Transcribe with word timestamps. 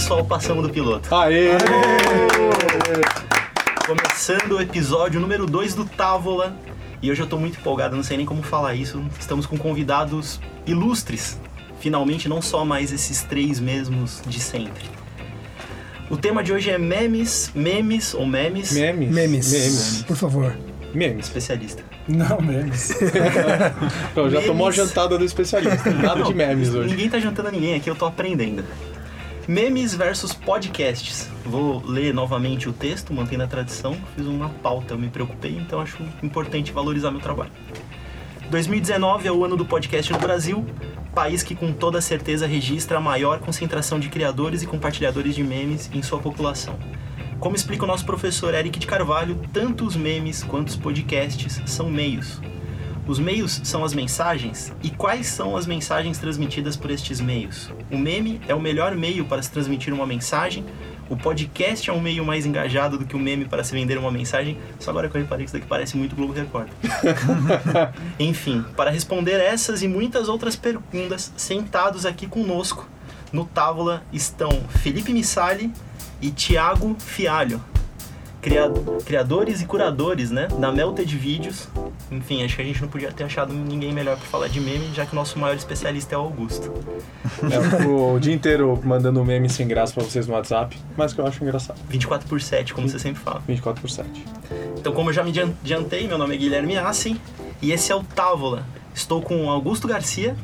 pessoal, 0.00 0.24
passamos 0.24 0.66
do 0.66 0.70
piloto. 0.70 1.14
Aê! 1.14 1.50
Começando 3.86 4.52
o 4.52 4.60
episódio 4.62 5.20
número 5.20 5.44
2 5.44 5.74
do 5.74 5.84
Távola. 5.84 6.56
E 7.02 7.10
hoje 7.10 7.20
eu 7.20 7.26
tô 7.26 7.36
muito 7.36 7.60
empolgado, 7.60 7.96
não 7.96 8.02
sei 8.02 8.16
nem 8.16 8.24
como 8.24 8.42
falar 8.42 8.74
isso. 8.74 9.04
Estamos 9.20 9.44
com 9.44 9.58
convidados 9.58 10.40
ilustres. 10.66 11.38
Finalmente, 11.80 12.30
não 12.30 12.40
só 12.40 12.64
mais 12.64 12.90
esses 12.92 13.22
três 13.24 13.60
mesmos 13.60 14.22
de 14.26 14.40
sempre. 14.40 14.84
O 16.08 16.16
tema 16.16 16.42
de 16.42 16.50
hoje 16.50 16.70
é 16.70 16.78
memes, 16.78 17.52
memes 17.54 18.14
ou 18.14 18.24
memes. 18.24 18.72
Memes. 18.72 19.10
Memes. 19.10 19.52
Memes. 19.52 20.04
Por 20.08 20.16
favor. 20.16 20.56
Memes. 20.94 21.26
Especialista. 21.26 21.84
Não, 22.08 22.40
memes. 22.40 22.90
Então, 24.12 24.30
já 24.30 24.38
Memes. 24.38 24.46
tomou 24.46 24.66
a 24.66 24.70
jantada 24.70 25.18
do 25.18 25.24
especialista. 25.26 25.90
Nada 25.90 26.22
de 26.22 26.30
Não, 26.30 26.32
memes 26.32 26.74
hoje. 26.74 26.88
Ninguém 26.88 27.10
tá 27.10 27.20
jantando 27.20 27.48
a 27.48 27.52
ninguém 27.52 27.74
aqui, 27.74 27.88
eu 27.90 27.94
tô 27.94 28.06
aprendendo. 28.06 28.64
Memes 29.50 29.96
versus 29.96 30.32
podcasts. 30.32 31.28
Vou 31.44 31.82
ler 31.84 32.14
novamente 32.14 32.68
o 32.68 32.72
texto, 32.72 33.12
mantendo 33.12 33.42
a 33.42 33.48
tradição. 33.48 33.96
Fiz 34.14 34.24
uma 34.24 34.48
pauta, 34.48 34.94
eu 34.94 34.98
me 34.98 35.08
preocupei, 35.08 35.56
então 35.56 35.80
acho 35.80 36.00
importante 36.22 36.70
valorizar 36.70 37.10
meu 37.10 37.20
trabalho. 37.20 37.50
2019 38.48 39.26
é 39.26 39.32
o 39.32 39.44
ano 39.44 39.56
do 39.56 39.66
podcast 39.66 40.12
no 40.12 40.20
Brasil, 40.20 40.64
país 41.12 41.42
que 41.42 41.56
com 41.56 41.72
toda 41.72 42.00
certeza 42.00 42.46
registra 42.46 42.98
a 42.98 43.00
maior 43.00 43.40
concentração 43.40 43.98
de 43.98 44.08
criadores 44.08 44.62
e 44.62 44.68
compartilhadores 44.68 45.34
de 45.34 45.42
memes 45.42 45.90
em 45.92 46.00
sua 46.00 46.20
população. 46.20 46.78
Como 47.40 47.56
explica 47.56 47.82
o 47.82 47.88
nosso 47.88 48.06
professor 48.06 48.54
Eric 48.54 48.78
de 48.78 48.86
Carvalho, 48.86 49.36
tanto 49.52 49.84
os 49.84 49.96
memes 49.96 50.44
quanto 50.44 50.68
os 50.68 50.76
podcasts 50.76 51.60
são 51.66 51.90
meios. 51.90 52.40
Os 53.06 53.18
meios 53.18 53.60
são 53.64 53.84
as 53.84 53.92
mensagens? 53.92 54.72
E 54.82 54.90
quais 54.90 55.26
são 55.26 55.56
as 55.56 55.66
mensagens 55.66 56.18
transmitidas 56.18 56.76
por 56.76 56.90
estes 56.90 57.20
meios? 57.20 57.70
O 57.90 57.98
meme 57.98 58.40
é 58.46 58.54
o 58.54 58.60
melhor 58.60 58.94
meio 58.94 59.24
para 59.24 59.42
se 59.42 59.50
transmitir 59.50 59.92
uma 59.92 60.06
mensagem? 60.06 60.64
O 61.08 61.16
podcast 61.16 61.90
é 61.90 61.92
um 61.92 62.00
meio 62.00 62.24
mais 62.24 62.46
engajado 62.46 62.96
do 62.96 63.04
que 63.04 63.16
o 63.16 63.18
meme 63.18 63.44
para 63.44 63.64
se 63.64 63.72
vender 63.72 63.98
uma 63.98 64.12
mensagem? 64.12 64.56
Só 64.78 64.90
agora 64.90 65.08
que 65.08 65.16
eu 65.16 65.20
reparei 65.20 65.44
que 65.44 65.48
isso 65.48 65.56
daqui 65.56 65.66
parece 65.66 65.96
muito 65.96 66.14
Globo 66.14 66.32
Repórter. 66.32 66.72
Enfim, 68.16 68.64
para 68.76 68.90
responder 68.90 69.40
essas 69.40 69.82
e 69.82 69.88
muitas 69.88 70.28
outras 70.28 70.54
perguntas, 70.54 71.32
sentados 71.36 72.06
aqui 72.06 72.28
conosco 72.28 72.88
no 73.32 73.44
Távola 73.44 74.04
estão 74.12 74.50
Felipe 74.82 75.12
Missali 75.12 75.72
e 76.20 76.30
Thiago 76.30 76.96
Fialho, 76.98 77.60
criadores 79.04 79.60
e 79.60 79.66
curadores 79.66 80.30
né, 80.30 80.48
da 80.58 80.72
Melted 80.72 81.16
Vídeos. 81.16 81.68
Enfim, 82.10 82.42
acho 82.44 82.56
que 82.56 82.62
a 82.62 82.64
gente 82.64 82.80
não 82.80 82.88
podia 82.88 83.12
ter 83.12 83.24
achado 83.24 83.52
ninguém 83.52 83.92
melhor 83.92 84.16
para 84.16 84.26
falar 84.26 84.48
de 84.48 84.60
meme, 84.60 84.90
já 84.94 85.04
que 85.06 85.12
o 85.12 85.14
nosso 85.14 85.38
maior 85.38 85.54
especialista 85.56 86.14
é 86.14 86.18
o 86.18 86.22
Augusto. 86.22 86.72
É, 87.50 87.56
eu 87.56 87.62
fico 87.62 88.14
o 88.14 88.18
dia 88.20 88.34
inteiro 88.34 88.78
mandando 88.82 89.24
meme 89.24 89.48
sem 89.48 89.68
graça 89.68 89.92
pra 89.94 90.02
vocês 90.02 90.26
no 90.26 90.34
WhatsApp, 90.34 90.76
mas 90.96 91.12
que 91.12 91.20
eu 91.20 91.26
acho 91.26 91.42
engraçado. 91.44 91.78
24 91.88 92.28
por 92.28 92.40
7, 92.40 92.74
como 92.74 92.88
você 92.88 92.98
sempre 92.98 93.22
fala. 93.22 93.42
24 93.46 93.80
por 93.80 93.90
7. 93.90 94.08
Então, 94.78 94.92
como 94.92 95.10
eu 95.10 95.14
já 95.14 95.22
me 95.22 95.30
adian- 95.30 95.52
adiantei, 95.62 96.06
meu 96.08 96.18
nome 96.18 96.34
é 96.34 96.38
Guilherme 96.38 96.76
Assen 96.76 97.20
e 97.62 97.72
esse 97.72 97.92
é 97.92 97.94
o 97.94 98.02
Távola. 98.02 98.64
Estou 98.94 99.22
com 99.22 99.46
o 99.46 99.50
Augusto 99.50 99.86
Garcia 99.86 100.34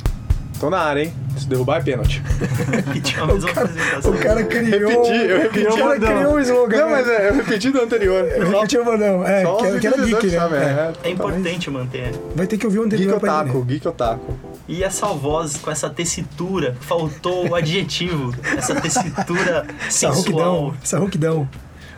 Tô 0.59 0.71
na 0.71 0.79
área, 0.79 1.03
hein? 1.03 1.13
Se 1.37 1.47
derrubar 1.47 1.81
é 1.81 1.83
pênalti. 1.83 2.23
tinha 3.05 3.23
a 3.23 3.27
mesma 3.27 3.51
apresentação. 3.51 4.11
O 4.11 4.19
cara 4.19 4.43
criou. 4.43 5.05
Repeti, 5.05 5.31
eu 5.31 5.39
repeti. 5.39 5.67
O 5.67 5.77
cara 5.77 6.01
criou 6.01 6.35
um 6.35 6.41
slogan. 6.41 6.77
Não, 6.79 6.91
mas 6.91 7.09
é, 7.09 7.29
eu 7.29 7.35
repeti 7.35 7.71
do 7.71 7.81
anterior. 7.83 8.25
Eu 8.25 8.51
repeti 8.51 8.79
o 8.79 8.85
bordão. 8.85 9.23
É, 9.23 9.43
Só 9.43 9.57
que, 9.57 9.81
que 9.81 9.87
era 9.87 9.99
geek, 9.99 10.27
né? 10.29 10.37
É. 10.37 11.07
é. 11.07 11.09
É 11.09 11.11
importante 11.11 11.71
manter. 11.71 12.11
Vai 12.35 12.47
ter 12.47 12.57
que 12.57 12.65
ouvir 12.65 12.79
o 12.79 12.85
Geek 12.85 12.95
anterior 12.95 13.21
pra 13.21 13.41
Otaku, 13.41 13.59
ele. 13.59 13.67
Geek 13.67 13.89
Otaku. 13.89 14.39
E 14.67 14.83
essa 14.83 15.07
voz 15.09 15.59
com 15.59 15.71
essa 15.71 15.91
tessitura, 15.91 16.75
faltou 16.81 17.51
o 17.51 17.55
adjetivo, 17.55 18.35
essa 18.57 18.75
tessitura 18.81 19.67
Essa 19.87 20.13
sensual. 20.13 20.15
rouquidão. 20.15 20.75
Essa 20.83 20.99
rouquidão. 20.99 21.49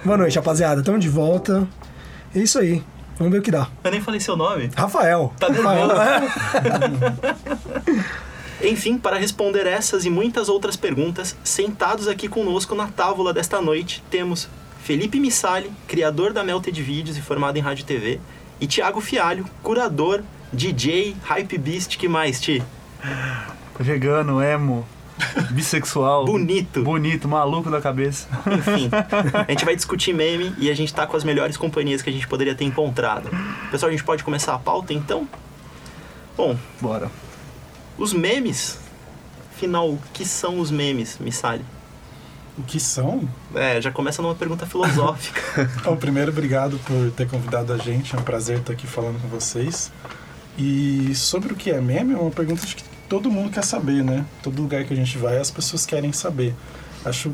Boa 0.05 0.17
noite, 0.19 0.37
rapaziada. 0.37 0.83
Tamo 0.83 0.99
de 0.99 1.09
volta. 1.09 1.67
É 2.35 2.41
isso 2.41 2.59
aí. 2.59 2.83
Vamos 3.19 3.33
ver 3.33 3.39
o 3.39 3.43
que 3.43 3.51
dá. 3.51 3.69
Eu 3.83 3.91
nem 3.91 4.01
falei 4.01 4.21
seu 4.21 4.37
nome. 4.37 4.71
Rafael. 4.77 5.33
Tá 5.39 5.49
Rafael. 5.49 5.89
Enfim, 8.63 8.99
para 8.99 9.17
responder 9.17 9.67
essas 9.67 10.05
e 10.05 10.11
muitas 10.11 10.49
outras 10.49 10.77
perguntas, 10.77 11.37
sentados 11.45 12.09
aqui 12.09 12.29
conosco 12.29 12.75
na 12.75 12.89
tábua 12.89 13.33
desta 13.33 13.61
noite, 13.63 14.03
temos 14.11 14.49
Felipe 14.83 15.21
Missali, 15.21 15.71
criador 15.87 16.33
da 16.33 16.43
Melted 16.43 16.83
Vídeos 16.83 17.17
e 17.17 17.23
formado 17.23 17.57
em 17.57 17.61
rádio 17.61 17.83
e 17.83 17.87
TV, 17.87 18.21
e 18.61 18.67
Thiago 18.67 19.01
Fialho, 19.01 19.47
curador, 19.63 20.23
DJ, 20.53 21.15
hype 21.23 21.57
beast, 21.59 21.97
que 21.97 22.09
mais, 22.09 22.41
Ti? 22.41 22.63
Vegano, 23.79 24.43
emo, 24.43 24.85
bissexual. 25.51 26.25
Bonito. 26.25 26.83
Bonito, 26.83 27.29
maluco 27.29 27.71
da 27.71 27.81
cabeça. 27.81 28.27
Enfim, 28.47 28.91
a 29.47 29.51
gente 29.51 29.65
vai 29.65 29.77
discutir 29.77 30.13
meme 30.13 30.53
e 30.59 30.69
a 30.69 30.75
gente 30.75 30.93
tá 30.93 31.07
com 31.07 31.17
as 31.17 31.23
melhores 31.23 31.57
companhias 31.57 32.03
que 32.03 32.11
a 32.11 32.13
gente 32.13 32.27
poderia 32.27 32.57
ter 32.57 32.65
encontrado. 32.65 33.31
Pessoal, 33.71 33.89
a 33.89 33.93
gente 33.93 34.05
pode 34.05 34.25
começar 34.25 34.55
a 34.55 34.59
pauta 34.59 34.93
então? 34.93 35.29
Bom, 36.37 36.57
Bora. 36.81 37.09
Os 37.99 38.13
memes. 38.13 38.79
Afinal, 39.55 39.91
o 39.91 39.99
que 40.13 40.25
são 40.25 40.61
os 40.61 40.71
memes, 40.71 41.19
Missali? 41.19 41.65
O 42.57 42.63
que 42.63 42.79
são? 42.81 43.29
É, 43.55 43.81
já 43.81 43.91
começa 43.91 44.21
numa 44.23 44.35
pergunta 44.35 44.65
filosófica. 44.67 45.69
Bom, 45.85 45.97
primeiro, 45.97 46.31
obrigado 46.31 46.79
por 46.87 47.11
ter 47.13 47.29
convidado 47.29 47.73
a 47.73 47.77
gente. 47.79 48.15
É 48.15 48.19
um 48.19 48.23
prazer 48.23 48.59
estar 48.59 48.73
aqui 48.73 48.87
falando 48.87 49.21
com 49.21 49.29
vocês. 49.29 49.93
E 50.57 51.15
sobre 51.15 51.53
o 51.53 51.57
que 51.57 51.71
é 51.71 51.81
meme, 51.81 52.15
é 52.15 52.17
uma 52.17 52.31
pergunta 52.31 52.67
que 52.67 52.83
todo 53.09 53.31
mundo 53.31 53.51
quer 53.51 53.63
saber, 53.65 54.03
né? 54.03 54.25
Todo 54.43 54.61
lugar 54.61 54.85
que 54.85 54.93
a 54.93 54.97
gente 54.97 55.17
vai, 55.19 55.37
as 55.39 55.51
pessoas 55.51 55.87
querem 55.87 56.13
saber. 56.13 56.55
Acho 57.05 57.33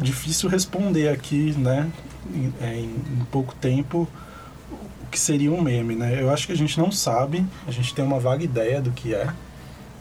difícil 0.00 0.48
responder 0.48 1.08
aqui, 1.08 1.52
né, 1.56 1.88
é, 2.60 2.74
em- 2.74 2.96
em 3.20 3.24
pouco 3.30 3.54
tempo, 3.54 4.06
o 4.70 5.06
que 5.10 5.18
seria 5.18 5.50
um 5.52 5.62
meme, 5.62 5.94
né? 5.94 6.20
Eu 6.20 6.28
acho 6.30 6.44
que 6.46 6.52
a 6.52 6.56
gente 6.56 6.76
não 6.78 6.90
sabe, 6.90 7.46
a 7.68 7.70
gente 7.70 7.94
tem 7.94 8.04
uma 8.04 8.18
vaga 8.18 8.42
ideia 8.42 8.80
do 8.82 8.90
que 8.90 9.14
é, 9.14 9.28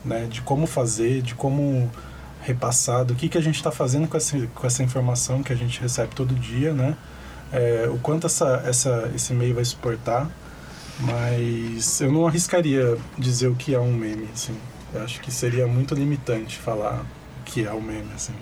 né? 0.05 0.27
De 0.29 0.41
como 0.41 0.67
fazer, 0.67 1.21
de 1.21 1.35
como 1.35 1.89
repassar, 2.41 3.03
do 3.03 3.16
que, 3.16 3.27
que 3.27 3.38
a 3.38 3.41
gente 3.41 3.55
está 3.55 3.71
fazendo 3.71 4.07
com 4.07 4.16
essa, 4.16 4.38
com 4.53 4.67
essa 4.67 4.83
informação 4.83 5.41
que 5.41 5.51
a 5.51 5.55
gente 5.55 5.81
recebe 5.81 6.13
todo 6.13 6.33
dia, 6.35 6.73
né? 6.73 6.95
É, 7.51 7.89
o 7.89 7.97
quanto 7.97 8.27
essa, 8.27 8.63
essa, 8.66 9.11
esse 9.16 9.33
meio 9.33 9.55
vai 9.55 9.66
suportar, 9.66 10.29
mas 10.99 11.99
eu 12.01 12.11
não 12.11 12.27
arriscaria 12.27 12.97
dizer 13.17 13.47
o 13.47 13.55
que 13.55 13.73
é 13.73 13.79
um 13.79 13.91
meme, 13.91 14.29
assim. 14.33 14.55
Eu 14.93 15.03
acho 15.03 15.19
que 15.21 15.31
seria 15.31 15.67
muito 15.67 15.95
limitante 15.95 16.57
falar 16.57 17.01
o 17.41 17.43
que 17.43 17.66
é 17.66 17.73
um 17.73 17.81
meme, 17.81 18.09
assim. 18.16 18.33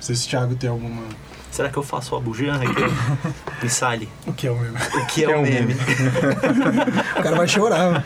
Não 0.00 0.02
sei 0.02 0.14
se 0.16 0.26
o 0.26 0.30
Thiago 0.30 0.54
tem 0.54 0.70
alguma... 0.70 1.02
Será 1.50 1.68
que 1.68 1.76
eu 1.76 1.82
faço 1.82 2.14
a 2.14 2.20
bujanra 2.20 2.62
aqui? 2.64 2.80
Missali, 3.60 4.08
O 4.24 4.32
que 4.32 4.46
é 4.46 4.52
um 4.52 4.58
meme? 4.60 4.76
o 4.76 5.06
que 5.06 5.24
é 5.24 5.30
é 5.30 5.36
um 5.36 5.40
um 5.40 5.42
meme? 5.42 5.74
O 7.18 7.22
cara 7.22 7.36
vai 7.36 7.48
chorar. 7.48 8.04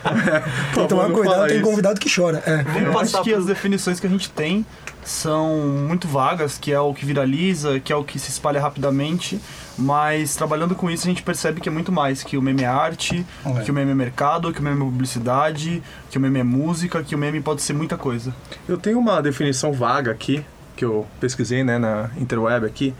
Tem 0.73 0.83
que 0.83 0.89
tomar 0.89 1.09
cuidado, 1.11 1.47
tem 1.47 1.57
isso. 1.57 1.65
convidado 1.65 1.99
que 1.99 2.13
chora. 2.13 2.41
É. 2.45 2.63
Vamos 2.63 2.81
Eu 2.87 2.91
passar 2.93 3.19
acho 3.19 3.23
que 3.23 3.29
pro- 3.31 3.39
as 3.39 3.45
definições 3.45 3.99
que 3.99 4.07
a 4.07 4.09
gente 4.09 4.29
tem 4.31 4.65
são 5.03 5.57
muito 5.87 6.07
vagas, 6.07 6.57
que 6.57 6.71
é 6.71 6.79
o 6.79 6.91
que 6.91 7.05
viraliza, 7.05 7.79
que 7.79 7.93
é 7.93 7.95
o 7.95 8.03
que 8.03 8.17
se 8.17 8.31
espalha 8.31 8.59
rapidamente, 8.59 9.39
mas 9.77 10.35
trabalhando 10.35 10.73
com 10.73 10.89
isso 10.89 11.03
a 11.05 11.09
gente 11.09 11.21
percebe 11.21 11.61
que 11.61 11.69
é 11.69 11.71
muito 11.71 11.91
mais, 11.91 12.23
que 12.23 12.37
o 12.37 12.41
meme 12.41 12.63
é 12.63 12.67
arte, 12.67 13.23
É. 13.45 13.61
que 13.61 13.69
o 13.69 13.73
meme 13.73 13.91
é 13.91 13.95
mercado, 13.95 14.51
que 14.51 14.59
o 14.59 14.63
meme 14.63 14.77
é 14.81 14.83
publicidade, 14.83 15.83
que 16.09 16.17
o 16.17 16.21
meme 16.21 16.39
é 16.39 16.43
música, 16.43 17.03
que 17.03 17.13
o 17.13 17.17
meme 17.17 17.39
pode 17.41 17.61
ser 17.61 17.73
muita 17.73 17.95
coisa. 17.95 18.33
Eu 18.67 18.77
tenho 18.79 18.97
uma 18.97 19.21
definição 19.21 19.71
vaga 19.71 20.09
aqui, 20.11 20.43
que 20.75 20.83
eu 20.85 21.05
pesquisei 21.19 21.63
né, 21.63 21.77
na 21.77 22.09
interweb 22.17 22.65
aqui, 22.65 22.93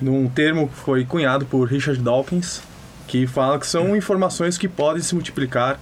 num 0.00 0.28
termo 0.28 0.68
que 0.68 0.74
foi 0.74 1.04
cunhado 1.04 1.44
por 1.46 1.68
Richard 1.68 2.00
Dawkins, 2.00 2.62
que 3.06 3.26
fala 3.26 3.58
que 3.58 3.66
são 3.66 3.94
informações 3.96 4.56
que 4.56 4.68
podem 4.68 5.02
se 5.02 5.14
multiplicar 5.14 5.78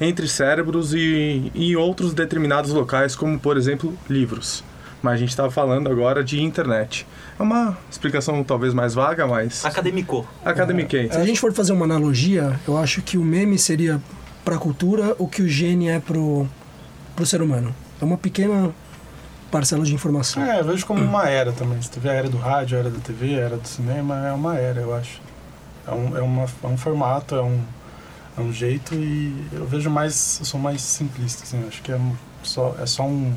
entre 0.00 0.28
cérebros 0.28 0.92
e 0.92 1.50
em 1.54 1.76
outros 1.76 2.12
determinados 2.12 2.72
locais, 2.72 3.16
como 3.16 3.38
por 3.38 3.56
exemplo 3.56 3.96
livros. 4.08 4.62
Mas 5.02 5.14
a 5.14 5.16
gente 5.18 5.30
estava 5.30 5.50
falando 5.50 5.90
agora 5.90 6.24
de 6.24 6.42
internet. 6.42 7.06
É 7.38 7.42
uma 7.42 7.76
explicação 7.90 8.42
talvez 8.42 8.72
mais 8.72 8.94
vaga, 8.94 9.26
mas 9.26 9.64
Academicou. 9.64 10.26
academiquei. 10.44 11.10
Se 11.10 11.18
a 11.18 11.24
gente 11.24 11.40
for 11.40 11.52
fazer 11.52 11.72
uma 11.72 11.84
analogia, 11.84 12.58
eu 12.66 12.76
acho 12.78 13.02
que 13.02 13.18
o 13.18 13.24
meme 13.24 13.58
seria 13.58 14.00
pra 14.44 14.56
cultura 14.56 15.14
o 15.18 15.28
que 15.28 15.42
o 15.42 15.48
gene 15.48 15.88
é 15.88 16.00
pro, 16.00 16.48
pro 17.14 17.26
ser 17.26 17.42
humano. 17.42 17.74
É 18.00 18.04
uma 18.04 18.16
pequena 18.16 18.72
parcela 19.54 19.84
de 19.84 19.94
informação. 19.94 20.42
É, 20.42 20.58
eu 20.58 20.64
vejo 20.64 20.84
como 20.84 21.00
uma 21.00 21.28
era 21.28 21.52
também. 21.52 21.80
Você 21.80 21.88
teve 21.88 22.08
a 22.08 22.12
era 22.12 22.28
do 22.28 22.36
rádio, 22.36 22.76
a 22.76 22.80
era 22.80 22.90
da 22.90 22.98
TV, 22.98 23.36
a 23.36 23.44
era 23.44 23.56
do 23.56 23.68
cinema, 23.68 24.26
é 24.26 24.32
uma 24.32 24.56
era, 24.56 24.80
eu 24.80 24.92
acho. 24.92 25.20
É 25.86 25.92
um, 25.92 26.16
é 26.18 26.20
uma, 26.20 26.44
é 26.62 26.66
um 26.66 26.76
formato, 26.76 27.36
é 27.36 27.42
um, 27.42 27.60
é 28.36 28.40
um 28.40 28.52
jeito 28.52 28.94
e 28.96 29.32
eu 29.52 29.64
vejo 29.64 29.88
mais, 29.88 30.38
eu 30.40 30.44
sou 30.46 30.58
mais 30.58 30.82
simplista, 30.82 31.44
assim, 31.44 31.60
eu 31.62 31.68
acho 31.68 31.80
que 31.82 31.92
é 31.92 32.00
só, 32.42 32.74
é 32.80 32.86
só 32.86 33.04
um, 33.04 33.32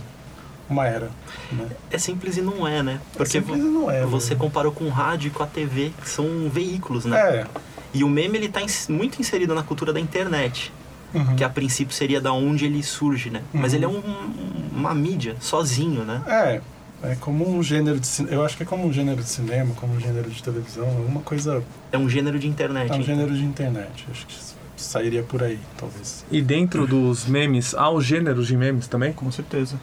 uma 0.68 0.88
era. 0.88 1.12
Né? 1.52 1.68
É 1.92 2.00
simples 2.00 2.36
e 2.38 2.42
não 2.42 2.68
é, 2.68 2.82
né? 2.82 3.00
Porque 3.14 3.34
simples 3.34 3.62
vo- 3.62 3.68
e 3.68 3.70
não 3.70 3.92
é, 3.92 4.04
você 4.04 4.30
velho. 4.30 4.40
comparou 4.40 4.72
com 4.72 4.86
o 4.86 4.90
rádio 4.90 5.28
e 5.28 5.30
com 5.30 5.44
a 5.44 5.48
TV, 5.48 5.92
que 6.02 6.10
são 6.10 6.50
veículos, 6.50 7.06
né? 7.06 7.20
É. 7.20 7.48
E 7.94 8.04
o 8.04 8.10
meme 8.10 8.40
ele 8.40 8.50
tá 8.50 8.60
ins- 8.62 8.88
muito 8.88 9.20
inserido 9.22 9.54
na 9.54 9.62
cultura 9.62 9.94
da 9.94 10.00
internet, 10.00 10.74
Uhum. 11.14 11.36
que 11.38 11.44
a 11.44 11.50
princípio 11.50 11.94
seria 11.96 12.20
da 12.20 12.34
onde 12.34 12.66
ele 12.66 12.82
surge, 12.84 13.30
né? 13.30 13.42
Mas 13.54 13.72
Uhum. 13.72 13.78
ele 13.78 13.86
é 13.86 13.88
um- 13.88 14.57
uma 14.78 14.94
mídia 14.94 15.36
sozinho, 15.40 16.04
né? 16.04 16.22
É, 16.28 16.62
É 17.04 17.16
como 17.16 17.48
um 17.48 17.62
gênero 17.62 18.00
de 18.00 18.08
cinema. 18.08 18.36
Eu 18.36 18.44
acho 18.44 18.58
que 18.58 18.64
é 18.64 18.66
como 18.66 18.88
um 18.88 18.92
gênero 18.92 19.22
de 19.22 19.30
cinema, 19.30 19.74
como 19.76 19.94
um 19.94 20.00
gênero 20.00 20.30
de 20.30 20.42
televisão, 20.42 20.88
uma 21.08 21.22
coisa. 21.22 21.64
É 21.92 21.98
um 21.98 22.10
gênero 22.10 22.40
de 22.40 22.48
internet. 22.48 22.90
É 22.90 22.94
um 22.94 22.96
então. 22.96 23.04
gênero 23.04 23.34
de 23.36 23.44
internet. 23.44 24.06
Acho 24.10 24.26
que 24.26 24.36
sairia 24.76 25.24
por 25.24 25.44
aí, 25.44 25.60
talvez. 25.78 26.26
E 26.32 26.42
dentro 26.42 26.88
dos 26.88 27.26
memes, 27.28 27.76
há 27.76 27.90
os 27.90 28.06
gêneros 28.06 28.48
de 28.48 28.58
memes 28.58 28.88
também? 28.88 29.14
Com 29.14 29.32
certeza. 29.32 29.80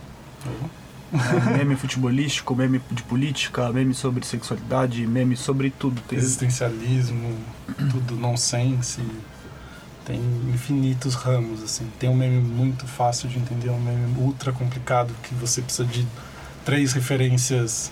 É, 1.12 1.56
meme 1.58 1.76
futebolístico, 1.76 2.56
meme 2.56 2.80
de 2.90 3.02
política, 3.04 3.72
meme 3.72 3.94
sobre 3.94 4.26
sexualidade, 4.26 5.06
meme 5.06 5.36
sobre 5.36 5.70
tudo. 5.70 6.00
Tem. 6.08 6.18
Existencialismo, 6.18 7.36
tudo 7.92 8.16
nonsense. 8.16 9.00
Tem 10.04 10.20
infinitos 10.52 11.14
ramos, 11.14 11.62
assim. 11.62 11.90
Tem 11.98 12.10
um 12.10 12.14
meme 12.14 12.40
muito 12.40 12.86
fácil 12.86 13.28
de 13.28 13.38
entender, 13.38 13.70
um 13.70 13.80
meme 13.80 14.18
ultra 14.18 14.52
complicado 14.52 15.14
que 15.22 15.34
você 15.34 15.62
precisa 15.62 15.86
de 15.88 16.06
três 16.64 16.92
referências 16.92 17.90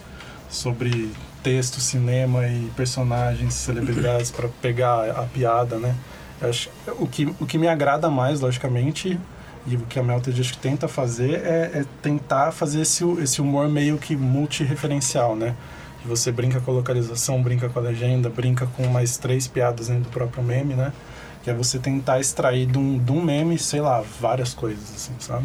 sobre 0.51 1.11
texto, 1.43 1.81
cinema 1.81 2.47
e 2.47 2.71
personagens, 2.77 3.55
celebridades 3.55 4.31
para 4.31 4.49
pegar 4.61 5.11
a 5.11 5.23
piada, 5.23 5.79
né? 5.79 5.95
Eu 6.41 6.51
acho, 6.51 6.71
o, 6.99 7.07
que, 7.07 7.25
o 7.41 7.47
que 7.47 7.57
me 7.57 7.67
agrada 7.67 8.11
mais, 8.11 8.41
logicamente, 8.41 9.19
e 9.67 9.77
o 9.77 9.81
que 9.81 9.99
a 9.99 10.03
Melted 10.03 10.41
acho 10.41 10.53
que 10.53 10.59
tenta 10.59 10.89
fazer 10.89 11.35
é, 11.35 11.71
é 11.75 11.85
tentar 12.03 12.51
fazer 12.51 12.81
esse, 12.81 13.05
esse 13.21 13.41
humor 13.41 13.69
meio 13.69 13.97
que 13.97 14.17
multireferencial, 14.17 15.37
né? 15.37 15.55
Que 16.01 16.09
você 16.09 16.33
brinca 16.33 16.61
com 16.61 16.73
a 16.73 16.75
localização, 16.75 17.41
brinca 17.41 17.69
com 17.69 17.79
a 17.79 17.83
legenda, 17.83 18.29
brinca 18.29 18.67
com 18.67 18.87
mais 18.89 19.17
três 19.17 19.47
piadas 19.47 19.87
dentro 19.89 20.05
do 20.05 20.11
próprio 20.11 20.43
meme, 20.43 20.75
né? 20.75 20.93
Que 21.43 21.51
é 21.51 21.55
você 21.55 21.79
tentar 21.79 22.21
extrair 22.21 22.67
de 22.67 22.79
um, 22.79 22.99
de 22.99 23.13
um 23.13 23.23
meme, 23.23 23.59
sei 23.59 23.81
lá, 23.81 24.03
várias 24.21 24.55
coisas, 24.55 24.93
assim, 24.95 25.13
sabe? 25.19 25.45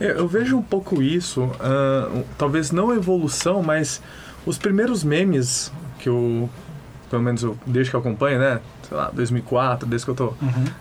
Eu, 0.00 0.10
eu 0.10 0.28
vejo 0.28 0.56
um 0.56 0.62
pouco 0.62 1.02
isso, 1.02 1.42
um, 1.42 2.22
talvez 2.38 2.70
não 2.70 2.94
evolução, 2.94 3.62
mas 3.62 4.00
os 4.46 4.56
primeiros 4.56 5.04
memes 5.04 5.72
que 5.98 6.08
eu, 6.08 6.48
pelo 7.10 7.22
menos 7.22 7.42
eu, 7.42 7.56
desde 7.66 7.90
que 7.90 7.96
eu 7.96 8.00
acompanho, 8.00 8.38
né? 8.38 8.60
Sei 8.88 8.96
lá, 8.96 9.10
2004, 9.12 9.86
desde 9.86 10.04
que 10.04 10.10
eu 10.10 10.14
tô 10.14 10.34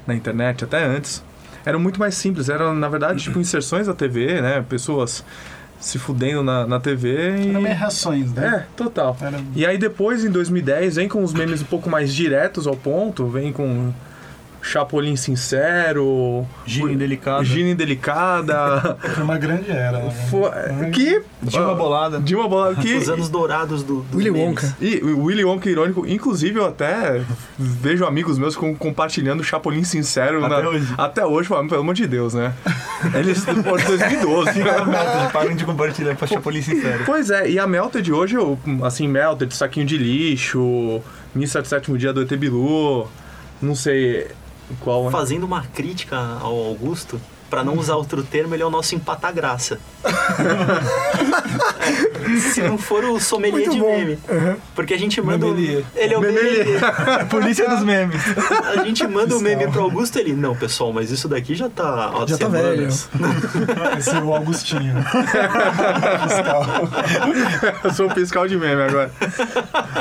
na 0.05 0.13
internet, 0.13 0.63
até 0.63 0.83
antes, 0.85 1.23
eram 1.65 1.79
muito 1.79 1.99
mais 1.99 2.15
simples. 2.15 2.47
Eram, 2.47 2.75
na 2.75 2.87
verdade, 2.87 3.23
tipo 3.23 3.39
inserções 3.39 3.87
da 3.87 3.93
TV, 3.93 4.41
né? 4.41 4.63
Pessoas 4.67 5.25
se 5.79 5.99
fudendo 5.99 6.43
na, 6.43 6.65
na 6.65 6.79
TV 6.79 7.37
e... 7.37 7.49
Era 7.49 7.59
meio 7.59 7.75
reações, 7.75 8.31
né? 8.31 8.47
É, 8.47 8.75
total. 8.77 9.17
Era... 9.19 9.39
E 9.55 9.65
aí 9.65 9.77
depois, 9.77 10.23
em 10.23 10.29
2010, 10.29 10.95
vem 10.95 11.09
com 11.09 11.23
os 11.23 11.33
memes 11.33 11.61
um 11.61 11.65
pouco 11.65 11.89
mais 11.89 12.13
diretos 12.13 12.65
ao 12.67 12.75
ponto, 12.75 13.27
vem 13.27 13.51
com 13.51 13.91
Chapolin 14.65 15.15
Sincero, 15.15 16.45
Gina 16.65 16.91
Indelicada. 16.91 17.43
Gina 17.43 17.69
Indelicada, 17.69 18.97
Foi 19.13 19.23
uma 19.23 19.37
grande 19.37 19.69
era. 19.69 19.99
Né? 19.99 20.09
Fo- 20.29 20.49
que... 20.91 21.21
Dilma 21.43 21.75
Bolada. 21.75 22.19
Dilma 22.19 22.47
Bolada, 22.47 22.75
que... 22.81 22.95
Os 22.95 23.07
anos 23.07 23.29
dourados 23.29 23.83
do, 23.83 24.01
do 24.01 24.17
Willy 24.17 24.31
memes. 24.31 24.47
Wonka. 24.63 24.77
E 24.81 24.97
o 25.03 25.23
Willy 25.25 25.45
Wonka 25.45 25.69
irônico, 25.69 26.05
inclusive 26.07 26.57
eu 26.59 26.65
até 26.65 27.21
vejo 27.59 28.05
amigos 28.05 28.39
meus 28.39 28.55
com, 28.55 28.75
compartilhando 28.75 29.43
Chapolin 29.43 29.83
Sincero 29.83 30.43
Até 30.43 30.61
na- 30.63 30.69
hoje. 30.69 30.93
até 30.97 31.25
hoje, 31.25 31.47
falando, 31.47 31.69
pelo 31.69 31.81
amor 31.81 31.93
de 31.93 32.07
Deus, 32.07 32.33
né? 32.33 32.51
Eles, 33.13 33.45
pô, 33.45 33.77
2012. 33.77 34.51
Melted, 34.63 35.31
parem 35.31 35.55
de 35.55 35.63
compartilhar 35.63 36.15
pra 36.15 36.25
Chapolin 36.27 36.61
Sincero. 36.63 37.03
Pois 37.05 37.29
é, 37.29 37.49
e 37.49 37.59
a 37.59 37.67
Melted 37.67 38.11
hoje, 38.11 38.35
eu, 38.35 38.57
assim, 38.83 39.07
Melted, 39.07 39.53
Saquinho 39.55 39.85
de 39.85 39.97
Lixo, 39.97 41.01
Missa 41.35 41.61
de 41.61 41.67
Sétimo 41.67 41.97
Dia 41.97 42.11
do 42.11 42.23
ET 42.23 42.33
Bilu, 42.35 43.07
não 43.61 43.75
sei 43.75 44.27
qual... 44.79 45.09
Fazendo 45.11 45.45
uma 45.45 45.63
crítica 45.63 46.17
ao 46.17 46.55
Augusto, 46.57 47.19
pra 47.55 47.63
não 47.63 47.77
usar 47.77 47.95
outro 47.95 48.21
termo, 48.21 48.53
ele 48.53 48.63
é 48.63 48.65
o 48.65 48.69
nosso 48.69 48.93
empata-graça. 48.95 49.79
É, 50.03 50.09
Se 52.51 52.61
não 52.61 52.77
for 52.77 53.03
o 53.05 53.17
sommelier 53.19 53.53
Muito 53.67 53.71
de 53.71 53.79
bom. 53.79 53.97
meme. 53.97 54.19
Porque 54.75 54.93
a 54.93 54.97
gente 54.99 55.21
manda. 55.21 55.45
o- 55.45 55.53
Memelier. 55.53 55.83
Ele 55.95 56.13
é 56.13 56.17
o 56.17 56.21
Memelier. 56.21 56.65
memelier. 56.65 57.25
Polícia 57.31 57.69
dos 57.69 57.81
memes. 57.83 58.21
A 58.77 58.83
gente 58.83 59.07
manda 59.07 59.37
o 59.37 59.39
meme 59.39 59.67
pro 59.71 59.83
Augusto 59.83 60.19
ele. 60.19 60.33
Não, 60.33 60.53
pessoal, 60.55 60.91
mas 60.91 61.11
isso 61.11 61.29
daqui 61.29 61.55
já 61.55 61.69
tá. 61.69 62.11
Ó, 62.13 62.27
Já 62.27 62.37
tá 62.37 62.45
semanas." 62.45 63.07
Esse 63.97 64.09
é 64.15 64.19
o 64.21 64.33
Augustinho. 64.33 64.95
Fiscal. 66.23 66.65
Eu 67.85 67.93
sou 67.93 68.07
o 68.07 68.09
fiscal 68.09 68.47
de 68.49 68.57
meme 68.57 68.81
agora. 68.81 69.11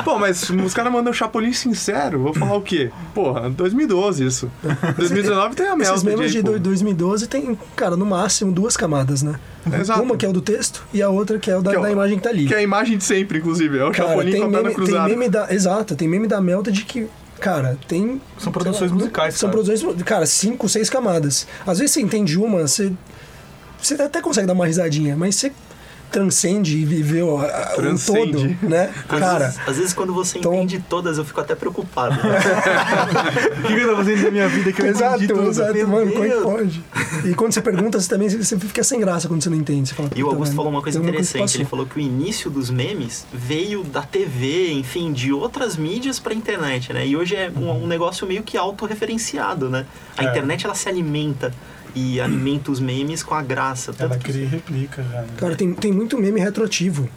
Pô, 0.04 0.18
mas 0.18 0.50
os 0.50 0.74
caras 0.74 0.92
mandam 0.92 1.12
Chapolin 1.12 1.52
Sincero, 1.52 2.20
vou 2.20 2.34
falar 2.34 2.56
o 2.56 2.62
quê? 2.62 2.90
Porra, 3.14 3.48
2012 3.50 4.26
isso. 4.26 4.50
2019 4.96 5.54
tem 5.54 5.66
a 5.68 5.76
Melted 5.76 5.90
Esses 5.94 6.02
memes 6.02 6.32
de 6.32 6.42
pô. 6.42 6.52
do- 6.52 6.58
2012 6.58 7.26
tem, 7.28 7.43
cara, 7.76 7.96
no 7.96 8.04
máximo 8.06 8.52
duas 8.52 8.76
camadas, 8.76 9.22
né? 9.22 9.34
Exato. 9.80 10.02
Uma 10.02 10.16
que 10.16 10.26
é 10.26 10.28
o 10.28 10.32
do 10.32 10.40
texto 10.40 10.84
e 10.92 11.00
a 11.02 11.08
outra 11.08 11.38
que 11.38 11.50
é 11.50 11.56
o 11.56 11.62
da, 11.62 11.70
Que 11.70 11.76
é 11.76 11.80
o- 11.80 11.82
da 11.82 11.90
imagem 11.90 12.16
que 12.18 12.22
tá 12.22 12.30
ali. 12.30 12.46
Que 12.46 12.54
é 12.54 12.58
a 12.58 12.62
imagem 12.62 12.98
de 12.98 13.04
sempre, 13.04 13.38
inclusive. 13.38 13.78
É 13.78 13.84
o 13.84 13.90
Cara, 13.92 14.08
Chapolin 14.10 14.30
tem 14.32 14.40
com 14.40 14.46
a 14.46 14.50
perna 14.62 14.84
tem 14.86 15.04
meme 15.08 15.28
da. 15.28 15.52
Exato, 15.52 15.96
tem 15.96 16.06
meme 16.08 16.26
da 16.26 16.40
Melted 16.40 16.84
que. 16.84 17.08
Cara, 17.40 17.76
tem. 17.88 18.20
São 18.38 18.52
produções 18.52 18.90
lá, 18.90 18.96
musicais, 18.96 19.34
São 19.34 19.50
cara. 19.50 19.62
produções, 19.62 20.02
cara, 20.04 20.26
cinco, 20.26 20.68
seis 20.68 20.88
camadas. 20.88 21.46
Às 21.66 21.78
vezes 21.78 21.92
você 21.92 22.00
entende 22.00 22.38
uma, 22.38 22.66
você. 22.66 22.92
Você 23.80 23.94
até 24.00 24.20
consegue 24.22 24.46
dar 24.46 24.54
uma 24.54 24.66
risadinha, 24.66 25.14
mas 25.16 25.36
você 25.36 25.52
transcende 26.14 26.76
e 26.78 26.84
viveu 26.84 27.38
a- 27.38 27.44
a- 27.44 27.72
o 27.72 27.76
Transcende. 27.76 28.56
todo, 28.60 28.68
né? 28.70 28.90
Às 29.08 29.18
Cara, 29.20 29.44
vezes, 29.46 29.60
às 29.66 29.76
vezes 29.76 29.92
quando 29.92 30.14
você 30.14 30.38
então- 30.38 30.54
entende 30.54 30.82
todas, 30.88 31.18
eu 31.18 31.24
fico 31.24 31.40
até 31.40 31.54
preocupado. 31.54 32.14
O 33.64 33.66
que 33.66 33.72
eu 33.74 33.88
tô 33.90 33.96
fazendo 33.96 34.22
da 34.24 34.30
minha 34.30 34.48
vida 34.48 34.72
que 34.72 34.80
eu 34.82 34.86
exato, 34.86 35.16
entendi 35.16 35.32
tudo? 35.32 35.48
exato, 35.48 35.74
Meu 35.74 35.88
mano, 35.88 36.12
como 36.12 36.24
é 36.24 36.28
que 36.30 36.40
pode? 36.40 36.84
E 37.24 37.34
quando 37.34 37.52
você 37.52 37.60
pergunta, 37.60 37.98
você 38.00 38.08
também 38.08 38.28
você 38.28 38.58
fica 38.58 38.82
sem 38.84 39.00
graça 39.00 39.28
quando 39.28 39.42
você 39.42 39.50
não 39.50 39.56
entende. 39.56 39.88
Você 39.88 39.94
fala, 39.94 40.10
E 40.14 40.22
o 40.22 40.26
"Puta, 40.26 40.36
Augusto 40.36 40.54
falou 40.54 40.70
uma 40.70 40.82
coisa 40.82 40.98
interessante. 40.98 41.32
que 41.32 41.56
ele 41.58 41.64
passou." 41.64 41.66
falou 41.70 41.86
que 41.86 41.96
o 41.98 42.00
início 42.00 42.50
dos 42.50 42.70
memes 42.70 43.26
veio 43.32 43.82
da 43.84 44.02
TV, 44.02 44.72
enfim, 44.72 45.12
de 45.12 45.32
outras 45.32 45.76
mídias 45.76 46.18
pra 46.18 46.32
internet, 46.34 46.92
né? 46.92 47.06
E 47.06 47.16
hoje 47.16 47.34
é 47.34 47.50
um, 47.54 47.84
um 47.84 47.86
negócio 47.86 48.26
meio 48.26 48.42
que 48.42 48.56
autorreferenciado, 48.56 49.68
né? 49.68 49.86
A 50.16 50.24
É. 50.24 50.28
internet 50.30 50.64
ela 50.64 50.74
se 50.74 50.88
alimenta 50.88 51.52
e 51.94 52.20
alimenta 52.20 52.70
os 52.70 52.80
memes 52.80 53.22
com 53.22 53.34
a 53.34 53.42
graça. 53.42 53.92
Ela 53.98 54.10
Tanto 54.10 54.18
que 54.24 54.32
cria 54.32 54.42
e 54.44 54.46
replica 54.46 55.02
já. 55.02 55.22
Né? 55.22 55.28
Cara, 55.36 55.54
tem, 55.56 55.72
tem 55.74 55.92
muito 55.92 56.18
meme 56.18 56.40
retroativo. 56.40 57.08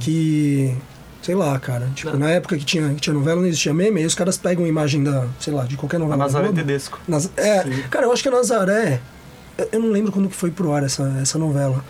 Que. 0.00 0.74
Sei 1.22 1.34
lá, 1.34 1.58
cara. 1.58 1.88
Tipo, 1.94 2.12
Não. 2.12 2.20
na 2.20 2.30
época 2.30 2.56
que 2.56 2.64
tinha, 2.64 2.88
que 2.94 3.00
tinha 3.00 3.12
novela, 3.14 3.40
não 3.40 3.48
existia 3.48 3.74
meme, 3.74 4.00
aí 4.00 4.06
os 4.06 4.14
caras 4.14 4.36
pegam 4.36 4.64
a 4.64 4.68
imagem 4.68 5.02
da, 5.02 5.26
sei 5.40 5.52
lá, 5.52 5.64
de 5.64 5.76
qualquer 5.76 5.96
A 5.96 5.98
novela. 6.00 6.18
da 6.18 6.24
Nazaré 6.24 6.44
Globo. 6.46 6.58
Tedesco. 6.60 7.00
Naz- 7.08 7.30
É, 7.36 7.62
Sim. 7.64 7.82
cara, 7.90 8.06
eu 8.06 8.12
acho 8.12 8.22
que 8.22 8.28
a 8.28 8.32
Nazaré. 8.32 9.00
eu- 9.58 9.68
Eu 9.72 9.80
não 9.80 9.90
lembro 9.90 10.12
quando 10.12 10.28
que 10.28 10.36
foi 10.36 10.50
pro 10.50 10.72
ar 10.72 10.84
essa, 10.84 11.02
essa 11.20 11.38
novela. 11.38 11.84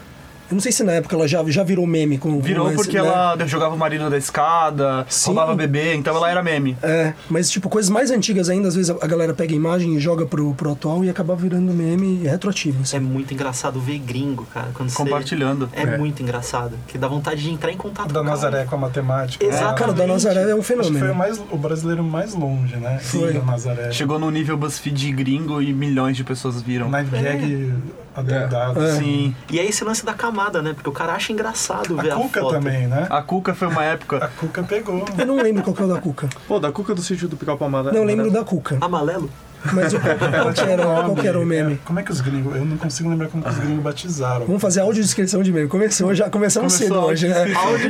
Eu 0.51 0.55
não 0.55 0.61
sei 0.61 0.71
se 0.73 0.83
na 0.85 0.93
época 0.93 1.17
ela 1.17 1.27
já, 1.27 1.43
já 1.49 1.63
virou 1.65 1.87
meme 1.87 2.19
com 2.19 2.41
Virou 2.41 2.69
esse, 2.69 2.77
porque 2.77 3.01
né? 3.01 3.07
ela 3.07 3.37
jogava 3.47 3.75
o 3.75 3.79
marido 3.79 4.09
da 4.09 4.17
escada, 4.17 5.05
Sim. 5.09 5.27
roubava 5.29 5.55
bebê, 5.55 5.95
então 5.95 6.15
ela 6.17 6.31
era 6.31 6.43
meme. 6.43 6.77
É, 6.83 7.13
mas 7.29 7.51
tipo, 7.51 7.69
coisas 7.69 7.91
mais 7.91 8.11
antigas 8.11 8.49
ainda, 8.49 8.69
às 8.69 8.75
vezes 8.77 8.91
a 8.91 9.07
galera 9.07 9.35
pega 9.35 9.53
a 9.53 9.57
imagem 9.57 9.95
e 9.97 10.01
joga 10.01 10.25
pro, 10.27 10.55
pro 10.55 10.73
atual 10.73 11.05
e 11.05 11.11
acaba 11.11 11.35
virando 11.35 11.73
meme 11.73 12.23
retroativo. 12.25 12.83
assim. 12.83 12.97
é 12.97 13.01
muito 13.01 13.35
engraçado 13.35 13.81
ver 13.81 13.99
gringo, 13.99 14.47
cara. 14.53 14.69
Quando 14.75 14.89
você- 14.91 14.97
Compartilhando. 14.97 15.69
É, 15.73 15.83
É. 15.83 15.99
muito 15.99 16.23
engraçado. 16.23 16.73
Que 16.87 16.97
dá 16.99 17.09
vontade 17.09 17.43
de 17.43 17.51
entrar 17.51 17.73
em 17.73 17.77
contato 17.77 18.09
Da 18.13 18.21
com 18.21 18.21
o 18.21 18.25
cara. 18.25 18.37
Nazaré 18.37 18.65
com 18.65 18.75
a 18.75 18.79
matemática. 18.79 19.45
né? 19.45 19.53
Exato. 19.53 19.75
Cara, 19.79 19.91
o 19.91 19.95
da 19.95 20.07
Nazaré 20.07 20.43
é 20.43 20.55
um 20.55 20.59
Acho 20.61 20.69
que 20.69 20.75
foi 20.75 20.85
fenômeno. 20.85 21.13
o, 21.13 21.17
mais, 21.17 21.41
o 21.51 21.57
brasileiro 21.57 22.05
mais 22.05 22.35
longe, 22.35 22.77
né? 22.77 22.99
Foi. 23.03 23.33
Da 23.33 23.43
Nazaré. 23.43 23.91
Chegou 23.93 24.19
no 24.19 24.31
nível 24.31 24.57
BuzzFeed 24.57 25.13
gringo 25.13 25.61
e 25.61 25.73
milhões 25.73 26.17
de 26.17 26.25
pessoas 26.25 26.61
viram. 26.63 26.89
Night 26.89 27.11
Gag 27.11 27.73
adorado. 28.15 28.83
É. 28.83 28.93
Sim. 28.97 29.35
E 29.51 29.59
é 29.59 29.65
esse 29.67 29.85
lance 29.85 30.05
da 30.05 30.15
camada, 30.15 30.36
né? 30.63 30.73
Porque 30.75 30.89
o 30.89 30.93
cara 30.93 31.15
acha 31.15 31.33
engraçado 31.33 31.97
ver 31.97 32.11
A 32.13 32.15
a, 32.15 32.19
Cuca 32.19 32.41
foto. 32.41 32.53
também, 32.53 32.87
né? 32.87 33.07
A 33.11 33.23
Cuca 33.23 33.55
foi 33.55 33.69
uma 33.69 33.81
A 33.81 33.85
época. 33.85 34.31
Cuca 34.39 34.63
pegou. 34.63 35.05
Eu 35.19 35.27
não 35.27 35.37
lembro 35.37 35.63
qual 35.63 35.75
que 35.75 35.83
é 35.83 35.85
o 35.85 35.89
da 35.89 36.01
Cuca. 36.01 36.29
Pô, 36.47 36.59
da 36.61 36.71
cuca 36.71 36.95
do 36.95 37.03
sítio 37.03 37.27
do 37.29 37.37
Pica-Pau 37.37 37.67
Amarelo. 37.69 37.95
Não, 37.97 38.05
lembro 38.05 38.31
da 38.31 38.45
Cuca. 38.45 38.79
Amarelo? 38.81 39.31
Mas 39.73 39.93
o, 39.95 39.99
qual, 39.99 40.53
que 40.53 40.61
era, 40.61 40.83
qual 40.85 41.15
que 41.17 41.27
era 41.27 41.41
o 41.41 41.45
meme? 41.45 41.73
É, 41.75 41.79
como 41.85 41.99
é 41.99 42.03
que 42.03 42.13
os 42.13 42.21
gringos. 42.21 42.55
Eu 42.55 42.65
não 42.65 42.77
consigo 42.77 43.09
lembrar 43.09 43.29
como 43.29 43.43
que 43.43 43.49
os 43.49 43.59
gringos 43.59 43.83
batizaram. 43.83 44.47
Vamos 44.47 44.63
fazer 44.63 44.81
audiodescrição 44.81 45.43
de 45.43 45.51
meme. 45.53 45.67
Começou, 45.67 46.15
já 46.15 46.31
começamos 46.31 46.73
Começou 46.77 46.97
cedo 46.97 47.05
a 47.05 47.07
hoje, 47.11 47.29
né? 47.29 47.43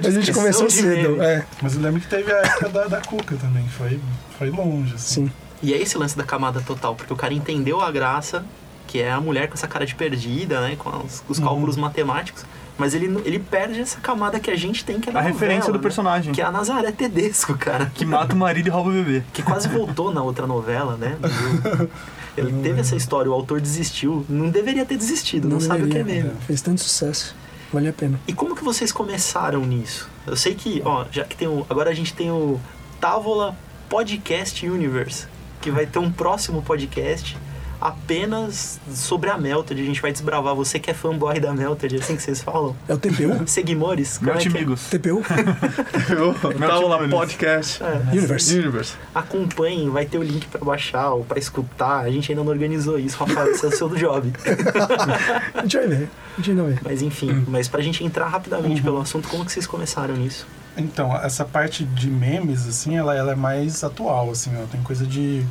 A 0.07 0.11
gente 0.11 0.33
começou 0.33 0.71
cedo, 0.71 1.11
meme. 1.11 1.25
é. 1.25 1.45
Mas 1.61 1.75
eu 1.75 1.83
lembro 1.83 2.01
que 2.01 2.07
teve 2.07 2.33
a 2.33 2.37
época 2.39 2.69
da, 2.71 2.87
da 2.87 3.01
Cuca 3.01 3.37
também. 3.37 3.67
Foi, 3.69 4.01
foi 4.39 4.51
longe, 4.51 4.95
assim. 4.95 5.27
Sim. 5.27 5.33
E 5.63 5.75
é 5.75 5.81
esse 5.81 5.99
lance 5.99 6.17
da 6.17 6.25
camada 6.25 6.61
total, 6.61 6.95
porque 6.95 7.13
o 7.13 7.17
cara 7.17 7.35
entendeu 7.35 7.81
a 7.81 7.91
graça, 7.91 8.45
que 8.87 9.01
é 9.01 9.11
a 9.11 9.21
mulher 9.21 9.49
com 9.49 9.55
essa 9.55 9.67
cara 9.67 9.85
de 9.85 9.95
perdida, 9.95 10.61
né? 10.61 10.77
Com 10.77 10.91
os, 11.05 11.23
os 11.29 11.39
cálculos 11.39 11.77
matemáticos. 11.77 12.45
Mas 12.79 12.93
ele, 12.95 13.07
ele 13.25 13.39
perde 13.39 13.81
essa 13.81 13.99
camada 14.01 14.39
que 14.39 14.51
a 14.51 14.57
gente 14.57 14.85
tem, 14.85 15.01
que 15.01 15.09
é 15.09 15.17
A 15.17 15.21
referência 15.23 15.61
novela, 15.61 15.73
do 15.73 15.79
né? 15.79 15.83
personagem. 15.83 16.33
Que 16.35 16.43
é 16.43 16.45
a 16.45 16.51
Nazaré 16.51 16.93
Tedesco, 16.93 17.57
cara. 17.57 17.91
Que 17.95 18.05
mata 18.05 18.35
o 18.35 18.37
marido 18.39 18.67
e 18.67 18.71
rouba 18.71 18.91
o 18.91 18.93
bebê. 18.93 19.23
Que 19.33 19.43
quase 19.43 19.67
voltou 19.69 20.13
na 20.13 20.23
outra 20.23 20.47
novela, 20.47 20.97
né? 20.97 21.17
Ele 22.37 22.53
teve 22.63 22.81
essa 22.81 22.95
história, 22.95 23.31
o 23.31 23.35
autor 23.35 23.63
desistiu. 23.63 24.27
Não 24.29 24.51
deveria 24.51 24.85
ter 24.85 24.99
desistido, 24.99 25.49
não, 25.49 25.59
sabe 25.59 25.85
o 25.85 25.89
que 25.89 25.97
é 25.97 26.03
deveria. 26.03 26.25
mesmo. 26.25 26.41
Fez 26.43 26.61
tanto 26.61 26.83
sucesso. 26.83 27.35
Vale 27.73 27.89
a 27.89 27.93
pena. 27.95 28.21
E 28.29 28.33
como 28.35 28.55
que 28.55 28.63
vocês 28.63 28.93
começaram 28.93 29.65
nisso? 29.65 30.09
Eu 30.27 30.37
sei 30.37 30.55
que, 30.55 30.83
ó, 30.85 31.07
já 31.11 31.25
que 31.25 31.35
tem 31.35 31.49
o. 31.49 31.65
Agora 31.71 31.91
a 31.91 31.95
gente 31.95 32.13
tem 32.13 32.31
o 32.31 32.61
Távola 33.01 33.57
Podcast 33.89 34.69
Universe, 34.69 35.27
que 35.63 35.71
vai 35.71 35.87
ter 35.87 35.99
um 35.99 36.13
próximo 36.13 36.61
podcast 36.63 37.37
apenas 37.81 38.81
sobre 38.93 39.31
a 39.31 39.39
Melted. 39.39 39.81
A 39.81 39.85
gente 39.85 40.01
vai 40.01 40.13
desbravar. 40.13 40.55
Você 40.55 40.79
que 40.79 40.91
é 40.91 40.95
fanboy 40.95 41.41
da 41.41 41.53
Melted, 41.53 41.97
é 41.97 41.99
assim 41.99 42.17
que 42.17 42.23
vocês 42.23 42.43
falam? 42.43 42.77
É 42.89 42.95
o 42.95 42.99
TPU? 42.99 43.47
Seguimores? 43.47 44.19
Como 44.19 44.31
é 44.31 44.43
é? 44.43 44.47
amigos. 44.47 44.89
TPU? 44.89 45.23
Lá, 46.87 46.99
tipo, 46.99 47.11
podcast. 47.11 47.83
Universe. 48.13 48.59
Universe. 48.59 48.95
Acompanhem, 49.15 49.91
vai 49.91 50.07
ter 50.07 50.19
o 50.19 50.23
link 50.23 50.47
pra 50.47 50.65
baixar 50.65 51.13
ou 51.13 51.25
pra 51.25 51.39
escutar. 51.39 52.01
A 52.01 52.11
gente 52.11 52.31
ainda 52.31 52.43
não 52.43 52.51
organizou 52.51 52.99
isso, 52.99 53.17
Rafael, 53.17 53.51
esse 53.51 53.65
é 53.65 53.69
o 53.69 53.73
seu 53.73 53.89
job. 53.91 54.33
A 55.55 55.63
gente 55.63 55.77
vai 55.77 55.87
ver. 55.87 56.11
A 56.35 56.37
gente 56.41 56.51
ainda 56.51 56.63
vê. 56.65 56.79
Mas 56.83 57.03
enfim, 57.03 57.45
mas 57.49 57.69
pra 57.69 57.81
gente 57.81 58.05
entrar 58.05 58.29
rapidamente 58.29 58.83
pelo 58.83 59.01
assunto, 59.01 59.29
como 59.29 59.45
que 59.45 59.53
vocês 59.53 59.67
começaram 59.67 60.15
nisso? 60.17 60.47
Então, 60.77 61.17
essa 61.17 61.45
parte 61.45 61.85
de 61.85 62.09
memes, 62.09 62.67
assim, 62.67 62.97
ela, 62.97 63.15
ela 63.15 63.33
é 63.33 63.35
mais 63.35 63.83
atual, 63.83 64.31
assim, 64.31 64.55
ela 64.55 64.67
tem 64.71 64.83
coisa 64.83 65.07
de 65.07 65.45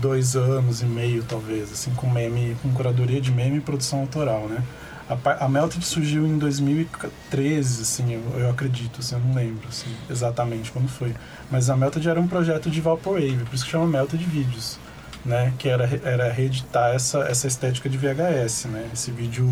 dois 0.00 0.36
anos 0.36 0.82
e 0.82 0.84
meio, 0.86 1.22
talvez, 1.24 1.72
assim, 1.72 1.92
com 1.94 2.08
meme, 2.08 2.56
com 2.62 2.72
curadoria 2.72 3.20
de 3.20 3.30
meme 3.30 3.58
e 3.58 3.60
produção 3.60 4.00
autoral, 4.00 4.46
né? 4.48 4.62
A, 5.08 5.44
a 5.44 5.48
Melted 5.48 5.84
surgiu 5.84 6.26
em 6.26 6.38
2013, 6.38 7.82
assim, 7.82 8.14
eu, 8.14 8.40
eu 8.40 8.50
acredito, 8.50 9.00
assim, 9.00 9.16
eu 9.16 9.20
não 9.20 9.34
lembro, 9.34 9.68
assim, 9.68 9.94
exatamente 10.08 10.72
quando 10.72 10.88
foi. 10.88 11.14
Mas 11.50 11.68
a 11.68 11.76
Melted 11.76 12.08
era 12.08 12.18
um 12.18 12.26
projeto 12.26 12.70
de 12.70 12.80
Vaporwave, 12.80 13.44
por 13.44 13.54
isso 13.54 13.64
que 13.64 13.70
chama 13.70 13.86
Melted 13.86 14.24
Vídeos, 14.24 14.78
né? 15.24 15.52
Que 15.58 15.68
era, 15.68 15.84
era 16.04 16.32
reeditar 16.32 16.94
essa, 16.94 17.18
essa 17.20 17.46
estética 17.46 17.88
de 17.88 17.98
VHS, 17.98 18.66
né? 18.66 18.88
Esse 18.94 19.10
vídeo 19.10 19.46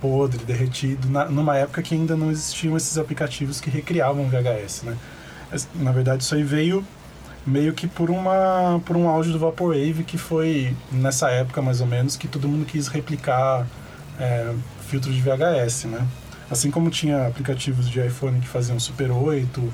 podre, 0.00 0.44
derretido, 0.44 1.08
na, 1.08 1.24
numa 1.24 1.56
época 1.56 1.82
que 1.82 1.94
ainda 1.94 2.14
não 2.16 2.30
existiam 2.30 2.76
esses 2.76 2.96
aplicativos 2.96 3.60
que 3.60 3.68
recriavam 3.68 4.28
VHS, 4.28 4.82
né? 4.84 4.96
Na 5.74 5.90
verdade, 5.90 6.22
isso 6.22 6.34
aí 6.34 6.42
veio 6.42 6.84
meio 7.46 7.72
que 7.72 7.86
por 7.86 8.10
uma 8.10 8.80
por 8.84 8.96
um 8.96 9.08
auge 9.08 9.30
do 9.30 9.38
Vaporwave 9.38 10.02
que 10.04 10.18
foi 10.18 10.74
nessa 10.90 11.30
época 11.30 11.62
mais 11.62 11.80
ou 11.80 11.86
menos 11.86 12.16
que 12.16 12.26
todo 12.26 12.48
mundo 12.48 12.66
quis 12.66 12.88
replicar 12.88 13.66
é, 14.18 14.52
filtros 14.88 15.14
de 15.14 15.20
VHS, 15.20 15.84
né? 15.84 16.06
Assim 16.50 16.70
como 16.70 16.90
tinha 16.90 17.26
aplicativos 17.26 17.88
de 17.88 18.00
iPhone 18.04 18.40
que 18.40 18.46
faziam 18.46 18.78
Super 18.78 19.10
8 19.10 19.72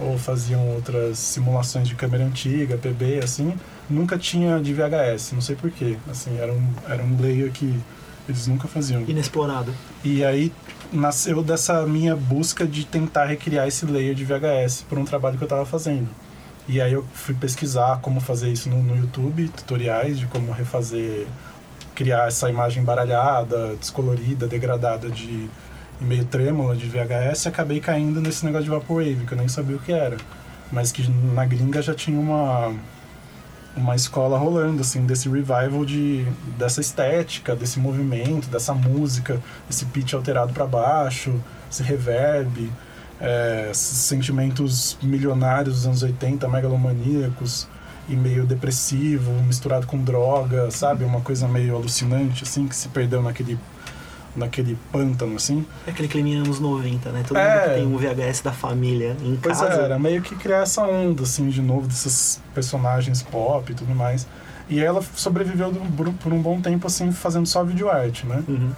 ou 0.00 0.18
faziam 0.18 0.68
outras 0.68 1.18
simulações 1.18 1.88
de 1.88 1.94
câmera 1.94 2.24
antiga, 2.24 2.76
PB, 2.76 3.20
assim, 3.22 3.54
nunca 3.90 4.16
tinha 4.16 4.60
de 4.60 4.72
VHS, 4.72 5.32
não 5.32 5.40
sei 5.40 5.56
porquê. 5.56 5.96
Assim, 6.08 6.38
era 6.38 6.52
um, 6.52 6.72
era 6.88 7.02
um 7.02 7.20
layer 7.20 7.50
que 7.50 7.80
eles 8.28 8.46
nunca 8.46 8.68
faziam. 8.68 9.02
Inexplorado. 9.08 9.74
E 10.04 10.24
aí 10.24 10.52
nasceu 10.92 11.42
dessa 11.42 11.84
minha 11.86 12.14
busca 12.14 12.66
de 12.66 12.84
tentar 12.84 13.26
recriar 13.26 13.66
esse 13.66 13.86
layer 13.86 14.14
de 14.14 14.24
VHS 14.24 14.84
por 14.88 14.98
um 14.98 15.04
trabalho 15.04 15.36
que 15.36 15.42
eu 15.42 15.46
estava 15.46 15.66
fazendo. 15.66 16.08
E 16.68 16.80
aí 16.80 16.92
eu 16.92 17.04
fui 17.14 17.34
pesquisar 17.34 17.98
como 18.02 18.20
fazer 18.20 18.50
isso 18.50 18.68
no, 18.68 18.82
no 18.82 18.94
YouTube, 18.94 19.48
tutoriais 19.48 20.18
de 20.18 20.26
como 20.26 20.52
refazer, 20.52 21.26
criar 21.94 22.28
essa 22.28 22.50
imagem 22.50 22.84
baralhada, 22.84 23.74
descolorida, 23.76 24.46
degradada 24.46 25.10
de 25.10 25.48
e 26.00 26.04
meio 26.04 26.24
trêmula 26.24 26.76
de 26.76 26.86
VHS 26.86 27.44
e 27.44 27.48
acabei 27.48 27.80
caindo 27.80 28.20
nesse 28.20 28.44
negócio 28.44 28.64
de 28.64 28.70
Vaporwave, 28.70 29.26
que 29.26 29.32
eu 29.32 29.38
nem 29.38 29.48
sabia 29.48 29.76
o 29.76 29.80
que 29.80 29.92
era. 29.92 30.16
Mas 30.70 30.92
que 30.92 31.08
na 31.10 31.44
gringa 31.44 31.82
já 31.82 31.94
tinha 31.94 32.18
uma 32.18 32.72
uma 33.76 33.94
escola 33.94 34.36
rolando 34.36 34.80
assim 34.80 35.06
desse 35.06 35.28
revival 35.28 35.84
de 35.84 36.26
dessa 36.56 36.80
estética, 36.80 37.54
desse 37.54 37.78
movimento, 37.78 38.48
dessa 38.48 38.74
música, 38.74 39.40
esse 39.70 39.84
pitch 39.86 40.14
alterado 40.14 40.52
para 40.52 40.66
baixo, 40.66 41.40
esse 41.70 41.82
reverb, 41.82 42.70
é, 43.20 43.70
sentimentos 43.74 44.96
milionários 45.02 45.76
dos 45.76 45.86
anos 45.86 46.02
80, 46.02 46.46
megalomaníacos 46.48 47.66
e 48.08 48.16
meio 48.16 48.46
depressivo, 48.46 49.30
misturado 49.42 49.86
com 49.86 49.98
droga, 50.02 50.70
sabe? 50.70 51.04
Uma 51.04 51.20
coisa 51.20 51.46
meio 51.46 51.74
alucinante 51.76 52.44
assim 52.44 52.66
que 52.66 52.74
se 52.74 52.88
perdeu 52.88 53.22
naquele 53.22 53.58
naquele 54.36 54.78
pântano 54.92 55.34
assim. 55.36 55.66
É 55.86 55.90
aquele 55.90 56.06
clima 56.06 56.28
anos 56.44 56.60
90, 56.60 57.10
né? 57.10 57.24
Todo 57.26 57.36
É. 57.38 57.42
mundo 57.58 57.68
que 57.68 57.74
tem 57.74 57.86
um 57.86 57.96
VHS 58.30 58.40
da 58.42 58.52
família 58.52 59.16
em 59.22 59.36
Pois 59.36 59.58
casa. 59.60 59.80
é, 59.80 59.84
era 59.84 59.98
meio 59.98 60.22
que 60.22 60.36
criar 60.36 60.58
essa 60.62 60.82
onda, 60.82 61.24
assim, 61.24 61.48
de 61.48 61.60
novo, 61.60 61.88
desses 61.88 62.40
personagens 62.54 63.20
pop 63.22 63.72
e 63.72 63.74
tudo 63.74 63.92
mais. 63.94 64.28
E 64.70 64.78
ela 64.78 65.02
sobreviveu 65.16 65.72
por, 65.96 66.12
por 66.12 66.32
um 66.32 66.40
bom 66.40 66.60
tempo, 66.60 66.86
assim, 66.86 67.10
fazendo 67.10 67.46
só 67.46 67.64
videoarte, 67.64 68.26
né? 68.26 68.44
Uhum. 68.46 68.70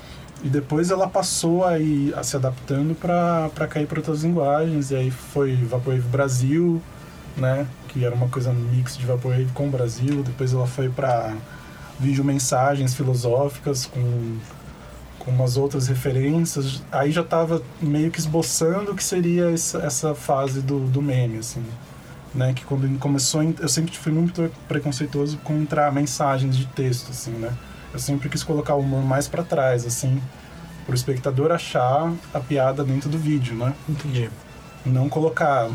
E 0.42 0.49
depois 0.49 0.90
ela 0.90 1.09
passou 1.09 1.64
a, 1.64 1.78
ir, 1.78 2.14
a 2.14 2.23
se 2.23 2.37
adaptando 2.37 2.94
para 2.94 3.66
cair 3.68 3.87
para 3.87 3.99
outras 3.99 4.23
linguagens. 4.23 4.90
E 4.90 4.97
aí 4.97 5.11
foi 5.11 5.54
Vaporwave 5.56 6.09
Brasil, 6.09 6.80
né? 7.37 7.66
Que 7.88 8.04
era 8.04 8.14
uma 8.14 8.28
coisa 8.28 8.52
mix 8.52 8.97
de 8.97 9.04
Vaporwave 9.04 9.50
com 9.52 9.68
o 9.68 9.70
Brasil. 9.70 10.23
Depois 10.23 10.52
ela 10.52 10.66
foi 10.66 10.88
para 10.88 11.35
vídeo 11.99 12.25
mensagens 12.25 12.94
filosóficas 12.94 13.85
com 13.85 14.38
com 15.20 15.30
umas 15.30 15.56
outras 15.56 15.87
referências, 15.87 16.82
aí 16.90 17.12
já 17.12 17.20
estava 17.20 17.62
meio 17.80 18.11
que 18.11 18.18
esboçando 18.18 18.92
o 18.92 18.97
que 18.97 19.04
seria 19.04 19.50
essa, 19.50 19.78
essa 19.78 20.14
fase 20.14 20.62
do, 20.62 20.80
do 20.87 21.00
meme, 21.00 21.38
assim, 21.38 21.62
né? 22.35 22.52
Que 22.54 22.64
quando 22.64 22.99
começou, 22.99 23.42
eu 23.61 23.68
sempre 23.68 23.97
fui 23.97 24.11
muito 24.11 24.50
preconceituoso 24.66 25.37
contra 25.44 25.90
mensagens 25.90 26.56
de 26.56 26.66
texto, 26.66 27.11
assim, 27.11 27.32
né? 27.32 27.52
Eu 27.92 27.99
sempre 27.99 28.28
quis 28.28 28.42
colocar 28.42 28.75
o 28.75 28.80
humor 28.80 29.02
mais 29.02 29.26
para 29.26 29.42
trás, 29.42 29.85
assim, 29.85 30.23
para 30.85 30.92
o 30.92 30.94
espectador 30.94 31.50
achar 31.50 32.12
a 32.32 32.40
piada 32.40 32.85
dentro 32.85 33.09
do 33.09 33.18
vídeo, 33.18 33.54
né? 33.56 33.75
Entendi. 33.88 34.30
Não 34.85 35.09
colocar 35.09 35.68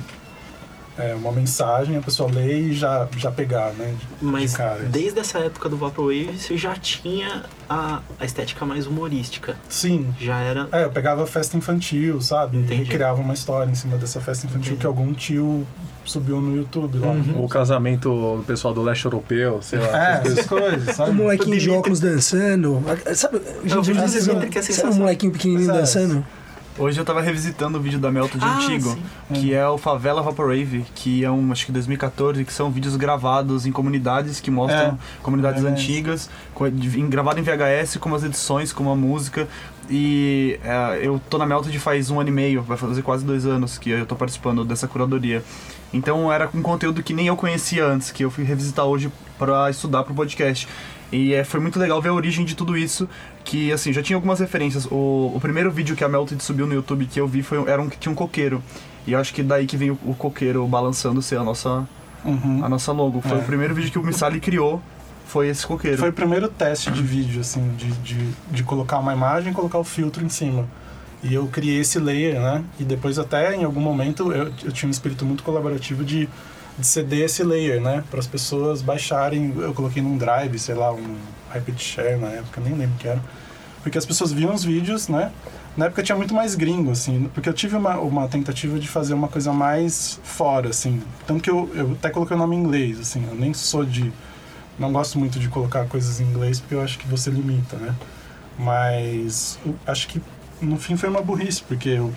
é, 0.97 1.13
uma 1.15 1.31
mensagem, 1.31 1.97
a 1.97 2.01
pessoa 2.01 2.29
lê 2.31 2.59
e 2.59 2.73
já, 2.73 3.07
já 3.17 3.31
pegar, 3.31 3.71
né? 3.73 3.93
de- 3.99 4.25
Mas 4.25 4.51
de 4.51 4.57
cara. 4.57 4.83
desde 4.83 5.19
essa 5.19 5.39
época 5.39 5.67
do 5.69 5.77
Vaporwave, 5.77 6.37
você 6.37 6.55
já 6.57 6.75
tinha 6.75 7.43
a, 7.69 8.01
a 8.19 8.25
estética 8.25 8.65
mais 8.65 8.87
humorística. 8.87 9.55
Sim, 9.67 10.13
Já 10.19 10.39
era. 10.39 10.67
É, 10.71 10.83
eu 10.85 10.89
pegava 10.91 11.25
festa 11.27 11.57
infantil, 11.57 12.21
sabe? 12.21 12.57
Entendi. 12.57 12.83
E 12.83 12.85
criava 12.85 13.19
uma 13.21 13.33
história 13.33 13.69
em 13.69 13.75
cima 13.75 13.97
dessa 13.97 14.21
festa 14.21 14.45
infantil 14.45 14.73
Entendi. 14.73 14.81
que 14.81 14.87
algum 14.87 15.13
tio 15.13 15.65
subiu 16.05 16.39
no 16.39 16.55
YouTube 16.55 16.99
lá. 16.99 17.07
Uhum. 17.07 17.43
O 17.43 17.49
casamento 17.49 18.37
do 18.37 18.43
pessoal 18.43 18.73
do 18.73 18.81
leste 18.83 19.05
europeu, 19.05 19.59
sei 19.61 19.79
lá. 19.79 19.87
É, 19.87 20.21
essas 20.21 20.45
coisas. 20.45 20.47
coisas, 20.47 20.89
O 20.89 20.93
sabe? 20.93 21.11
molequinho 21.11 21.59
de 21.59 21.69
óculos 21.71 21.99
dançando. 21.99 22.81
Sabe, 23.15 23.41
gente, 23.65 23.91
às 23.91 24.13
vezes 24.13 24.27
é 24.27 24.61
sabe 24.73 24.93
um 24.93 24.97
molequinho 24.99 25.31
pequenininho 25.31 25.71
é. 25.71 25.73
dançando? 25.73 26.25
Hoje 26.77 26.99
eu 26.99 27.05
tava 27.05 27.21
revisitando 27.21 27.77
o 27.77 27.81
vídeo 27.81 27.97
da 27.99 28.11
Melted 28.11 28.43
Ah, 28.43 28.57
antigo, 28.57 28.89
sim. 28.89 29.01
que 29.33 29.53
é 29.53 29.65
o 29.65 29.77
Favela 29.77 30.21
Vaporwave, 30.21 30.85
que 30.93 31.23
é 31.23 31.31
um, 31.31 31.49
acho 31.53 31.65
que 31.65 31.71
2014, 31.71 32.43
que 32.43 32.51
são 32.51 32.69
vídeos 32.69 32.97
gravados 32.97 33.65
em 33.65 33.71
comunidades 33.71 34.41
que 34.41 34.51
mostram 34.51 34.99
comunidades 35.23 35.63
É. 35.63 35.67
antigas, 35.69 36.29
com- 36.53 36.69
de- 36.69 36.99
em- 36.99 37.07
gravado 37.09 37.39
em 37.39 37.43
VHS, 37.43 37.97
com 37.97 38.09
umas 38.09 38.25
edições, 38.25 38.73
com 38.73 38.83
uma 38.83 38.95
música. 38.95 39.47
E 39.89 40.59
é, 40.65 40.99
eu 41.01 41.21
tô 41.29 41.37
na 41.37 41.45
Melted 41.45 41.77
faz 41.79 42.09
um 42.11 42.19
ano 42.19 42.27
e 42.27 42.33
meio, 42.33 42.61
vai 42.61 42.75
fazer 42.75 43.01
quase 43.03 43.23
dois 43.23 43.45
anos 43.45 43.77
que 43.77 43.91
eu 43.91 44.05
tô 44.05 44.15
participando 44.17 44.65
dessa 44.65 44.85
curadoria. 44.85 45.41
Então 45.93 46.29
era 46.33 46.49
um 46.53 46.61
conteúdo 46.61 47.01
que 47.01 47.13
nem 47.13 47.27
eu 47.27 47.37
conhecia 47.37 47.85
antes, 47.85 48.11
que 48.11 48.25
eu 48.25 48.29
fui 48.29 48.43
revisitar 48.43 48.83
hoje 48.85 49.09
para 49.39 49.69
estudar 49.69 50.03
pro 50.03 50.13
podcast. 50.13 50.67
E 51.15 51.33
é, 51.33 51.43
foi 51.45 51.59
muito 51.59 51.79
legal 51.79 52.01
ver 52.01 52.09
a 52.09 52.13
origem 52.13 52.43
de 52.43 52.55
tudo 52.55 52.77
isso, 52.77 53.07
que 53.45 53.71
assim, 53.71 53.93
já 53.93 54.01
tinha 54.03 54.17
algumas 54.17 54.39
referências. 54.39 54.85
O, 54.91 55.31
o 55.33 55.39
primeiro 55.39 55.71
vídeo 55.71 55.95
que 55.95 56.03
a 56.03 56.09
Melted 56.09 56.43
subiu 56.43 56.67
no 56.67 56.73
YouTube 56.73 57.05
que 57.05 57.19
eu 57.19 57.27
vi 57.27 57.41
foi, 57.41 57.57
era 57.69 57.81
um 57.81 57.87
que 57.89 57.97
tinha 57.97 58.11
um 58.11 58.15
coqueiro. 58.15 58.61
E 59.07 59.13
eu 59.13 59.19
acho 59.19 59.33
que 59.33 59.41
daí 59.41 59.65
que 59.65 59.77
vem 59.77 59.91
o, 59.91 59.99
o 60.05 60.13
coqueiro 60.13 60.67
balançando 60.67 61.21
ser 61.21 61.37
a 61.37 61.43
nossa, 61.43 61.87
Uhum. 62.25 62.65
a 62.65 62.67
nossa 62.67 62.91
logo. 62.91 63.21
Foi 63.21 63.37
É. 63.37 63.41
o 63.41 63.43
primeiro 63.43 63.73
vídeo 63.75 63.91
que 63.91 63.99
o 63.99 64.03
Missali 64.03 64.39
criou, 64.39 64.81
foi 65.27 65.47
esse 65.47 65.65
coqueiro. 65.65 65.97
Foi 65.99 66.09
o 66.09 66.13
primeiro 66.13 66.47
teste 66.49 66.91
de 66.91 67.01
vídeo, 67.03 67.39
assim, 67.41 67.71
de, 67.77 67.91
de, 67.91 68.17
de 68.51 68.63
colocar 68.63 68.97
uma 68.99 69.13
imagem 69.13 69.51
e 69.51 69.55
colocar 69.55 69.77
o 69.77 69.83
filtro 69.83 70.23
em 70.25 70.29
cima. 70.29 70.65
E 71.23 71.33
eu 71.33 71.47
criei 71.47 71.79
esse 71.79 71.97
layer, 71.99 72.39
né? 72.41 72.63
E 72.79 72.83
depois 72.83 73.17
até, 73.17 73.55
em 73.55 73.63
algum 73.63 73.79
momento, 73.79 74.31
eu, 74.33 74.51
eu 74.63 74.71
tinha 74.71 74.87
um 74.87 74.91
espírito 74.91 75.25
muito 75.25 75.43
colaborativo 75.43 76.03
de, 76.03 76.27
de 76.77 76.85
ceder 76.85 77.25
esse 77.25 77.43
layer, 77.43 77.81
né? 77.81 78.03
Para 78.09 78.19
as 78.19 78.27
pessoas 78.27 78.81
baixarem. 78.81 79.53
Eu 79.57 79.73
coloquei 79.73 80.01
num 80.01 80.17
drive, 80.17 80.57
sei 80.59 80.75
lá, 80.75 80.91
um 80.93 81.15
Rapid 81.49 81.79
Share 81.79 82.17
na 82.17 82.27
época, 82.27 82.61
nem 82.61 82.73
lembro 82.73 82.95
o 82.95 82.97
que 82.97 83.07
era. 83.07 83.21
Porque 83.81 83.97
as 83.97 84.05
pessoas 84.05 84.31
viam 84.31 84.53
os 84.53 84.63
vídeos, 84.63 85.07
né? 85.07 85.31
Na 85.77 85.85
época 85.85 86.01
tinha 86.01 86.15
muito 86.15 86.33
mais 86.33 86.55
gringo, 86.55 86.91
assim, 86.91 87.29
porque 87.33 87.49
eu 87.49 87.53
tive 87.53 87.75
uma, 87.75 87.99
uma 87.99 88.27
tentativa 88.29 88.79
de 88.79 88.87
fazer 88.87 89.13
uma 89.13 89.27
coisa 89.27 89.51
mais 89.51 90.19
fora, 90.23 90.69
assim. 90.69 91.01
Tanto 91.27 91.43
que 91.43 91.49
eu, 91.49 91.69
eu 91.75 91.91
até 91.91 92.09
coloquei 92.09 92.35
o 92.35 92.39
nome 92.39 92.55
em 92.55 92.59
inglês, 92.59 92.99
assim, 92.99 93.25
eu 93.27 93.35
nem 93.35 93.53
sou 93.53 93.83
de. 93.83 94.11
Não 94.79 94.91
gosto 94.91 95.19
muito 95.19 95.37
de 95.37 95.47
colocar 95.49 95.85
coisas 95.85 96.19
em 96.19 96.25
inglês 96.25 96.59
porque 96.59 96.75
eu 96.75 96.81
acho 96.81 96.97
que 96.97 97.07
você 97.07 97.29
limita, 97.29 97.75
né? 97.77 97.93
Mas 98.57 99.59
acho 99.85 100.07
que 100.07 100.21
no 100.61 100.77
fim 100.77 100.95
foi 100.95 101.09
uma 101.09 101.21
burrice, 101.21 101.61
porque 101.63 101.89
eu 101.89 102.13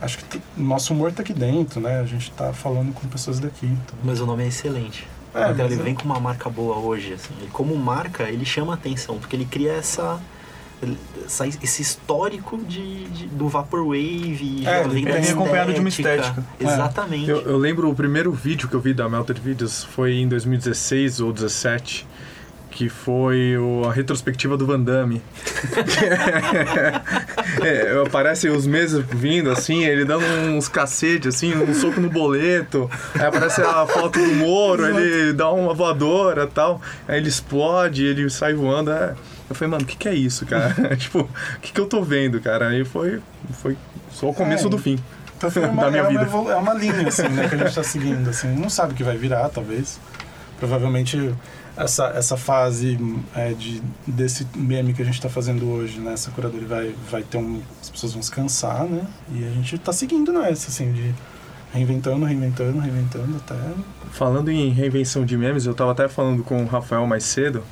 acho 0.00 0.18
que 0.18 0.40
nosso 0.56 0.92
humor 0.92 1.12
tá 1.12 1.22
aqui 1.22 1.32
dentro, 1.34 1.80
né? 1.80 2.00
A 2.00 2.04
gente 2.04 2.30
tá 2.32 2.52
falando 2.52 2.92
com 2.92 3.06
pessoas 3.08 3.38
daqui. 3.38 3.66
Então... 3.66 3.98
Mas 4.04 4.20
o 4.20 4.26
nome 4.26 4.44
é 4.44 4.48
excelente. 4.48 5.06
É, 5.34 5.50
então 5.52 5.64
ele 5.66 5.74
eu- 5.74 5.82
vem 5.84 5.94
com 5.94 6.04
uma 6.04 6.18
marca 6.18 6.48
boa 6.50 6.76
hoje, 6.78 7.12
assim. 7.14 7.32
Ele, 7.40 7.48
como 7.52 7.76
marca, 7.76 8.24
ele 8.24 8.44
chama 8.44 8.74
atenção, 8.74 9.18
porque 9.18 9.36
ele 9.36 9.44
cria 9.44 9.72
essa. 9.74 10.18
essa- 11.24 11.46
esse 11.46 11.82
histórico 11.82 12.56
de, 12.58 13.04
de- 13.10 13.26
do 13.26 13.48
Vaporwave, 13.48 14.66
É, 14.66 14.82
vem 14.88 15.02
ele 15.02 15.12
vem 15.20 15.30
acompanhado 15.30 15.72
de 15.74 15.80
uma 15.80 15.88
estética. 15.88 16.42
É. 16.58 16.64
Exatamente. 16.64 17.28
Eu, 17.28 17.42
eu 17.42 17.56
lembro 17.58 17.88
o 17.90 17.94
primeiro 17.94 18.32
vídeo 18.32 18.68
que 18.68 18.74
eu 18.74 18.80
vi 18.80 18.92
da 18.94 19.08
Melted 19.08 19.40
Videos 19.40 19.84
foi 19.84 20.14
em 20.14 20.26
2016 20.28 21.20
ou 21.20 21.32
2017, 21.32 22.06
que 22.70 22.88
foi 22.88 23.56
o- 23.58 23.84
a 23.88 23.92
retrospectiva 23.92 24.56
do 24.56 24.64
Van 24.66 24.80
Damme. 24.80 25.20
É, 27.62 28.02
aparece 28.06 28.48
os 28.48 28.66
meses 28.66 29.04
vindo 29.10 29.50
assim, 29.50 29.84
ele 29.84 30.04
dando 30.04 30.24
uns 30.54 30.68
cacetes, 30.68 31.34
assim, 31.34 31.54
um 31.54 31.74
soco 31.74 32.00
no 32.00 32.08
boleto. 32.08 32.90
Aí 33.14 33.22
aparece 33.26 33.60
a 33.60 33.86
foto 33.86 34.18
do 34.18 34.34
Moro, 34.36 34.86
ele 34.86 35.32
dá 35.32 35.50
uma 35.50 35.74
voadora 35.74 36.44
e 36.44 36.46
tal. 36.46 36.80
Aí 37.08 37.18
ele 37.18 37.28
explode, 37.28 38.04
ele 38.04 38.28
sai 38.30 38.54
voando. 38.54 38.90
é. 38.92 39.14
Eu 39.48 39.54
falei, 39.56 39.70
mano, 39.72 39.82
o 39.82 39.86
que, 39.86 39.96
que 39.96 40.08
é 40.08 40.14
isso, 40.14 40.46
cara? 40.46 40.74
tipo, 40.96 41.20
o 41.20 41.60
que, 41.60 41.72
que 41.72 41.80
eu 41.80 41.86
tô 41.86 42.02
vendo, 42.02 42.40
cara? 42.40 42.68
Aí 42.68 42.84
foi, 42.84 43.20
foi 43.60 43.76
só 44.12 44.28
o 44.30 44.34
começo 44.34 44.68
É, 44.68 44.70
do 44.70 44.78
fim 44.78 44.98
Então 45.36 45.50
foi 45.50 45.64
uma, 45.66 45.82
da 45.84 45.90
minha 45.90 46.02
é, 46.02 46.08
uma 46.08 46.24
vida. 46.24 46.52
é 46.52 46.56
uma 46.56 46.74
linha, 46.74 47.08
assim, 47.08 47.28
né, 47.28 47.48
que 47.48 47.54
a 47.56 47.58
gente 47.58 47.74
tá 47.74 47.82
seguindo, 47.82 48.30
assim. 48.30 48.48
Não 48.54 48.70
sabe 48.70 48.92
o 48.92 48.96
que 48.96 49.02
vai 49.04 49.16
virar, 49.16 49.48
talvez. 49.48 49.98
Provavelmente 50.58 51.34
essa, 51.80 52.06
essa 52.08 52.36
fase 52.36 52.98
é, 53.34 53.54
de, 53.54 53.82
desse 54.06 54.46
meme 54.54 54.92
que 54.92 55.00
a 55.00 55.04
gente 55.04 55.20
tá 55.20 55.28
fazendo 55.28 55.68
hoje, 55.70 55.98
né? 55.98 56.12
Essa 56.12 56.30
curadoria 56.30 56.68
vai, 56.68 56.94
vai 57.10 57.22
ter 57.22 57.38
um... 57.38 57.62
As 57.80 57.88
pessoas 57.88 58.12
vão 58.12 58.22
se 58.22 58.30
cansar, 58.30 58.84
né? 58.84 59.06
E 59.32 59.44
a 59.44 59.50
gente 59.50 59.78
tá 59.78 59.92
seguindo 59.92 60.30
nessa, 60.32 60.68
assim, 60.68 60.92
de 60.92 61.14
reinventando, 61.72 62.26
reinventando, 62.26 62.78
reinventando 62.78 63.36
até... 63.38 63.56
Falando 64.12 64.50
em 64.50 64.70
reinvenção 64.70 65.24
de 65.24 65.36
memes, 65.36 65.64
eu 65.64 65.74
tava 65.74 65.92
até 65.92 66.06
falando 66.06 66.42
com 66.42 66.62
o 66.62 66.66
Rafael 66.66 67.06
mais 67.06 67.24
cedo 67.24 67.62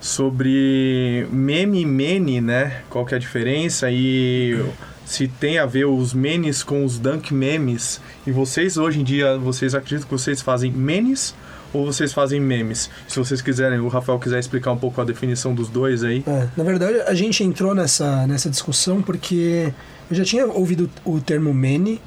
sobre 0.00 1.26
meme 1.30 1.82
e 1.82 1.86
mene, 1.86 2.40
né? 2.40 2.82
Qual 2.88 3.04
que 3.04 3.14
é 3.14 3.16
a 3.16 3.20
diferença 3.20 3.90
e 3.90 4.64
se 5.04 5.28
tem 5.28 5.58
a 5.58 5.66
ver 5.66 5.84
os 5.84 6.14
memes 6.14 6.62
com 6.62 6.82
os 6.84 6.98
dunk 6.98 7.34
memes. 7.34 8.00
E 8.26 8.30
vocês 8.30 8.78
hoje 8.78 9.00
em 9.00 9.04
dia, 9.04 9.36
vocês 9.36 9.74
acreditam 9.74 10.08
que 10.08 10.12
vocês 10.12 10.40
fazem 10.40 10.72
memes 10.72 11.34
ou 11.74 11.86
vocês 11.86 12.12
fazem 12.12 12.40
memes? 12.40 12.88
Se 13.08 13.18
vocês 13.18 13.42
quiserem, 13.42 13.78
o 13.80 13.88
Rafael 13.88 14.18
quiser 14.18 14.38
explicar 14.38 14.72
um 14.72 14.78
pouco 14.78 15.00
a 15.00 15.04
definição 15.04 15.54
dos 15.54 15.68
dois 15.68 16.04
aí. 16.04 16.24
É, 16.26 16.48
na 16.56 16.64
verdade, 16.64 17.00
a 17.00 17.14
gente 17.14 17.42
entrou 17.42 17.74
nessa, 17.74 18.26
nessa 18.26 18.48
discussão 18.48 19.02
porque 19.02 19.72
eu 20.10 20.16
já 20.16 20.24
tinha 20.24 20.46
ouvido 20.46 20.88
o 21.04 21.20
termo 21.20 21.52
mene 21.52 22.00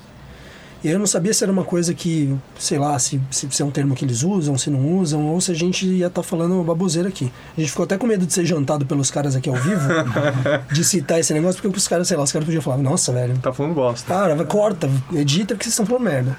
e 0.84 0.90
eu 0.90 1.00
não 1.00 1.08
sabia 1.08 1.34
se 1.34 1.44
era 1.44 1.52
uma 1.52 1.64
coisa 1.64 1.94
que, 1.94 2.36
sei 2.58 2.78
lá, 2.78 2.98
se, 3.00 3.20
se, 3.32 3.48
se 3.50 3.62
é 3.62 3.66
um 3.66 3.72
termo 3.72 3.96
que 3.96 4.06
eles 4.06 4.22
usam, 4.22 4.58
se 4.58 4.70
não 4.70 5.00
usam, 5.00 5.26
ou 5.26 5.42
se 5.42 5.52
a 5.52 5.56
gente 5.56 5.88
ia 5.88 6.08
estar 6.08 6.22
falando 6.22 6.64
baboseira 6.64 7.10
aqui. 7.10 7.32
A 7.58 7.60
gente 7.60 7.72
ficou 7.72 7.84
até 7.84 7.98
com 7.98 8.06
medo 8.06 8.26
de 8.26 8.34
ser 8.34 8.46
jantado 8.46 8.86
pelos 8.86 9.10
caras 9.10 9.36
aqui 9.36 9.50
ao 9.50 9.56
vivo, 9.56 9.88
de 10.72 10.84
citar 10.84 11.20
esse 11.20 11.34
negócio, 11.34 11.62
porque 11.62 11.78
os 11.78 11.88
caras, 11.88 12.08
sei 12.08 12.16
lá, 12.16 12.24
os 12.24 12.32
caras 12.32 12.46
podiam 12.46 12.62
falar, 12.62 12.78
nossa, 12.78 13.12
velho, 13.12 13.38
Tá 13.40 13.52
falando 13.52 13.74
bosta. 13.74 14.14
Cara, 14.14 14.46
corta, 14.46 14.90
edita 15.14 15.56
porque 15.56 15.64
vocês 15.66 15.74
estão 15.74 15.86
falando 15.86 16.04
merda. 16.04 16.38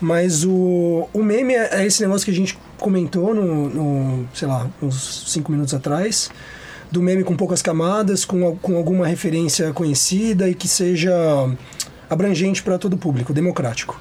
Mas 0.00 0.44
o, 0.44 1.08
o 1.12 1.22
meme 1.22 1.54
é, 1.54 1.80
é 1.80 1.86
esse 1.86 2.02
negócio 2.02 2.24
que 2.24 2.30
a 2.30 2.34
gente 2.34 2.58
comentou 2.78 3.34
no, 3.34 3.68
no, 3.68 4.28
sei 4.34 4.46
lá, 4.46 4.68
uns 4.82 5.30
5 5.32 5.50
minutos 5.50 5.74
atrás. 5.74 6.30
Do 6.90 7.02
meme 7.02 7.24
com 7.24 7.36
poucas 7.36 7.62
camadas, 7.62 8.24
com, 8.24 8.56
com 8.56 8.76
alguma 8.76 9.06
referência 9.06 9.72
conhecida 9.72 10.48
e 10.48 10.54
que 10.54 10.68
seja 10.68 11.12
abrangente 12.08 12.62
para 12.62 12.78
todo 12.78 12.94
o 12.94 12.96
público, 12.96 13.32
democrático. 13.32 14.00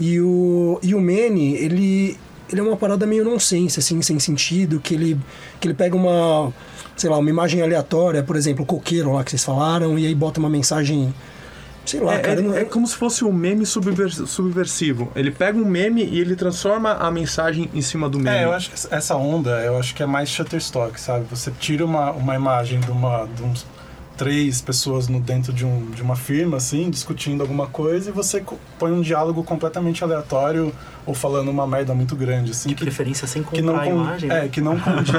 E 0.00 0.20
o, 0.20 0.78
e 0.82 0.94
o 0.94 1.00
meme, 1.00 1.54
ele, 1.54 2.16
ele 2.50 2.60
é 2.60 2.62
uma 2.62 2.76
parada 2.76 3.06
meio 3.06 3.24
nonsense, 3.24 3.78
assim, 3.78 4.00
sem 4.00 4.18
sentido, 4.18 4.80
que 4.80 4.94
ele, 4.94 5.20
que 5.60 5.66
ele 5.66 5.74
pega 5.74 5.96
uma, 5.96 6.52
sei 6.96 7.10
lá, 7.10 7.18
uma 7.18 7.28
imagem 7.28 7.62
aleatória, 7.62 8.22
por 8.22 8.36
exemplo, 8.36 8.62
o 8.62 8.66
coqueiro 8.66 9.12
lá 9.12 9.24
que 9.24 9.30
vocês 9.30 9.44
falaram, 9.44 9.98
e 9.98 10.06
aí 10.06 10.14
bota 10.14 10.38
uma 10.38 10.48
mensagem, 10.48 11.12
sei 11.88 12.00
lá, 12.00 12.14
É, 12.14 12.18
cara, 12.18 12.40
é- 12.40 12.42
não- 12.42 12.54
é 12.56 12.64
como 12.64 12.86
se 12.86 12.94
fosse 12.96 13.24
um 13.24 13.32
meme 13.32 13.64
subver- 13.66 14.10
subversivo. 14.26 15.10
Ele 15.16 15.30
pega 15.30 15.58
um 15.58 15.64
meme 15.64 16.04
e 16.04 16.20
ele 16.20 16.36
transforma 16.36 16.92
a 16.94 17.10
mensagem 17.10 17.70
em 17.74 17.80
cima 17.82 18.08
do 18.08 18.18
meme. 18.18 18.36
É, 18.36 18.44
eu 18.44 18.52
acho 18.52 18.70
que 18.70 18.76
essa 18.94 19.16
onda, 19.16 19.50
eu 19.62 19.78
acho 19.78 19.94
que 19.94 20.02
é 20.02 20.06
mais 20.06 20.28
Shutterstock, 20.28 21.00
sabe? 21.00 21.24
Você 21.30 21.50
tira 21.58 21.84
uma, 21.84 22.10
uma 22.12 22.34
imagem 22.34 22.80
de, 22.80 22.90
uma, 22.90 23.26
de 23.34 23.42
uns 23.42 23.66
três 24.18 24.60
pessoas 24.60 25.06
no, 25.06 25.20
dentro 25.20 25.52
de, 25.52 25.64
um, 25.64 25.90
de 25.92 26.02
uma 26.02 26.16
firma, 26.16 26.56
assim, 26.56 26.90
discutindo 26.90 27.40
alguma 27.40 27.68
coisa, 27.68 28.10
e 28.10 28.12
você 28.12 28.44
põe 28.76 28.90
um 28.90 29.00
diálogo 29.00 29.44
completamente 29.44 30.02
aleatório 30.02 30.74
ou 31.06 31.14
falando 31.14 31.48
uma 31.50 31.66
merda 31.66 31.94
muito 31.94 32.16
grande, 32.16 32.50
assim, 32.50 32.68
De 32.68 32.74
que, 32.74 32.84
preferência 32.84 33.26
sem 33.26 33.42
que 33.44 33.62
não, 33.62 33.74
comprar 33.74 33.86
a 33.86 33.94
imagem, 33.94 34.30
é, 34.30 34.48
que 34.48 34.60
não 34.60 34.78
condiz 34.78 35.12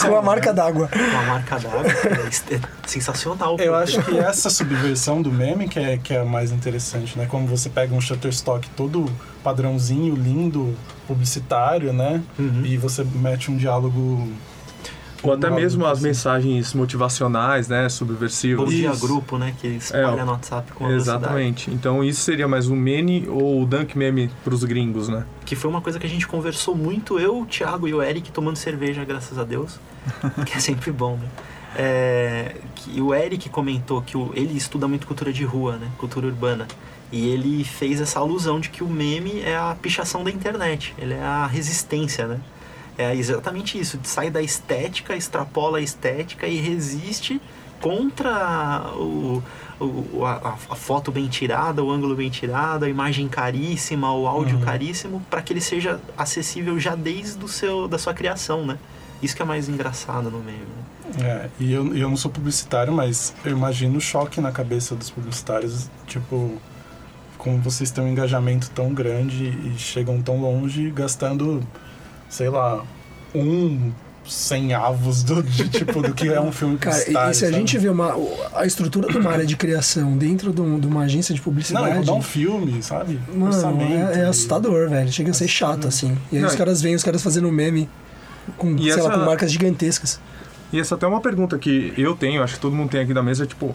com 0.00 0.08
com 0.08 0.16
a 0.16 0.22
marca 0.22 0.52
d'água. 0.52 0.88
com 0.88 1.18
a 1.18 1.22
marca 1.22 1.58
d'água. 1.58 1.86
É, 1.86 2.54
é 2.56 2.60
sensacional. 2.86 3.56
Eu 3.60 3.74
acho 3.74 4.02
que 4.02 4.18
essa 4.18 4.48
subversão 4.48 5.20
do 5.20 5.30
meme 5.30 5.68
que 5.68 5.78
é, 5.78 5.98
que 5.98 6.14
é 6.14 6.20
a 6.20 6.24
mais 6.24 6.50
interessante, 6.50 7.16
né? 7.16 7.26
Como 7.26 7.46
você 7.46 7.68
pega 7.68 7.94
um 7.94 8.00
Shutterstock 8.00 8.68
todo 8.70 9.06
padrãozinho, 9.44 10.16
lindo, 10.16 10.74
publicitário, 11.06 11.92
né? 11.92 12.22
Uhum. 12.38 12.62
E 12.64 12.78
você 12.78 13.04
mete 13.04 13.50
um 13.50 13.56
diálogo... 13.56 14.26
Ou 15.22 15.32
até 15.32 15.50
mesmo 15.50 15.84
as 15.86 15.98
assim. 15.98 16.08
mensagens 16.08 16.74
motivacionais, 16.74 17.68
né? 17.68 17.82
Bom 17.82 17.88
Subversivas. 17.88 18.70
dia 18.70 18.90
Isso. 18.90 19.06
grupo, 19.06 19.36
né? 19.38 19.54
Que 19.60 19.66
espalha 19.68 20.20
É, 20.20 20.24
no 20.24 20.32
WhatsApp 20.32 20.72
com 20.72 20.84
a 20.84 20.88
velocidade. 20.88 21.18
Exatamente. 21.24 21.70
Então 21.70 22.02
isso 22.02 22.22
seria 22.22 22.48
mais 22.48 22.68
um 22.68 22.76
meme 22.76 23.26
ou 23.28 23.62
o 23.62 23.66
dunk 23.66 23.96
meme 23.96 24.30
pros 24.42 24.64
gringos, 24.64 25.08
né? 25.08 25.24
Que 25.44 25.54
foi 25.54 25.70
uma 25.70 25.80
coisa 25.80 25.98
que 25.98 26.06
a 26.06 26.10
gente 26.10 26.26
conversou 26.26 26.74
muito, 26.74 27.18
eu, 27.18 27.40
o 27.40 27.46
Thiago 27.46 27.86
e 27.86 27.94
o 27.94 28.02
Eric 28.02 28.30
tomando 28.32 28.56
cerveja, 28.56 29.04
graças 29.04 29.38
a 29.38 29.44
Deus. 29.44 29.78
que 30.46 30.56
é 30.56 30.60
sempre 30.60 30.90
bom, 30.90 31.16
né? 31.16 31.28
É, 31.76 32.56
que 32.74 33.00
o 33.00 33.14
Eric 33.14 33.48
comentou 33.48 34.02
que 34.02 34.16
o, 34.16 34.32
ele 34.34 34.56
estuda 34.56 34.88
muito 34.88 35.06
cultura 35.06 35.32
de 35.32 35.44
rua, 35.44 35.76
né? 35.76 35.88
Cultura 35.98 36.26
urbana. 36.26 36.66
E 37.12 37.28
ele 37.28 37.64
fez 37.64 38.00
essa 38.00 38.20
alusão 38.20 38.60
de 38.60 38.70
que 38.70 38.82
o 38.84 38.88
meme 38.88 39.40
é 39.40 39.56
a 39.56 39.76
pichação 39.80 40.22
da 40.24 40.30
internet. 40.30 40.94
Ele 40.98 41.14
é 41.14 41.22
a 41.22 41.46
resistência, 41.46 42.26
né? 42.26 42.40
É 43.02 43.14
exatamente 43.14 43.78
isso. 43.80 43.98
Sai 44.02 44.30
da 44.30 44.42
estética, 44.42 45.16
extrapola 45.16 45.78
a 45.78 45.80
estética 45.80 46.46
e 46.46 46.56
resiste 46.56 47.40
contra 47.80 48.82
o, 48.94 49.42
o- 49.80 50.24
a, 50.26 50.54
a 50.70 50.76
foto 50.76 51.10
bem 51.10 51.26
tirada, 51.28 51.82
o 51.82 51.90
ângulo 51.90 52.14
bem 52.14 52.28
tirado, 52.28 52.84
a 52.84 52.88
imagem 52.88 53.26
caríssima, 53.28 54.12
o 54.12 54.26
áudio 54.26 54.56
Uhum. 54.58 54.64
caríssimo, 54.64 55.22
para 55.30 55.40
que 55.40 55.52
ele 55.52 55.60
seja 55.60 55.98
acessível 56.16 56.78
já 56.78 56.94
desde 56.94 57.42
o 57.42 57.48
seu, 57.48 57.88
da 57.88 57.98
sua 57.98 58.12
criação, 58.12 58.66
né? 58.66 58.78
Isso 59.22 59.34
que 59.34 59.42
é 59.42 59.44
mais 59.44 59.68
engraçado 59.68 60.30
no 60.30 60.38
meme. 60.40 60.58
né? 61.18 61.24
É, 61.26 61.48
e 61.58 61.72
eu, 61.72 61.94
eu 61.96 62.08
não 62.08 62.16
sou 62.16 62.30
publicitário, 62.30 62.92
mas 62.92 63.34
eu 63.44 63.52
imagino 63.52 63.96
o 63.98 64.00
choque 64.00 64.40
na 64.40 64.52
cabeça 64.52 64.94
dos 64.94 65.10
publicitários, 65.10 65.88
tipo... 66.06 66.58
Como 67.38 67.56
vocês 67.62 67.90
têm 67.90 68.04
um 68.04 68.08
engajamento 68.08 68.68
tão 68.68 68.92
grande 68.92 69.44
e 69.46 69.74
chegam 69.78 70.20
tão 70.20 70.42
longe 70.42 70.90
gastando, 70.90 71.66
sei 72.30 72.48
lá, 72.48 72.82
um 73.34 73.92
cem 74.26 74.72
avos 74.72 75.22
do, 75.24 75.42
de, 75.42 75.68
tipo, 75.68 76.00
do 76.02 76.14
que 76.14 76.28
é 76.28 76.40
um 76.40 76.52
filme 76.52 76.78
Cara, 76.78 76.96
e, 76.98 77.00
e 77.00 77.04
se 77.04 77.16
a 77.16 77.32
sabe? 77.34 77.52
gente 77.52 77.76
vê 77.78 77.88
uma, 77.88 78.14
a 78.54 78.64
estrutura 78.64 79.08
de 79.08 79.18
uma 79.18 79.30
área 79.32 79.44
de 79.44 79.56
criação 79.56 80.16
dentro 80.16 80.52
de, 80.52 80.60
um- 80.60 80.78
de 80.78 80.86
uma 80.86 81.02
agência 81.02 81.34
de 81.34 81.40
Não, 81.40 81.44
publicidade. 81.44 81.88
é 81.90 81.94
rodar 81.94 82.14
um 82.14 82.22
filme, 82.22 82.80
sabe? 82.82 83.18
Mano, 83.34 83.82
é, 83.82 84.20
é 84.20 84.24
assustador, 84.26 84.88
velho. 84.88 85.10
Chega 85.12 85.30
a 85.32 85.34
ser 85.34 85.48
chato, 85.48 85.88
assim. 85.88 86.16
E 86.30 86.36
aí 86.36 86.42
Não, 86.42 86.48
os 86.48 86.54
caras 86.54 86.80
veem 86.80 86.94
os 86.94 87.02
caras 87.02 87.22
fazendo 87.22 87.50
meme 87.50 87.88
com, 88.56 88.76
sei 88.78 88.92
lá, 88.92 88.98
essa- 88.98 89.10
com 89.10 89.24
marcas 89.24 89.50
gigantescas. 89.50 90.20
E 90.72 90.78
essa 90.78 90.94
até 90.94 91.04
é 91.06 91.08
uma 91.08 91.20
pergunta 91.20 91.58
que 91.58 91.92
eu 91.98 92.14
tenho, 92.14 92.40
acho 92.44 92.54
que 92.54 92.60
todo 92.60 92.76
mundo 92.76 92.90
tem 92.90 93.00
aqui 93.00 93.12
da 93.12 93.22
mesa, 93.24 93.44
tipo, 93.44 93.74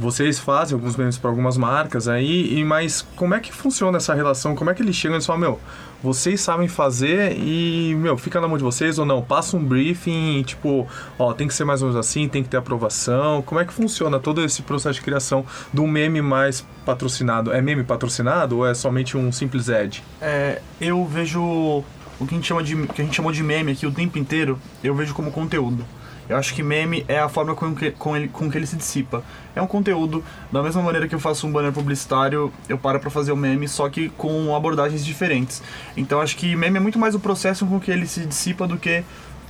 vocês 0.00 0.38
fazem 0.38 0.74
alguns 0.74 0.96
memes 0.96 1.18
para 1.18 1.30
algumas 1.30 1.56
marcas 1.56 2.08
aí, 2.08 2.58
e 2.58 2.64
mas 2.64 3.06
como 3.14 3.34
é 3.34 3.40
que 3.40 3.52
funciona 3.52 3.98
essa 3.98 4.14
relação? 4.14 4.56
Como 4.56 4.70
é 4.70 4.74
que 4.74 4.82
eles 4.82 4.96
chegam 4.96 5.18
e 5.18 5.22
falam, 5.22 5.40
meu, 5.40 5.60
vocês 6.02 6.40
sabem 6.40 6.66
fazer 6.66 7.36
e, 7.36 7.94
meu, 7.98 8.16
fica 8.16 8.40
na 8.40 8.48
mão 8.48 8.56
de 8.56 8.64
vocês 8.64 8.98
ou 8.98 9.04
não? 9.04 9.20
Passa 9.20 9.56
um 9.56 9.62
briefing, 9.62 10.42
tipo, 10.42 10.88
ó, 11.18 11.34
tem 11.34 11.46
que 11.46 11.52
ser 11.52 11.64
mais 11.64 11.82
ou 11.82 11.88
menos 11.88 12.00
assim, 12.00 12.26
tem 12.26 12.42
que 12.42 12.48
ter 12.48 12.56
aprovação. 12.56 13.42
Como 13.42 13.60
é 13.60 13.64
que 13.64 13.72
funciona 13.72 14.18
todo 14.18 14.42
esse 14.42 14.62
processo 14.62 14.94
de 14.94 15.02
criação 15.02 15.44
do 15.72 15.86
meme 15.86 16.22
mais 16.22 16.66
patrocinado? 16.86 17.52
É 17.52 17.60
meme 17.60 17.84
patrocinado 17.84 18.58
ou 18.58 18.66
é 18.66 18.72
somente 18.72 19.16
um 19.16 19.30
simples 19.30 19.68
ad? 19.68 20.02
É, 20.22 20.62
eu 20.80 21.04
vejo 21.04 21.42
o 21.42 22.26
que 22.26 22.34
a, 22.34 22.36
gente 22.36 22.46
chama 22.46 22.62
de, 22.62 22.76
que 22.88 23.02
a 23.02 23.04
gente 23.04 23.16
chamou 23.16 23.32
de 23.32 23.42
meme 23.42 23.72
aqui 23.72 23.86
o 23.86 23.90
tempo 23.90 24.18
inteiro, 24.18 24.58
eu 24.82 24.94
vejo 24.94 25.14
como 25.14 25.30
conteúdo. 25.30 25.84
Eu 26.30 26.36
acho 26.36 26.54
que 26.54 26.62
meme 26.62 27.04
é 27.08 27.18
a 27.18 27.28
forma 27.28 27.56
com 27.56 27.74
que, 27.74 27.90
com, 27.90 28.16
ele, 28.16 28.28
com 28.28 28.48
que 28.48 28.56
ele 28.56 28.64
se 28.64 28.76
dissipa. 28.76 29.24
É 29.52 29.60
um 29.60 29.66
conteúdo, 29.66 30.22
da 30.52 30.62
mesma 30.62 30.80
maneira 30.80 31.08
que 31.08 31.14
eu 31.14 31.18
faço 31.18 31.44
um 31.44 31.50
banner 31.50 31.72
publicitário, 31.72 32.52
eu 32.68 32.78
paro 32.78 33.00
pra 33.00 33.10
fazer 33.10 33.32
o 33.32 33.36
meme, 33.36 33.66
só 33.66 33.88
que 33.88 34.10
com 34.10 34.54
abordagens 34.54 35.04
diferentes. 35.04 35.60
Então 35.96 36.20
acho 36.20 36.36
que 36.36 36.54
meme 36.54 36.76
é 36.76 36.80
muito 36.80 37.00
mais 37.00 37.16
o 37.16 37.18
processo 37.18 37.66
com 37.66 37.80
que 37.80 37.90
ele 37.90 38.06
se 38.06 38.24
dissipa 38.24 38.64
do 38.64 38.76
que 38.76 39.02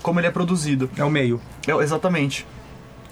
como 0.02 0.20
ele 0.20 0.28
é 0.28 0.30
produzido. 0.30 0.90
É 0.96 1.04
o 1.04 1.10
meio. 1.10 1.38
É, 1.68 1.72
exatamente. 1.72 2.46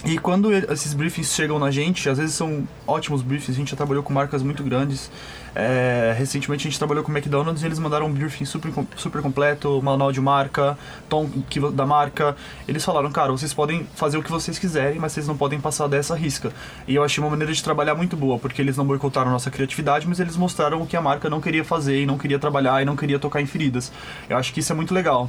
E 0.05 0.17
quando 0.17 0.53
esses 0.53 0.95
briefings 0.95 1.35
chegam 1.35 1.59
na 1.59 1.73
gente, 1.73 2.09
às 2.09 2.19
vezes 2.19 2.35
são 2.35 2.67
ótimos 2.87 3.21
briefings, 3.21 3.57
a 3.57 3.59
gente 3.59 3.71
já 3.71 3.77
trabalhou 3.77 4.03
com 4.03 4.13
marcas 4.13 4.45
muito 4.45 4.63
grandes. 4.63 5.11
É, 5.57 6.15
recentemente 6.17 6.69
a 6.69 6.71
gente 6.71 6.79
trabalhou 6.79 7.03
com 7.03 7.11
o 7.11 7.17
McDonald's 7.17 7.65
e 7.65 7.67
eles 7.67 7.81
mandaram 7.81 8.07
um 8.07 8.13
briefing 8.13 8.45
super, 8.45 8.73
super 8.97 9.21
completo, 9.21 9.83
manual 9.83 10.13
de 10.13 10.21
marca, 10.21 10.79
tom 11.09 11.29
que, 11.51 11.59
da 11.73 11.85
marca. 11.85 12.37
Eles 12.69 12.85
falaram, 12.85 13.11
cara, 13.11 13.33
vocês 13.33 13.53
podem 13.53 13.89
fazer 13.97 14.19
o 14.19 14.23
que 14.23 14.31
vocês 14.31 14.57
quiserem, 14.57 15.01
mas 15.01 15.11
vocês 15.13 15.27
não 15.27 15.37
podem 15.37 15.61
passar 15.61 15.89
dessa 15.89 16.15
risca. 16.15 16.53
E 16.87 16.95
eu 16.95 17.03
achei 17.03 17.23
uma 17.23 17.31
maneira 17.31 17.53
de 17.53 17.63
trabalhar 17.63 17.97
muito 17.97 18.17
boa, 18.17 18.39
porque 18.39 18.63
eles 18.63 18.77
não 18.77 18.87
boicotaram 18.87 19.33
nossa 19.33 19.51
criatividade, 19.51 20.07
mas 20.07 20.21
eles 20.21 20.37
mostraram 20.37 20.81
o 20.81 20.87
que 20.87 20.97
a 20.97 21.03
marca 21.03 21.29
não 21.29 21.41
queria 21.41 21.65
fazer 21.65 22.01
e 22.01 22.07
não 22.07 22.17
queria 22.17 22.39
trabalhar 22.39 22.81
e 22.81 22.85
não 22.85 22.95
queria 22.95 23.19
tocar 23.19 23.41
em 23.41 23.47
feridas. 23.47 23.91
Eu 24.29 24.37
acho 24.37 24.55
que 24.55 24.61
isso 24.61 24.73
é 24.73 24.77
muito 24.77 24.95
legal. 24.95 25.29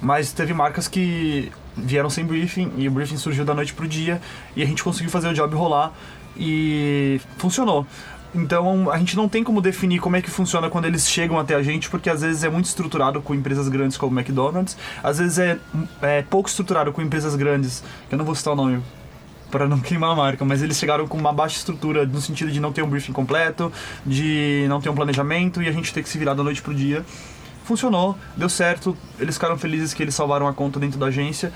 Mas 0.00 0.32
teve 0.32 0.52
marcas 0.52 0.88
que 0.88 1.52
vieram 1.84 2.10
sem 2.10 2.24
briefing 2.24 2.72
e 2.76 2.88
o 2.88 2.90
briefing 2.90 3.16
surgiu 3.16 3.44
da 3.44 3.54
noite 3.54 3.72
pro 3.74 3.86
dia 3.86 4.20
e 4.56 4.62
a 4.62 4.66
gente 4.66 4.82
conseguiu 4.82 5.10
fazer 5.10 5.28
o 5.28 5.34
job 5.34 5.54
rolar 5.54 5.92
e 6.36 7.20
funcionou. 7.36 7.86
Então 8.34 8.90
a 8.90 8.98
gente 8.98 9.16
não 9.16 9.28
tem 9.28 9.42
como 9.42 9.60
definir 9.60 10.00
como 10.00 10.16
é 10.16 10.22
que 10.22 10.30
funciona 10.30 10.68
quando 10.68 10.84
eles 10.84 11.08
chegam 11.08 11.38
até 11.38 11.54
a 11.54 11.62
gente, 11.62 11.88
porque 11.88 12.10
às 12.10 12.20
vezes 12.20 12.44
é 12.44 12.50
muito 12.50 12.66
estruturado 12.66 13.22
com 13.22 13.34
empresas 13.34 13.68
grandes 13.68 13.96
como 13.96 14.18
McDonald's, 14.18 14.76
às 15.02 15.18
vezes 15.18 15.38
é, 15.38 15.58
é 16.02 16.22
pouco 16.22 16.48
estruturado 16.48 16.92
com 16.92 17.00
empresas 17.00 17.34
grandes, 17.34 17.82
que 18.08 18.14
eu 18.14 18.18
não 18.18 18.24
vou 18.24 18.34
citar 18.34 18.52
o 18.52 18.56
nome 18.56 18.82
para 19.50 19.66
não 19.66 19.80
queimar 19.80 20.10
a 20.10 20.14
marca, 20.14 20.44
mas 20.44 20.62
eles 20.62 20.78
chegaram 20.78 21.08
com 21.08 21.16
uma 21.16 21.32
baixa 21.32 21.56
estrutura 21.56 22.04
no 22.04 22.20
sentido 22.20 22.50
de 22.50 22.60
não 22.60 22.70
ter 22.70 22.82
um 22.82 22.88
briefing 22.88 23.12
completo, 23.12 23.72
de 24.04 24.66
não 24.68 24.78
ter 24.78 24.90
um 24.90 24.94
planejamento 24.94 25.62
e 25.62 25.68
a 25.68 25.72
gente 25.72 25.92
ter 25.92 26.02
que 26.02 26.08
se 26.08 26.18
virar 26.18 26.34
da 26.34 26.42
noite 26.42 26.60
pro 26.60 26.74
dia. 26.74 27.04
Funcionou, 27.68 28.16
deu 28.34 28.48
certo, 28.48 28.96
eles 29.20 29.34
ficaram 29.34 29.58
felizes 29.58 29.92
que 29.92 30.02
eles 30.02 30.14
salvaram 30.14 30.48
a 30.48 30.54
conta 30.54 30.80
dentro 30.80 30.98
da 30.98 31.04
agência. 31.08 31.52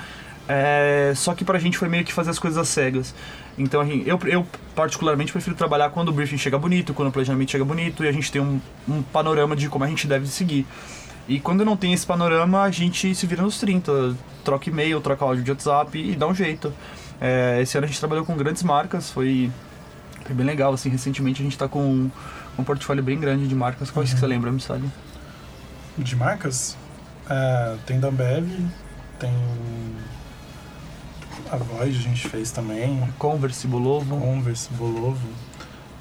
É, 0.47 1.15
só 1.17 1.33
que 1.35 1.43
pra 1.43 1.59
gente 1.59 1.79
foi 1.79 1.89
meio 1.89 2.05
que 2.05 2.13
fazer 2.13 2.29
as 2.29 2.39
coisas 2.39 2.59
às 2.59 2.69
cegas. 2.69 3.15
Então 3.57 3.81
a 3.81 3.85
gente- 3.87 4.07
eu, 4.07 4.21
eu 4.27 4.47
particularmente 4.75 5.33
prefiro 5.33 5.57
trabalhar 5.57 5.89
quando 5.89 6.11
o 6.11 6.13
briefing 6.13 6.37
chega 6.37 6.59
bonito, 6.59 6.93
quando 6.93 7.09
o 7.09 7.13
planejamento 7.13 7.51
chega 7.51 7.65
bonito 7.65 8.05
e 8.05 8.09
a 8.09 8.13
gente 8.13 8.31
tem 8.31 8.43
um, 8.43 8.61
um 8.87 9.01
panorama 9.03 9.57
de 9.57 9.71
como 9.71 9.85
a 9.85 9.89
gente 9.89 10.07
deve 10.07 10.27
seguir. 10.27 10.67
E 11.27 11.41
quando 11.41 11.65
não 11.65 11.79
tem 11.79 11.95
esse 11.95 12.05
panorama, 12.05 12.61
a 12.61 12.71
gente 12.71 13.15
se 13.15 13.27
vira 13.27 13.41
nos 13.41 13.59
30, 13.59 14.15
troca 14.45 14.69
e-mail, 14.69 15.01
troca 15.01 15.25
áudio 15.25 15.43
de 15.43 15.51
WhatsApp 15.51 15.99
e 15.99 16.15
dá 16.15 16.27
um 16.27 16.35
jeito. 16.35 16.75
É, 17.19 17.59
esse 17.63 17.79
ano 17.79 17.87
a 17.87 17.89
gente 17.89 17.99
trabalhou 17.99 18.27
com 18.27 18.37
grandes 18.37 18.63
marcas, 18.63 19.11
foi, 19.11 19.51
foi 20.27 20.35
bem 20.35 20.45
legal. 20.45 20.75
Assim, 20.75 20.91
recentemente 20.91 21.41
a 21.41 21.45
gente 21.45 21.57
tá 21.57 21.67
com 21.69 22.11
um 22.59 22.65
portfólio 22.65 23.03
bem 23.03 23.19
grande 23.19 23.49
de 23.49 23.55
marcas. 23.55 23.91
Quais 23.91 24.13
que 24.13 24.21
você 24.21 24.27
lembra, 24.27 24.53
Missali? 24.53 24.91
De 25.99 26.17
marcas? 26.17 26.77
É, 27.29 27.77
tem 27.87 28.01
da 28.01 28.09
Ambev, 28.09 28.49
tem 29.19 29.31
a 31.51 31.57
Void 31.57 31.97
a 31.97 32.01
gente 32.01 32.29
fez 32.29 32.51
também, 32.51 33.07
Converse, 33.19 33.67
Bolovo. 33.67 34.17
Converse, 34.19 34.69
Bolovo. 34.73 35.27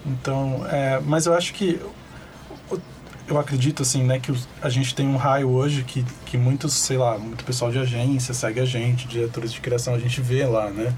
Então, 0.05 0.65
é, 0.69 0.99
mas 1.05 1.25
eu 1.25 1.33
acho 1.33 1.53
que 1.53 1.79
eu 3.27 3.39
acredito 3.39 3.81
assim, 3.81 4.03
né, 4.03 4.19
que 4.19 4.33
a 4.61 4.69
gente 4.69 4.93
tem 4.95 5.07
um 5.07 5.15
raio 5.15 5.49
hoje 5.49 5.83
que, 5.83 6.03
que 6.25 6.37
muitos, 6.37 6.73
sei 6.73 6.97
lá, 6.97 7.17
muito 7.17 7.45
pessoal 7.45 7.71
de 7.71 7.79
agência 7.79 8.33
segue 8.33 8.59
a 8.59 8.65
gente, 8.65 9.07
diretores 9.07 9.53
de 9.53 9.61
criação 9.61 9.93
a 9.93 9.99
gente 9.99 10.19
vê 10.21 10.45
lá, 10.45 10.69
né? 10.69 10.93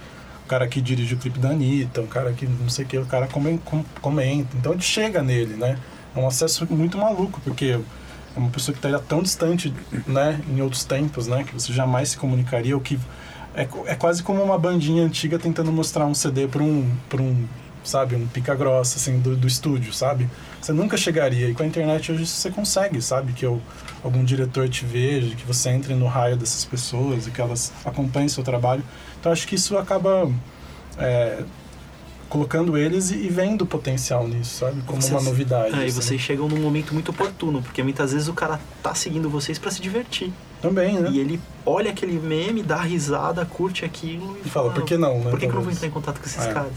O 0.46 0.48
cara 0.48 0.68
que 0.68 0.82
dirige 0.82 1.14
o 1.16 1.18
clipe 1.18 1.38
da 1.40 1.50
Anitta, 1.50 2.02
o 2.02 2.08
cara 2.08 2.34
que 2.34 2.46
não 2.48 2.70
sei 2.70 2.86
o 2.86 2.88
que, 2.88 2.98
o 2.98 3.06
cara 3.06 3.28
come- 3.28 3.60
com- 3.64 3.84
comenta. 4.02 4.56
Então 4.58 4.72
a 4.72 4.76
gente 4.76 4.86
chega 4.86 5.22
nele, 5.22 5.56
né? 5.56 5.78
É 6.16 6.20
um 6.20 6.28
acesso 6.28 6.66
muito 6.74 6.98
maluco, 6.98 7.40
porque 7.44 7.80
é 8.36 8.40
uma 8.40 8.50
pessoa 8.50 8.74
que 8.74 8.80
estaria 8.80 9.00
tão 9.00 9.22
distante, 9.22 9.74
né, 10.08 10.40
em 10.50 10.62
outros 10.62 10.84
tempos, 10.84 11.28
né, 11.28 11.44
que 11.44 11.54
você 11.54 11.72
jamais 11.72 12.10
se 12.10 12.18
comunicaria, 12.18 12.76
o 12.76 12.82
que 12.82 13.00
é, 13.56 13.68
é 13.86 13.96
quase 13.96 14.24
como 14.24 14.42
uma 14.42 14.58
bandinha 14.58 15.04
antiga 15.04 15.38
tentando 15.38 15.72
mostrar 15.72 16.06
um 16.06 16.14
CD 16.14 16.48
para 16.48 16.64
um, 16.64 16.92
um, 17.20 17.46
sabe, 17.84 18.16
um 18.16 18.26
pica 18.28 18.56
grossa 18.56 18.98
assim 18.98 19.20
do, 19.20 19.36
do 19.36 19.48
estúdio, 19.48 19.94
sabe? 19.94 20.28
Você 20.60 20.74
nunca 20.74 20.98
chegaria 20.98 21.50
e 21.50 21.54
com 21.54 21.62
a 21.62 21.66
internet 21.66 22.12
hoje 22.12 22.26
você 22.26 22.50
consegue, 22.50 23.02
sabe, 23.02 23.34
que 23.34 23.46
eu, 23.46 23.62
algum 24.04 24.24
diretor 24.24 24.68
te 24.70 24.86
veja, 24.86 25.36
que 25.36 25.46
você 25.46 25.70
entre 25.70 25.94
no 25.94 26.08
raio 26.08 26.36
dessas 26.36 26.66
pessoas 26.66 27.28
e 27.28 27.32
que 27.32 27.42
elas 27.42 27.72
acompanhem 27.86 28.28
seu 28.28 28.44
trabalho. 28.44 28.84
Então 29.20 29.32
acho 29.32 29.48
que 29.48 29.56
isso 29.56 29.78
acaba 29.78 30.32
é, 30.98 31.44
colocando 32.30 32.78
eles 32.78 33.12
e, 33.12 33.16
e 33.16 33.30
vendo 33.30 33.62
o 33.62 33.66
potencial 33.66 34.28
nisso, 34.28 34.58
sabe, 34.60 34.82
como 34.88 35.02
Vocês- 35.02 35.14
uma 35.14 35.22
novidade. 35.22 35.76
É, 35.76 35.84
e 35.84 35.86
assim. 35.86 35.92
vocês 36.02 36.22
chegam 36.22 36.48
num 36.48 36.60
momento 36.60 36.94
muito 36.94 37.10
oportuno, 37.12 37.62
porque 37.62 37.84
muitas 37.84 38.12
vezes 38.12 38.28
o 38.28 38.34
cara 38.34 38.60
tá 38.82 38.94
seguindo 38.96 39.30
vocês 39.30 39.60
pra 39.60 39.70
se 39.72 39.82
divertir. 39.82 40.32
Também, 40.62 40.98
né? 41.00 41.10
E 41.12 41.20
ele 41.20 41.40
olha 41.66 41.92
aquele 41.92 42.14
meme, 42.20 42.64
dá 42.64 42.82
risada, 42.82 43.46
curte 43.46 43.84
aquilo 43.86 44.38
e, 44.44 44.48
E 44.48 44.50
fala, 44.50 44.72
por 44.72 44.84
que 44.84 44.98
não, 44.98 45.20
né? 45.20 45.30
Por 45.30 45.40
que, 45.40 45.46
que 45.46 45.52
eu 45.52 45.56
não 45.56 45.62
vou 45.64 45.72
entrar 45.72 45.88
em 45.88 45.92
contato 45.92 46.20
com 46.20 46.26
esses 46.26 46.44
É. 46.46 46.54
caras? 46.54 46.72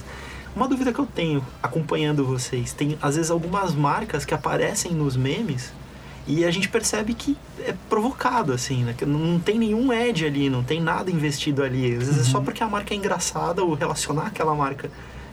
Uma 0.54 0.66
dúvida 0.66 0.92
que 0.92 0.98
eu 0.98 1.06
tenho 1.06 1.44
acompanhando 1.62 2.24
vocês, 2.24 2.72
tem 2.72 2.98
às 3.00 3.14
vezes 3.16 3.30
algumas 3.30 3.74
marcas 3.74 4.24
que 4.24 4.32
aparecem 4.34 4.92
nos 4.92 5.16
memes 5.16 5.70
e 6.26 6.44
a 6.44 6.50
gente 6.50 6.68
percebe 6.68 7.14
que 7.14 7.36
é 7.60 7.72
provocado, 7.88 8.52
assim, 8.52 8.82
né? 8.82 8.94
Que 8.96 9.06
não 9.06 9.38
tem 9.38 9.58
nenhum 9.58 9.90
ad 9.92 10.24
ali, 10.26 10.50
não 10.50 10.64
tem 10.64 10.80
nada 10.80 11.10
investido 11.10 11.62
ali. 11.62 11.92
Às 11.92 11.98
vezes 12.08 12.16
é 12.16 12.18
Uhum. 12.20 12.24
só 12.24 12.40
porque 12.40 12.62
a 12.64 12.68
marca 12.68 12.92
é 12.92 12.96
engraçada, 12.96 13.62
ou 13.62 13.74
relacionar 13.74 14.26
aquela 14.26 14.54
marca 14.54 14.90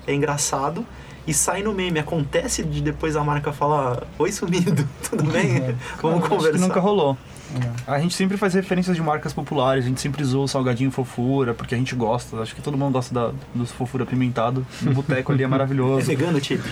é 0.08 0.13
engraçado 0.13 0.86
e 1.26 1.34
sai 1.34 1.63
no 1.63 1.74
meme. 1.74 2.00
Acontece 2.00 2.63
de 2.63 2.82
depois 2.82 3.16
a 3.16 3.24
marca 3.24 3.52
falar, 3.54 4.04
oi 4.20 4.32
sumido, 4.32 4.88
tudo 5.10 5.24
bem? 5.24 5.60
Uhum. 5.62 5.76
Vamos 6.02 6.18
Acho 6.20 6.24
que 6.24 6.30
conversar. 6.36 6.58
nunca 6.60 6.80
rolou. 6.80 7.18
É. 7.56 7.92
A 7.92 8.00
gente 8.00 8.16
sempre 8.16 8.36
faz 8.36 8.54
referências 8.56 8.96
de 8.96 9.02
marcas 9.04 9.32
populares, 9.32 9.86
a 9.86 9.88
gente 9.88 10.02
sempre 10.02 10.24
usou 10.24 10.46
o 10.46 10.48
salgadinho 10.48 10.89
fofura, 10.89 11.54
porque 11.54 11.76
a 11.76 11.78
gente 11.78 11.94
gosta. 11.94 12.38
Acho 12.42 12.56
que 12.56 12.62
todo 12.62 12.76
mundo 12.78 12.94
gosta 12.94 13.13
da, 13.13 13.32
do 13.54 13.66
fofura 13.68 14.04
apimentado. 14.04 14.66
No 14.82 14.94
boteco 14.94 15.32
ali 15.32 15.44
é 15.44 15.46
É 15.46 15.48
maravilhoso. 15.48 16.08
vegano, 16.08 16.39
Tito? 16.42 16.68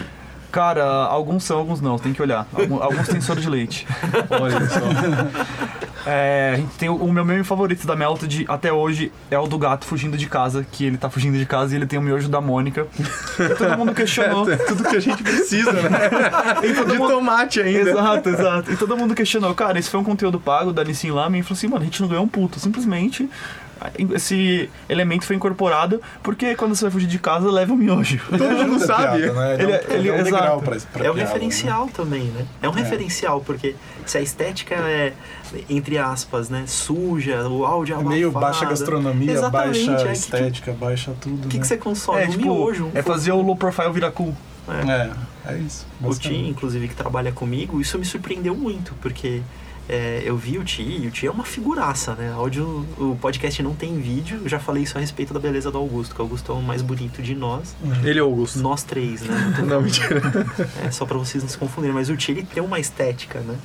Cara, 0.51 0.83
alguns 0.83 1.43
são, 1.43 1.57
alguns 1.57 1.79
não, 1.79 1.97
tem 1.97 2.11
que 2.13 2.21
olhar. 2.21 2.45
Alguns, 2.53 2.81
alguns 2.81 3.07
têm 3.07 3.21
soro 3.21 3.39
de 3.39 3.49
leite. 3.49 3.87
Olha 4.29 4.59
só. 4.69 4.79
É, 6.05 6.51
a 6.53 6.57
gente 6.57 6.71
tem 6.77 6.89
o, 6.89 6.95
o 6.95 7.13
meu 7.13 7.23
meme 7.23 7.43
favorito 7.43 7.85
da 7.85 7.95
Melted 7.95 8.45
até 8.47 8.73
hoje 8.73 9.11
é 9.29 9.37
o 9.37 9.45
do 9.47 9.57
gato 9.57 9.85
fugindo 9.85 10.17
de 10.17 10.25
casa, 10.27 10.65
que 10.69 10.83
ele 10.83 10.97
tá 10.97 11.09
fugindo 11.09 11.37
de 11.37 11.45
casa 11.45 11.73
e 11.73 11.77
ele 11.77 11.85
tem 11.85 11.99
o 11.99 12.01
miojo 12.01 12.27
da 12.27 12.41
Mônica. 12.41 12.87
E 13.39 13.55
todo 13.55 13.77
mundo 13.77 13.93
questionou. 13.93 14.41
É 14.51 14.57
tudo 14.57 14.83
que 14.83 14.95
a 14.95 14.99
gente 14.99 15.21
precisa, 15.23 15.71
né? 15.71 16.09
De 16.61 16.97
mundo- 16.97 17.07
tomate 17.07 17.61
ainda. 17.61 17.91
Exato, 17.91 18.29
exato. 18.29 18.71
E 18.71 18.75
todo 18.75 18.97
mundo 18.97 19.13
questionou, 19.15 19.53
cara, 19.53 19.79
esse 19.79 19.89
foi 19.89 19.99
um 19.99 20.03
conteúdo 20.03 20.39
pago 20.39 20.73
da 20.73 20.83
Nissin 20.83 21.11
Lame 21.11 21.39
e 21.39 21.43
falou 21.43 21.57
assim, 21.57 21.67
mano, 21.67 21.81
a 21.83 21.85
gente 21.85 22.01
não 22.01 22.09
ganhou 22.09 22.23
um 22.23 22.27
puto, 22.27 22.59
simplesmente 22.59 23.29
esse 24.15 24.69
elemento 24.87 25.25
foi 25.25 25.35
incorporado 25.35 26.01
porque 26.21 26.55
quando 26.55 26.75
você 26.75 26.83
vai 26.85 26.91
fugir 26.91 27.07
de 27.07 27.19
casa, 27.19 27.49
leva 27.51 27.73
o 27.73 27.77
miojo. 27.77 28.19
Todo 28.29 28.43
mundo 28.51 28.75
a 28.83 28.85
sabe. 28.87 29.21
piada, 29.23 29.33
né? 29.33 29.53
Ele- 29.55 29.63
é 29.63 29.65
um- 29.65 29.93
ele- 29.93 30.09
é 30.09 30.11
um 30.11 30.15
exato. 30.15 30.23
degrau 30.25 30.61
pra, 30.61 30.77
pra 30.93 31.05
É 31.05 31.09
o 31.09 31.13
piada, 31.13 31.29
referencial 31.29 31.87
também, 31.87 32.23
né? 32.25 32.45
É 32.61 32.69
um 32.69 32.71
referencial, 32.71 33.41
porque 33.41 33.75
se 34.05 34.17
a 34.17 34.21
estética 34.21 34.75
é, 34.75 35.13
entre 35.69 35.97
aspas, 35.97 36.49
né, 36.49 36.63
suja, 36.67 37.47
o 37.47 37.65
áudio 37.65 37.97
né? 37.97 38.03
É 38.03 38.07
meio 38.07 38.31
baixa 38.31 38.65
gastronomia, 38.65 39.31
Exatamente, 39.31 39.85
baixa 39.87 40.03
é, 40.03 40.05
que- 40.07 40.11
estética, 40.13 40.71
baixa 40.73 41.13
tudo. 41.19 41.45
O 41.45 41.47
que, 41.49 41.57
né? 41.57 41.61
que 41.61 41.67
você 41.67 41.77
consome? 41.77 42.21
É, 42.21 42.27
um 42.27 42.31
tipo, 42.31 42.43
miojo. 42.43 42.85
um 42.85 42.91
é 42.93 43.01
fazer 43.01 43.31
o 43.31 43.41
low 43.41 43.55
profile 43.55 43.91
virar 43.91 44.11
cool. 44.11 44.35
É, 44.69 45.51
é 45.53 45.57
isso. 45.57 45.85
O 45.99 46.03
Ti, 46.03 46.07
basicamente. 46.09 46.49
inclusive, 46.49 46.87
que 46.87 46.95
trabalha 46.95 47.31
comigo, 47.31 47.81
isso 47.81 47.97
me 47.97 48.05
surpreendeu 48.05 48.55
muito, 48.55 48.93
porque 49.01 49.41
é, 49.91 50.21
eu 50.23 50.37
vi 50.37 50.57
o 50.57 50.63
Ti, 50.63 50.81
e 50.81 51.07
o 51.07 51.11
Ti 51.11 51.27
é 51.27 51.31
uma 51.31 51.43
figuraça, 51.43 52.15
né? 52.15 52.31
Áudio, 52.31 52.87
o 52.97 53.17
podcast 53.19 53.61
não 53.61 53.75
tem 53.75 53.99
vídeo, 53.99 54.39
eu 54.43 54.47
já 54.49 54.57
falei 54.57 54.83
isso 54.83 54.97
a 54.97 55.01
respeito 55.01 55.33
da 55.33 55.39
beleza 55.39 55.69
do 55.69 55.77
Augusto, 55.77 56.15
que 56.15 56.21
o 56.21 56.23
Augusto 56.23 56.49
é 56.53 56.55
o 56.55 56.61
mais 56.61 56.81
bonito 56.81 57.21
de 57.21 57.35
nós, 57.35 57.75
Ele 58.01 58.17
é 58.17 58.21
Augusto. 58.21 58.59
nós 58.59 58.83
três, 58.83 59.21
né? 59.21 59.53
Não, 59.67 59.81
mentira. 59.81 60.21
É, 60.81 60.89
só 60.91 61.05
pra 61.05 61.17
vocês 61.17 61.43
não 61.43 61.49
se 61.49 61.57
confundirem, 61.57 61.93
mas 61.93 62.09
o 62.09 62.15
Ti 62.15 62.31
ele 62.31 62.43
tem 62.43 62.63
uma 62.63 62.79
estética, 62.79 63.41
né? 63.41 63.57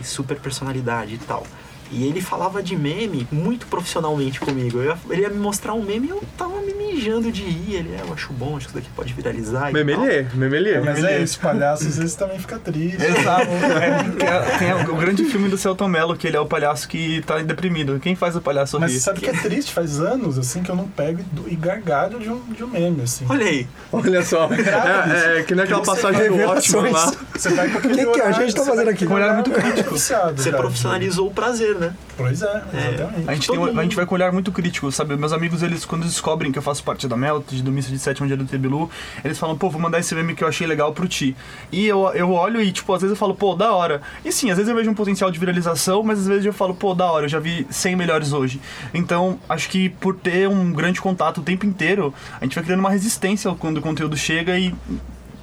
E 0.00 0.04
super 0.04 0.38
personalidade 0.38 1.14
e 1.14 1.18
tal. 1.18 1.46
E 1.90 2.04
ele 2.06 2.20
falava 2.20 2.62
de 2.62 2.76
meme 2.76 3.26
muito 3.30 3.66
profissionalmente 3.66 4.40
comigo. 4.40 4.82
Ia- 4.82 4.96
ele 5.10 5.22
ia 5.22 5.28
me 5.30 5.38
mostrar 5.38 5.74
um 5.74 5.82
meme 5.82 6.08
e 6.08 6.10
eu 6.10 6.22
tava 6.36 6.60
me 6.60 6.72
mijando 6.74 7.30
de 7.30 7.42
rir. 7.42 7.76
Ele, 7.76 7.94
é, 7.94 8.00
eu 8.06 8.12
acho 8.12 8.32
bom, 8.32 8.56
acho 8.56 8.66
que 8.66 8.72
isso 8.72 8.74
daqui 8.74 8.88
pode 8.94 9.12
viralizar. 9.12 9.62
tal. 9.64 9.72
Memelê, 9.72 10.26
memelê. 10.34 10.80
Mas 10.80 11.02
é 11.04 11.20
isso, 11.22 11.38
palhaço 11.40 11.86
às 11.86 11.96
vezes 11.98 12.14
também 12.14 12.38
fica 12.38 12.58
triste. 12.58 13.02
Exato. 13.02 13.46
É, 13.50 14.58
tem 14.58 14.72
o 14.90 14.96
grande 14.96 15.24
filme 15.24 15.48
do 15.48 15.56
Celton 15.58 15.88
Mello, 15.88 16.16
que 16.16 16.26
ele 16.26 16.36
é 16.36 16.40
o 16.40 16.46
palhaço 16.46 16.88
que 16.88 17.22
tá 17.22 17.38
deprimido. 17.38 17.98
Quem 18.00 18.14
faz 18.16 18.36
o 18.36 18.40
palhaço 18.40 18.78
Mas 18.80 18.92
rir? 18.92 19.00
sabe 19.00 19.20
que 19.20 19.28
é 19.30 19.32
triste? 19.32 19.72
Faz 19.72 20.00
anos 20.00 20.38
assim 20.38 20.62
que 20.62 20.70
eu 20.70 20.76
não 20.76 20.88
pego 20.88 21.22
e 21.46 21.54
gargalho 21.54 22.18
de 22.18 22.28
um, 22.30 22.40
de 22.52 22.64
um 22.64 22.68
meme, 22.68 23.02
assim. 23.02 23.24
Olha 23.28 23.46
aí, 23.46 23.66
Olha 23.92 24.22
só. 24.24 24.48
É, 24.56 25.38
é 25.38 25.42
que 25.42 25.54
nem 25.54 25.64
aquela 25.64 25.82
passagem 25.82 26.28
do 26.28 26.38
ótimo 26.42 26.80
lá. 26.90 27.12
Você 27.34 27.48
vai 27.50 27.68
com 27.70 27.78
aquele 27.78 28.04
O 28.06 28.12
que, 28.12 28.20
que 28.20 28.26
a 28.26 28.32
gente 28.32 28.54
tá 28.54 28.64
fazendo 28.64 28.88
aqui? 28.90 29.06
com 29.06 29.12
um 29.14 29.16
olhar 29.16 29.34
muito 29.34 29.50
diferenciado, 29.50 30.42
você 30.42 30.50
profissionalizou 30.52 31.28
o 31.28 31.30
prazer 31.30 31.75
né? 31.78 31.94
Pois 32.16 32.42
é, 32.42 32.62
exatamente. 32.72 33.28
A 33.30 33.34
gente, 33.34 33.48
tem, 33.48 33.58
mundo- 33.58 33.78
a 33.78 33.82
gente 33.82 33.96
vai 33.96 34.06
com 34.06 34.14
um 34.14 34.16
olhar 34.16 34.32
muito 34.32 34.50
crítico, 34.52 34.90
sabe? 34.90 35.16
Meus 35.16 35.32
amigos, 35.32 35.62
eles, 35.62 35.84
quando 35.84 36.02
descobrem 36.04 36.50
que 36.50 36.58
eu 36.58 36.62
faço 36.62 36.82
parte 36.82 37.06
da 37.06 37.16
Melted, 37.16 37.62
do 37.62 37.70
Missa 37.72 37.90
de 37.90 37.98
Sétimo 37.98 38.26
Dia 38.26 38.36
do 38.36 38.44
Tebilu, 38.44 38.90
eles 39.24 39.38
falam, 39.38 39.56
pô, 39.56 39.68
vou 39.70 39.80
mandar 39.80 39.98
esse 39.98 40.14
meme 40.14 40.34
que 40.34 40.42
eu 40.42 40.48
achei 40.48 40.66
legal 40.66 40.92
pro 40.92 41.06
Ti. 41.06 41.36
E 41.70 41.86
eu, 41.86 42.08
eu 42.14 42.32
olho 42.32 42.60
e, 42.60 42.72
tipo, 42.72 42.92
às 42.94 43.02
vezes 43.02 43.12
eu 43.14 43.18
falo, 43.18 43.34
pô, 43.34 43.54
da 43.54 43.72
hora. 43.72 44.00
E 44.24 44.32
sim, 44.32 44.50
às 44.50 44.56
vezes 44.56 44.68
eu 44.70 44.76
vejo 44.76 44.90
um 44.90 44.94
potencial 44.94 45.30
de 45.30 45.38
viralização, 45.38 46.02
mas 46.02 46.18
às 46.20 46.26
vezes 46.26 46.46
eu 46.46 46.52
falo, 46.52 46.74
pô, 46.74 46.94
da 46.94 47.10
hora, 47.10 47.24
eu 47.26 47.28
já 47.28 47.38
vi 47.38 47.66
100 47.70 47.96
melhores 47.96 48.32
hoje. 48.32 48.60
Então, 48.94 49.38
acho 49.48 49.68
que 49.68 49.88
por 49.88 50.14
ter 50.16 50.48
um 50.48 50.72
grande 50.72 51.00
contato 51.00 51.38
o 51.38 51.42
tempo 51.42 51.66
inteiro, 51.66 52.12
a 52.40 52.44
gente 52.44 52.54
vai 52.54 52.64
criando 52.64 52.80
uma 52.80 52.90
resistência 52.90 53.54
quando 53.58 53.78
o 53.78 53.82
conteúdo 53.82 54.16
chega 54.16 54.58
e. 54.58 54.74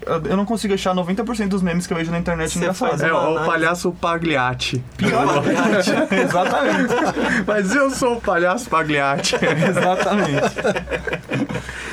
eu- 0.05 0.37
não 0.37 0.45
consigo 0.45 0.73
achar 0.73 0.93
90% 0.93 1.49
dos 1.49 1.61
memes 1.61 1.85
que 1.87 1.93
eu 1.93 1.97
vejo 1.97 2.11
na 2.11 2.19
internet 2.19 2.51
Você 2.51 2.59
engraçados. 2.59 2.99
faz 2.99 3.09
É 3.09 3.13
o 3.13 3.45
palhaço 3.45 3.91
Pagliatti. 3.93 4.83
Exatamente. 6.11 6.93
Mas 7.45 7.75
eu 7.75 7.89
sou 7.91 8.17
o 8.17 8.21
palhaço 8.21 8.69
Pagliatti. 8.69 9.35
Exatamente. 9.35 10.53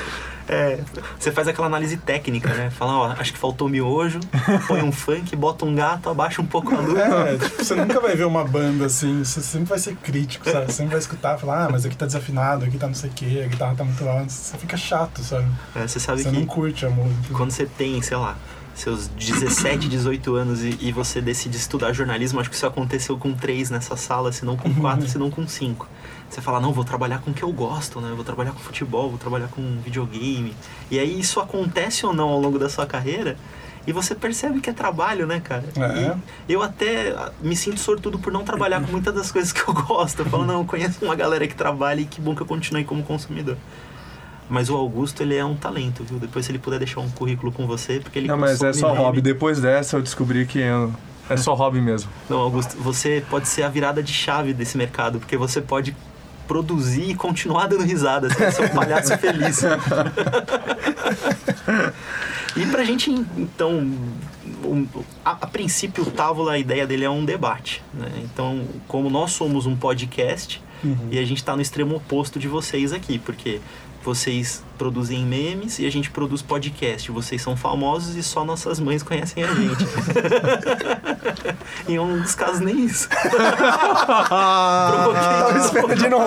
É, 0.52 0.80
você 1.16 1.30
faz 1.30 1.46
aquela 1.46 1.68
análise 1.68 1.96
técnica, 1.96 2.52
né? 2.52 2.70
Fala, 2.70 2.92
ó, 2.92 3.06
acho 3.12 3.32
que 3.32 3.38
faltou 3.38 3.68
miojo, 3.68 4.18
põe 4.66 4.82
um 4.82 4.90
funk, 4.90 5.36
bota 5.36 5.64
um 5.64 5.72
gato, 5.72 6.10
abaixa 6.10 6.42
um 6.42 6.46
pouco 6.46 6.74
a 6.74 6.80
luz. 6.80 6.98
É, 6.98 7.38
tipo, 7.38 7.64
você 7.64 7.74
nunca 7.76 8.00
vai 8.00 8.16
ver 8.16 8.24
uma 8.24 8.44
banda 8.44 8.86
assim, 8.86 9.22
você 9.22 9.40
sempre 9.40 9.68
vai 9.68 9.78
ser 9.78 9.94
crítico, 9.94 10.50
sabe? 10.50 10.66
Você 10.66 10.72
sempre 10.72 10.90
vai 10.90 10.98
escutar 10.98 11.38
falar, 11.38 11.66
ah, 11.66 11.68
mas 11.70 11.86
aqui 11.86 11.96
tá 11.96 12.04
desafinado, 12.04 12.64
aqui 12.64 12.76
tá 12.76 12.88
não 12.88 12.94
sei 12.94 13.10
o 13.10 13.12
quê, 13.12 13.42
a 13.44 13.48
guitarra 13.48 13.76
tá 13.76 13.84
muito 13.84 14.08
alta. 14.08 14.28
Você 14.28 14.58
fica 14.58 14.76
chato, 14.76 15.22
sabe? 15.22 15.46
É, 15.76 15.86
você 15.86 16.00
sabe 16.00 16.20
Você 16.22 16.30
que 16.30 16.36
não 16.36 16.46
curte 16.46 16.84
a 16.84 16.90
música. 16.90 17.32
quando 17.32 17.52
você 17.52 17.66
tem, 17.66 18.02
sei 18.02 18.16
lá, 18.16 18.36
seus 18.74 19.06
17, 19.08 19.88
18 19.88 20.34
anos 20.34 20.64
e, 20.64 20.76
e 20.80 20.90
você 20.90 21.20
decide 21.20 21.56
estudar 21.56 21.92
jornalismo, 21.92 22.40
acho 22.40 22.50
que 22.50 22.56
isso 22.56 22.66
aconteceu 22.66 23.16
com 23.16 23.32
três 23.34 23.70
nessa 23.70 23.94
sala, 23.96 24.32
se 24.32 24.44
não 24.44 24.56
com 24.56 24.72
quatro, 24.74 25.06
se 25.06 25.16
não 25.18 25.30
com 25.30 25.46
cinco. 25.46 25.88
Você 26.30 26.40
fala, 26.40 26.60
não, 26.60 26.72
vou 26.72 26.84
trabalhar 26.84 27.18
com 27.18 27.32
o 27.32 27.34
que 27.34 27.42
eu 27.42 27.52
gosto, 27.52 28.00
né? 28.00 28.12
Vou 28.14 28.24
trabalhar 28.24 28.52
com 28.52 28.60
futebol, 28.60 29.10
vou 29.10 29.18
trabalhar 29.18 29.48
com 29.48 29.62
videogame. 29.84 30.54
E 30.90 30.98
aí 30.98 31.18
isso 31.18 31.40
acontece 31.40 32.06
ou 32.06 32.14
não 32.14 32.28
ao 32.28 32.40
longo 32.40 32.56
da 32.58 32.68
sua 32.68 32.86
carreira 32.86 33.36
e 33.86 33.92
você 33.92 34.14
percebe 34.14 34.60
que 34.60 34.70
é 34.70 34.72
trabalho, 34.72 35.26
né, 35.26 35.40
cara? 35.40 35.64
É. 35.76 36.16
E 36.48 36.52
eu 36.52 36.62
até 36.62 37.10
ah, 37.10 37.32
me 37.42 37.56
sinto 37.56 37.80
sortudo 37.80 38.18
por 38.18 38.32
não 38.32 38.44
trabalhar 38.44 38.80
com 38.80 38.92
muitas 38.92 39.12
das 39.12 39.32
coisas 39.32 39.50
que 39.52 39.60
eu 39.68 39.74
gosto. 39.74 40.20
Eu 40.20 40.26
falo, 40.26 40.44
não, 40.46 40.60
eu 40.60 40.64
conheço 40.64 41.04
uma 41.04 41.16
galera 41.16 41.48
que 41.48 41.54
trabalha 41.54 42.00
e 42.00 42.04
que 42.04 42.20
bom 42.20 42.34
que 42.34 42.42
eu 42.42 42.46
continue 42.46 42.84
como 42.84 43.02
consumidor. 43.02 43.56
Mas 44.48 44.68
o 44.68 44.76
Augusto, 44.76 45.22
ele 45.22 45.34
é 45.36 45.44
um 45.44 45.56
talento, 45.56 46.04
viu? 46.04 46.18
Depois 46.18 46.44
se 46.46 46.52
ele 46.52 46.58
puder 46.58 46.78
deixar 46.78 47.00
um 47.00 47.10
currículo 47.10 47.50
com 47.50 47.66
você, 47.66 48.00
porque 48.00 48.18
ele 48.18 48.28
Não, 48.28 48.36
mas 48.36 48.62
é 48.62 48.72
só 48.72 48.88
meme. 48.88 48.98
hobby. 48.98 49.20
Depois 49.20 49.60
dessa 49.60 49.96
eu 49.96 50.02
descobri 50.02 50.44
que 50.46 50.58
eu- 50.58 50.92
é 51.28 51.36
só 51.36 51.54
hobby 51.54 51.80
mesmo. 51.80 52.10
Não, 52.28 52.38
Augusto, 52.38 52.76
você 52.76 53.24
pode 53.30 53.48
ser 53.48 53.62
a 53.62 53.68
virada 53.68 54.02
de 54.02 54.12
chave 54.12 54.52
desse 54.52 54.76
mercado, 54.76 55.20
porque 55.20 55.36
você 55.36 55.60
pode 55.60 55.94
produzir 56.50 57.10
e 57.10 57.14
continuar 57.14 57.68
dando 57.68 57.84
risada. 57.84 58.28
Você 58.28 58.34
vai 58.40 58.50
ser 58.50 58.64
um 58.64 58.68
palhaço 58.74 59.16
feliz. 59.18 59.62
e 62.56 62.66
pra 62.66 62.82
gente, 62.82 63.08
então, 63.38 63.70
um- 64.64 64.86
a, 65.24 65.30
a 65.30 65.46
princípio 65.46 66.02
o 66.02 66.10
Távola, 66.10 66.52
a 66.54 66.58
ideia 66.58 66.84
dele 66.88 67.04
é 67.04 67.10
um 67.10 67.24
debate. 67.24 67.80
Né? 67.94 68.08
Então, 68.24 68.64
como 68.88 69.08
nós 69.08 69.30
somos 69.30 69.64
um 69.64 69.76
podcast, 69.76 70.60
e 71.10 71.18
a 71.18 71.24
gente 71.24 71.44
tá 71.44 71.54
no 71.54 71.60
extremo 71.62 71.94
oposto 71.96 72.38
de 72.40 72.48
vocês 72.48 72.92
aqui, 72.92 73.18
porque 73.18 73.60
vocês 74.02 74.62
produzem 74.78 75.24
memes 75.26 75.78
e 75.78 75.86
a 75.86 75.90
gente 75.90 76.10
produz 76.10 76.40
podcast. 76.40 77.10
Vocês 77.10 77.42
são 77.42 77.56
famosos 77.56 78.16
e 78.16 78.22
só 78.22 78.44
nossas 78.44 78.80
mães 78.80 79.02
conhecem 79.02 79.44
a 79.44 79.48
gente. 79.48 79.86
em 81.86 81.98
um 81.98 82.20
dos 82.20 82.34
casos, 82.34 82.60
nem 82.60 82.86
isso. 82.86 83.08
Esperando 85.64 85.94
de 85.96 86.08
novo. 86.08 86.24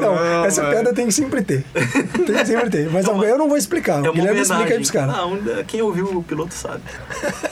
Não, 0.00 0.44
essa 0.44 0.62
velho. 0.62 0.74
piada 0.74 0.94
tem 0.94 1.06
que 1.06 1.12
sempre 1.12 1.42
ter. 1.42 1.64
Tem 1.72 2.36
que 2.36 2.46
sempre 2.46 2.70
ter. 2.70 2.90
Mas 2.90 3.06
eu 3.06 3.36
não 3.38 3.48
vou 3.48 3.58
explicar. 3.58 4.02
É 4.04 4.08
O 4.08 4.12
Guilherme 4.12 4.40
explica 4.40 4.72
aí 4.72 4.76
pros 4.76 4.90
caras. 4.90 5.16
Não, 5.16 5.38
quem 5.66 5.82
ouviu 5.82 6.06
o 6.16 6.22
piloto 6.22 6.54
sabe. 6.54 6.82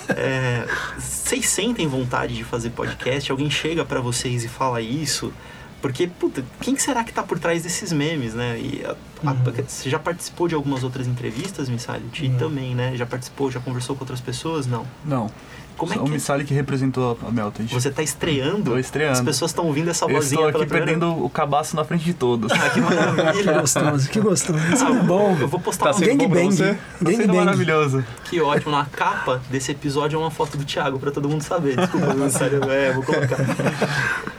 É, 0.08 0.64
vocês 0.98 1.46
sentem 1.46 1.86
vontade 1.86 2.34
de 2.34 2.44
fazer 2.44 2.70
podcast? 2.70 3.30
Alguém 3.30 3.50
chega 3.50 3.84
pra 3.84 4.00
vocês 4.00 4.44
e 4.44 4.48
fala 4.48 4.80
isso? 4.80 5.32
Porque, 5.80 6.08
puta, 6.08 6.44
quem 6.60 6.74
que 6.74 6.82
será 6.82 7.04
que 7.04 7.12
tá 7.12 7.22
por 7.22 7.38
trás 7.38 7.62
desses 7.62 7.92
memes, 7.92 8.34
né? 8.34 8.58
E 8.58 8.84
a- 8.84 8.96
a- 9.28 9.32
Uhum. 9.32 9.44
você 9.66 9.88
já 9.88 9.98
participou 9.98 10.48
de 10.48 10.54
algumas 10.54 10.82
outras 10.82 11.06
entrevistas, 11.06 11.68
Missali? 11.68 12.04
Ti 12.12 12.32
também, 12.38 12.74
né? 12.74 12.96
Já 12.96 13.06
participou, 13.06 13.50
já 13.50 13.60
conversou 13.60 13.94
com 13.94 14.02
outras 14.02 14.20
pessoas? 14.20 14.66
Não. 14.66 14.84
Não. 15.04 15.30
Como 15.78 15.92
é 15.94 15.96
o 15.96 16.04
que 16.04 16.10
Missali 16.10 16.44
que 16.44 16.52
representou 16.52 17.16
a 17.26 17.30
Melted. 17.30 17.72
você 17.72 17.90
tá 17.90 18.02
estreando? 18.02 18.72
Tô 18.72 18.78
estreando. 18.78 19.12
As 19.18 19.20
pessoas 19.24 19.52
estão 19.52 19.64
ouvindo 19.66 19.88
essa 19.88 20.04
Eu 20.04 20.10
vozinha 20.14 20.40
estou 20.40 20.52
pela 20.52 20.64
aqui 20.64 20.68
primeira 20.70 20.86
perdendo 21.00 21.24
o 21.24 21.30
cabaço 21.30 21.74
na 21.76 21.84
frente 21.84 22.04
de 22.04 22.12
todos. 22.14 22.50
Ah, 22.52 22.68
que 22.70 22.80
Que 22.80 22.80
maravilha. 22.80 23.60
gostoso, 23.60 24.08
que 24.10 24.20
gostoso. 24.20 24.58
Isso 24.72 24.84
é 24.84 24.88
muito 24.90 25.06
bom. 25.06 25.36
Eu 25.40 25.48
vou 25.48 25.60
postar 25.60 25.92
Tá 25.92 25.94
pra 25.98 26.06
Gangbang. 26.06 26.46
você? 26.50 26.74
Tá 26.74 27.10
sendo 27.12 27.34
maravilhoso. 27.34 28.04
Que 28.24 28.40
ótimo, 28.40 28.72
na 28.72 28.84
capa 28.84 29.40
desse 29.48 29.70
episódio 29.72 30.16
é 30.16 30.18
uma 30.18 30.30
foto 30.30 30.58
do 30.58 30.64
Thiago 30.64 30.98
pra 30.98 31.10
todo 31.10 31.28
mundo 31.28 31.42
saber. 31.42 31.76
Desculpa, 31.76 32.28
sério, 32.28 32.60
é, 32.70 32.92
vou 32.92 33.02
colocar. 33.04 33.38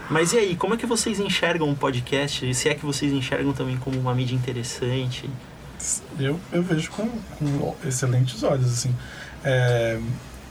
Mas 0.09 0.33
e 0.33 0.37
aí, 0.37 0.55
como 0.55 0.73
é 0.73 0.77
que 0.77 0.85
vocês 0.85 1.19
enxergam 1.19 1.69
o 1.69 1.75
podcast? 1.75 2.53
Se 2.53 2.67
é 2.67 2.75
que 2.75 2.85
vocês 2.85 3.13
enxergam 3.13 3.53
também 3.53 3.77
como 3.77 3.97
uma 3.99 4.13
mídia 4.13 4.35
interessante? 4.35 5.29
Eu, 6.19 6.37
eu 6.51 6.61
vejo 6.61 6.91
com, 6.91 7.07
com 7.39 7.75
excelentes 7.85 8.43
olhos, 8.43 8.65
assim. 8.65 8.93
É, 9.43 9.97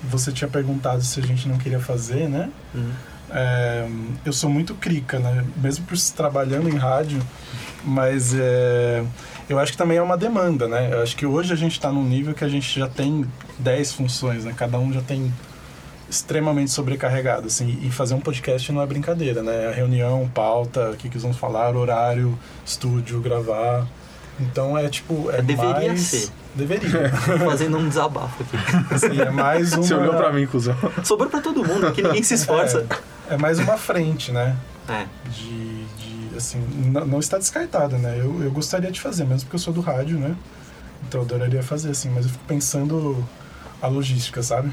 você 0.03 0.33
tinha 0.33 0.49
perguntado 0.49 1.03
se 1.03 1.21
a 1.21 1.23
gente 1.23 1.49
não 1.49 1.59
queria 1.59 1.81
fazer, 1.81 2.29
né? 2.29 2.51
Uhum. 2.75 2.91
É, 3.31 3.87
eu 4.25 4.33
sou 4.33 4.49
muito 4.49 4.75
crica, 4.75 5.19
né? 5.19 5.45
Mesmo 5.57 5.85
por 5.85 5.99
trabalhando 6.17 6.69
em 6.69 6.77
rádio, 6.77 7.21
mas 7.85 8.35
é, 8.35 9.05
eu 9.49 9.59
acho 9.59 9.73
que 9.73 9.79
também 9.79 9.99
é 9.99 10.03
uma 10.03 10.17
demanda, 10.17 10.67
né? 10.67 10.91
Eu 10.93 11.03
acho 11.03 11.17
que 11.17 11.27
hoje 11.27 11.53
a 11.53 11.57
gente 11.57 11.73
está 11.73 11.91
num 11.93 12.05
nível 12.05 12.35
que 12.35 12.45
a 12.45 12.49
gente 12.49 12.79
já 12.79 12.89
tem 12.89 13.27
10 13.59 13.93
funções, 13.93 14.45
né? 14.45 14.55
Cada 14.57 14.79
um 14.79 14.93
já 14.93 15.03
tem 15.03 15.33
extremamente 16.09 16.71
sobrecarregado, 16.71 17.49
assim, 17.49 17.79
e 17.83 17.91
fazer 17.91 18.15
um 18.15 18.21
podcast 18.21 18.73
não 18.73 18.81
é 18.81 18.87
brincadeira, 18.87 19.43
né? 19.43 19.69
A 19.69 19.73
reunião, 19.73 20.31
pauta, 20.33 20.91
o 20.91 20.97
que, 20.97 21.09
que 21.09 21.15
eles 21.15 21.23
vão 21.23 21.35
falar, 21.35 21.77
horário, 21.77 22.39
estúdio, 22.65 23.21
gravar. 23.21 23.87
Então 24.41 24.77
é 24.79 24.89
tipo, 24.89 25.31
é 25.31 25.43
Deveria 25.43 25.89
mais... 25.89 26.01
ser. 26.03 26.29
Deveria. 26.55 27.11
Fazendo 27.45 27.77
um 27.79 27.89
desabafo 27.89 28.43
aqui. 28.43 28.95
Assim, 28.95 29.21
é 29.21 29.31
mais 29.31 29.73
uma... 29.73 29.83
Você 29.83 29.95
olhou 29.95 30.15
pra 30.15 30.33
mim, 30.33 30.47
cuzão. 30.47 30.77
Sobrou 31.05 31.29
pra 31.31 31.41
todo 31.41 31.65
mundo, 31.65 31.87
aqui 31.87 32.03
ninguém 32.03 32.23
se 32.23 32.35
esforça. 32.35 32.87
É, 33.29 33.35
é 33.35 33.37
mais 33.37 33.59
uma 33.59 33.77
frente, 33.77 34.31
né? 34.33 34.57
É. 34.89 35.07
de, 35.31 35.85
de 35.85 36.37
assim, 36.37 36.59
n- 36.59 37.05
não 37.05 37.19
está 37.21 37.37
descartada, 37.37 37.99
né? 37.99 38.17
Eu, 38.19 38.43
eu 38.43 38.51
gostaria 38.51 38.91
de 38.91 39.01
fazer, 39.01 39.25
mesmo 39.25 39.43
porque 39.43 39.57
eu 39.57 39.61
sou 39.61 39.73
do 39.75 39.81
rádio, 39.81 40.19
né? 40.19 40.35
Então 41.07 41.21
eu 41.21 41.25
adoraria 41.27 41.63
fazer, 41.63 41.91
assim, 41.91 42.09
mas 42.11 42.25
eu 42.25 42.31
fico 42.33 42.45
pensando 42.47 43.23
a 43.83 43.87
logística, 43.87 44.43
sabe? 44.43 44.73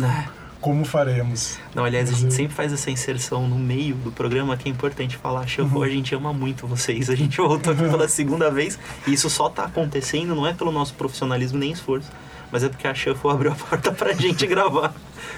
É. 0.00 0.45
Como 0.66 0.84
faremos? 0.84 1.58
Não, 1.72 1.84
aliás, 1.84 2.08
a 2.08 2.12
Mas 2.12 2.20
gente 2.20 2.30
eu- 2.32 2.36
sempre 2.36 2.54
faz 2.56 2.72
essa 2.72 2.90
inserção 2.90 3.46
no 3.46 3.56
meio 3.56 3.94
do 3.94 4.10
programa 4.10 4.56
que 4.56 4.68
é 4.68 4.72
importante 4.72 5.16
falar. 5.16 5.46
Shuffle, 5.46 5.84
a 5.84 5.88
gente 5.88 6.12
ama 6.12 6.32
muito 6.32 6.66
vocês. 6.66 7.08
A 7.08 7.14
gente 7.14 7.36
voltou 7.40 7.72
aqui 7.72 7.82
pela 7.82 8.08
segunda 8.08 8.50
vez 8.50 8.76
e 9.06 9.12
isso 9.12 9.30
só 9.30 9.48
tá 9.48 9.62
acontecendo, 9.66 10.34
não 10.34 10.44
é 10.44 10.52
pelo 10.52 10.72
nosso 10.72 10.94
profissionalismo 10.94 11.56
nem 11.56 11.70
esforço, 11.70 12.10
mas 12.52 12.64
é 12.64 12.68
porque 12.68 12.86
a 12.86 12.94
Shuffle 12.94 13.30
abriu 13.30 13.52
a 13.52 13.54
porta 13.54 13.92
pra 13.92 14.12
gente 14.12 14.46
gravar. 14.48 14.92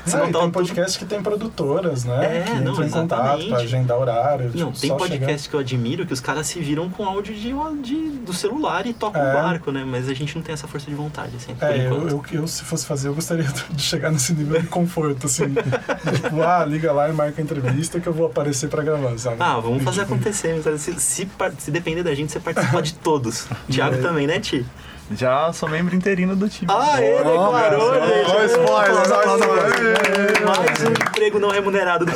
Não, 0.04 0.12
Senão 0.12 0.28
e 0.28 0.32
tava 0.32 0.44
tem 0.44 0.52
tudo- 0.52 0.52
podcast 0.52 0.98
que 0.98 1.04
tem 1.04 1.22
produtoras, 1.22 2.04
né? 2.04 2.38
É, 2.38 2.42
que 2.42 2.50
não, 2.60 2.72
entram 2.72 2.86
em 2.86 2.90
contato 2.90 3.20
exatamente. 3.22 3.48
para 3.48 3.58
agendar 3.58 3.98
horário. 3.98 4.44
Não, 4.54 4.72
tipo, 4.72 4.80
tem 4.80 4.96
podcast 4.96 5.48
que 5.48 5.54
eu 5.54 5.60
admiro 5.60 6.06
que 6.06 6.12
os 6.12 6.20
caras 6.20 6.46
se 6.46 6.60
viram 6.60 6.88
com 6.90 7.04
áudio 7.04 7.34
de, 7.34 7.52
de- 7.82 8.10
do 8.18 8.32
celular 8.32 8.86
e 8.86 8.92
tocam 8.92 9.20
É. 9.22 9.30
o 9.30 9.34
barco, 9.34 9.70
né? 9.72 9.84
Mas 9.86 10.08
a 10.08 10.14
gente 10.14 10.34
não 10.36 10.42
tem 10.42 10.52
essa 10.52 10.66
força 10.68 10.86
de 10.90 10.94
vontade, 10.96 11.32
assim. 11.36 11.54
É, 11.60 11.86
eu, 11.86 12.08
eu, 12.08 12.22
eu, 12.32 12.46
se 12.48 12.62
fosse 12.64 12.86
fazer, 12.86 13.08
eu 13.08 13.14
gostaria 13.14 13.44
de 13.70 13.82
chegar 13.82 14.10
nesse 14.10 14.32
nível 14.34 14.60
de 14.60 14.66
conforto, 14.68 15.26
assim. 15.26 15.44
tipo, 16.14 16.42
ah, 16.42 16.64
liga 16.64 16.92
lá 16.92 17.08
e 17.08 17.12
marca 17.12 17.40
a 17.40 17.44
entrevista 17.44 17.98
que 18.00 18.06
eu 18.06 18.12
vou 18.12 18.26
aparecer 18.26 18.68
para 18.68 18.82
gravar, 18.82 19.16
sabe? 19.18 19.36
Ah, 19.40 19.58
vamos 19.58 19.82
fazer 19.82 20.02
acontecer. 20.02 20.60
Se, 20.78 20.94
se, 21.00 21.28
se 21.58 21.70
depender 21.70 22.02
da 22.02 22.14
gente, 22.14 22.32
você 22.32 22.40
participa 22.40 22.82
de 22.82 22.94
todos. 22.94 23.46
Thiago 23.70 23.96
É. 23.96 23.98
também, 23.98 24.26
né, 24.26 24.38
Ti? 24.40 24.64
Já 25.14 25.52
sou 25.52 25.68
membro 25.68 25.94
interino 25.94 26.36
do 26.36 26.48
time. 26.48 26.70
Ah, 26.70 27.02
ele 27.02 27.16
declarou, 27.24 27.94
gente. 27.94 28.50
spoiler, 28.50 28.96
ó, 28.96 29.02
spoiler. 29.02 30.44
Mais 30.44 30.82
um 30.82 30.92
emprego 30.92 31.38
não 31.38 31.50
remunerado 31.50 32.04
do. 32.04 32.12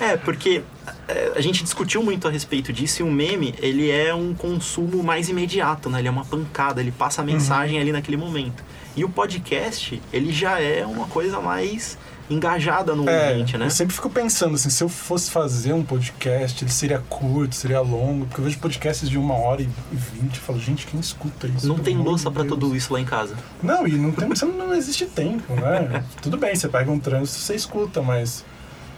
É, 0.00 0.16
porque 0.16 0.62
é, 1.06 1.32
a 1.36 1.40
gente 1.42 1.62
discutiu 1.62 2.02
muito 2.02 2.26
a 2.26 2.30
respeito 2.30 2.72
disso 2.72 3.02
e 3.02 3.04
o 3.04 3.10
meme, 3.10 3.54
ele 3.58 3.90
é 3.90 4.14
um 4.14 4.32
consumo 4.32 5.02
mais 5.02 5.28
imediato, 5.28 5.90
né? 5.90 5.98
Ele 5.98 6.08
é 6.08 6.10
uma 6.10 6.24
pancada, 6.24 6.80
ele 6.80 6.90
passa 6.90 7.20
a 7.20 7.24
mensagem 7.24 7.78
ali 7.78 7.92
naquele 7.92 8.16
momento. 8.16 8.64
E 8.96 9.04
o 9.04 9.10
podcast, 9.10 10.00
ele 10.10 10.32
já 10.32 10.58
é 10.58 10.86
uma 10.86 11.06
coisa 11.06 11.38
mais 11.38 11.98
engajada 12.30 12.94
no 12.94 13.08
É, 13.08 13.32
ouvinte, 13.32 13.58
né? 13.58 13.66
eu 13.66 13.70
sempre 13.70 13.94
fico 13.94 14.08
pensando 14.08 14.54
assim, 14.54 14.70
se 14.70 14.82
eu 14.82 14.88
fosse 14.88 15.30
fazer 15.30 15.72
um 15.72 15.82
podcast, 15.82 16.64
ele 16.64 16.70
seria 16.70 16.98
curto, 17.00 17.54
seria 17.54 17.80
longo, 17.80 18.24
porque 18.26 18.40
eu 18.40 18.44
vejo 18.44 18.58
podcasts 18.58 19.08
de 19.10 19.18
uma 19.18 19.34
hora 19.34 19.62
e 19.62 19.68
vinte, 19.90 20.36
eu 20.36 20.42
falo, 20.42 20.60
gente, 20.60 20.86
quem 20.86 21.00
escuta 21.00 21.46
isso? 21.48 21.66
Não 21.66 21.78
tem 21.78 21.96
louça 21.96 22.30
Deus. 22.30 22.46
tudo 22.46 22.74
isso 22.76 22.92
lá 22.92 23.00
em 23.00 23.04
casa. 23.04 23.34
Não, 23.62 23.86
e 23.86 23.92
não, 23.98 24.12
tem, 24.12 24.28
você 24.28 24.44
não, 24.44 24.72
existe 24.74 25.06
tempo, 25.06 25.54
né? 25.54 26.04
Tudo 26.22 26.36
bem, 26.38 26.54
você 26.54 26.68
pega 26.68 26.90
um 26.90 26.98
trânsito, 26.98 27.38
você 27.40 27.54
escuta, 27.54 28.00
mas 28.00 28.44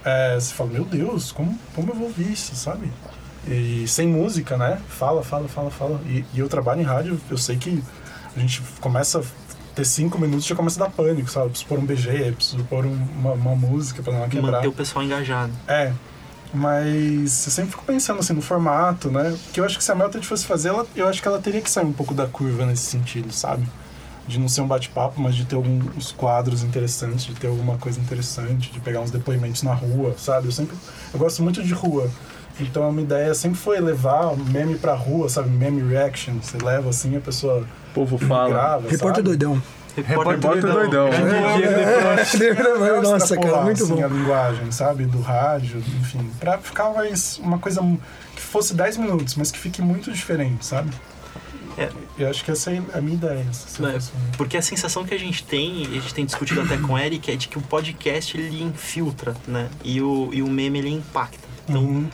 é, 0.05 0.35
você 0.38 0.53
fala, 0.53 0.71
meu 0.71 0.85
Deus, 0.85 1.33
como, 1.33 1.59
como 1.75 1.90
eu 1.90 1.95
vou 1.95 2.09
ouvir 2.09 2.31
isso, 2.33 2.55
sabe? 2.55 2.92
E 3.49 3.87
sem 3.88 4.07
música, 4.07 4.57
né? 4.57 4.79
Fala, 4.88 5.23
fala, 5.25 5.49
fala, 5.49 5.71
fala. 5.71 6.01
E, 6.07 6.25
e 6.35 6.38
eu 6.38 6.49
trabalho 6.49 6.81
em 6.81 6.85
rádio, 6.85 7.21
eu 7.31 7.37
sei 7.38 7.57
que 7.57 7.83
a 8.37 8.38
gente 8.40 8.62
começa 8.81 9.23
ter 9.75 9.85
cinco 9.85 10.19
minutos 10.19 10.45
já 10.47 10.55
começa 10.55 10.83
a 10.83 10.87
dar 10.87 10.93
pânico, 10.93 11.31
sabe? 11.31 11.49
Preciso 11.51 11.69
pôr 11.69 11.79
um 11.79 11.85
BG, 11.87 12.33
preciso 12.33 12.65
pôr 12.65 12.85
um- 12.87 13.07
uma, 13.19 13.33
uma 13.33 13.55
música 13.57 14.03
pra 14.03 14.13
não 14.13 14.29
quebrar. 14.29 14.53
Manter 14.53 14.69
o 14.69 14.73
pessoal 14.73 15.05
engajado. 15.05 15.53
É, 15.67 15.93
mas 16.53 17.47
eu 17.47 17.53
sempre 17.53 17.71
fico 17.71 17.85
pensando 17.85 18.21
assim 18.21 18.33
no 18.35 18.43
formato, 18.43 19.11
né? 19.11 19.37
Que 19.53 19.61
eu 19.61 19.65
acho 19.65 19.79
que 19.79 19.85
se 19.85 19.91
a 19.91 19.95
Melted 19.95 20.27
fosse 20.27 20.45
fazer, 20.47 20.69
ela, 20.69 20.87
eu 20.95 21.09
acho 21.09 21.21
que 21.23 21.27
ela 21.29 21.39
teria 21.39 21.61
que 21.61 21.71
sair 21.71 21.85
um 21.87 21.93
pouco 21.93 22.13
da 22.15 22.27
curva 22.27 22.67
nesse 22.67 22.83
sentido, 22.85 23.33
sabe? 23.33 23.67
De 24.29 24.39
não 24.39 24.49
ser 24.49 24.61
um 24.61 24.67
bate-papo, 24.69 25.21
mas 25.21 25.35
de 25.35 25.45
ter 25.45 25.57
alguns 25.57 26.13
quadros 26.13 26.63
interessantes, 26.63 27.25
de 27.25 27.35
ter 27.35 27.49
alguma 27.49 27.77
coisa 27.79 27.99
interessante, 27.99 28.71
de 28.71 28.79
pegar 28.81 29.01
uns 29.01 29.11
depoimentos 29.11 29.63
na 29.63 29.75
rua, 29.75 30.15
sabe? 30.19 30.47
Eu 30.47 30.53
sempre 30.53 30.77
eu 31.13 31.19
gosto 31.19 31.43
muito 31.43 31.63
de 31.63 31.73
rua. 31.75 32.09
Então 32.62 32.87
a 32.88 32.92
minha 32.92 33.05
ideia 33.05 33.35
sempre 33.35 33.59
foi 33.59 33.81
levar 33.81 34.37
meme 34.37 34.77
pra 34.77 34.94
rua, 34.94 35.29
sabe? 35.29 35.51
Meme 35.51 35.83
reaction. 35.88 36.35
Você 36.42 36.59
leva 36.59 36.90
assim, 36.90 37.16
a 37.16 37.20
pessoa 37.20 37.66
O 37.90 37.94
povo 37.94 38.18
fala. 38.18 38.48
grava, 38.48 38.88
Repórter 38.88 39.22
doidão. 39.22 39.62
Repórter 39.96 40.35
Repórter 40.37 40.62
doidão. 40.72 41.09
É, 41.09 43.01
Nossa, 43.03 43.37
cara, 43.37 43.62
muito 43.62 43.83
assim, 43.83 43.94
bom. 43.94 44.05
a 44.05 44.09
linguagem, 44.09 44.72
sabe? 44.72 45.05
Do 45.05 45.20
rádio, 45.20 45.83
enfim. 46.01 46.31
Pra 46.40 46.59
ficar 46.59 46.90
mais 46.90 47.38
uma 47.38 47.59
coisa 47.59 47.81
que 48.35 48.40
fosse 48.42 48.75
10 48.75 48.96
minutos, 48.96 49.35
mas 49.35 49.51
que 49.51 49.59
fique 49.59 49.83
muito 49.83 50.11
diferente, 50.12 50.64
sabe? 50.64 50.90
É. 51.77 51.88
Eu 52.18 52.29
acho 52.29 52.44
que 52.44 52.51
essa 52.51 52.70
é 52.70 52.83
a 52.94 53.01
minha 53.01 53.14
ideia. 53.16 53.46
eu 53.79 53.88
É, 53.88 53.98
Porque 54.37 54.57
a 54.57 54.62
sensação 54.62 55.05
que 55.05 55.14
a 55.14 55.18
gente 55.18 55.42
tem, 55.44 55.83
e 55.85 55.87
a 55.98 56.01
gente 56.01 56.14
tem 56.14 56.25
discutido 56.25 56.61
até 56.61 56.77
com 56.77 56.94
o 56.94 56.98
Eric, 56.98 57.31
é 57.31 57.37
de 57.37 57.48
que 57.48 57.57
o 57.59 57.62
podcast 57.62 58.37
ele 58.37 58.62
infiltra, 58.62 59.35
né? 59.46 59.68
E 59.83 60.01
o, 60.01 60.29
e 60.33 60.42
o 60.42 60.48
meme 60.48 60.79
ele 60.79 60.90
impacta. 60.90 61.38
Então, 61.68 61.83
Uhum. 61.83 62.09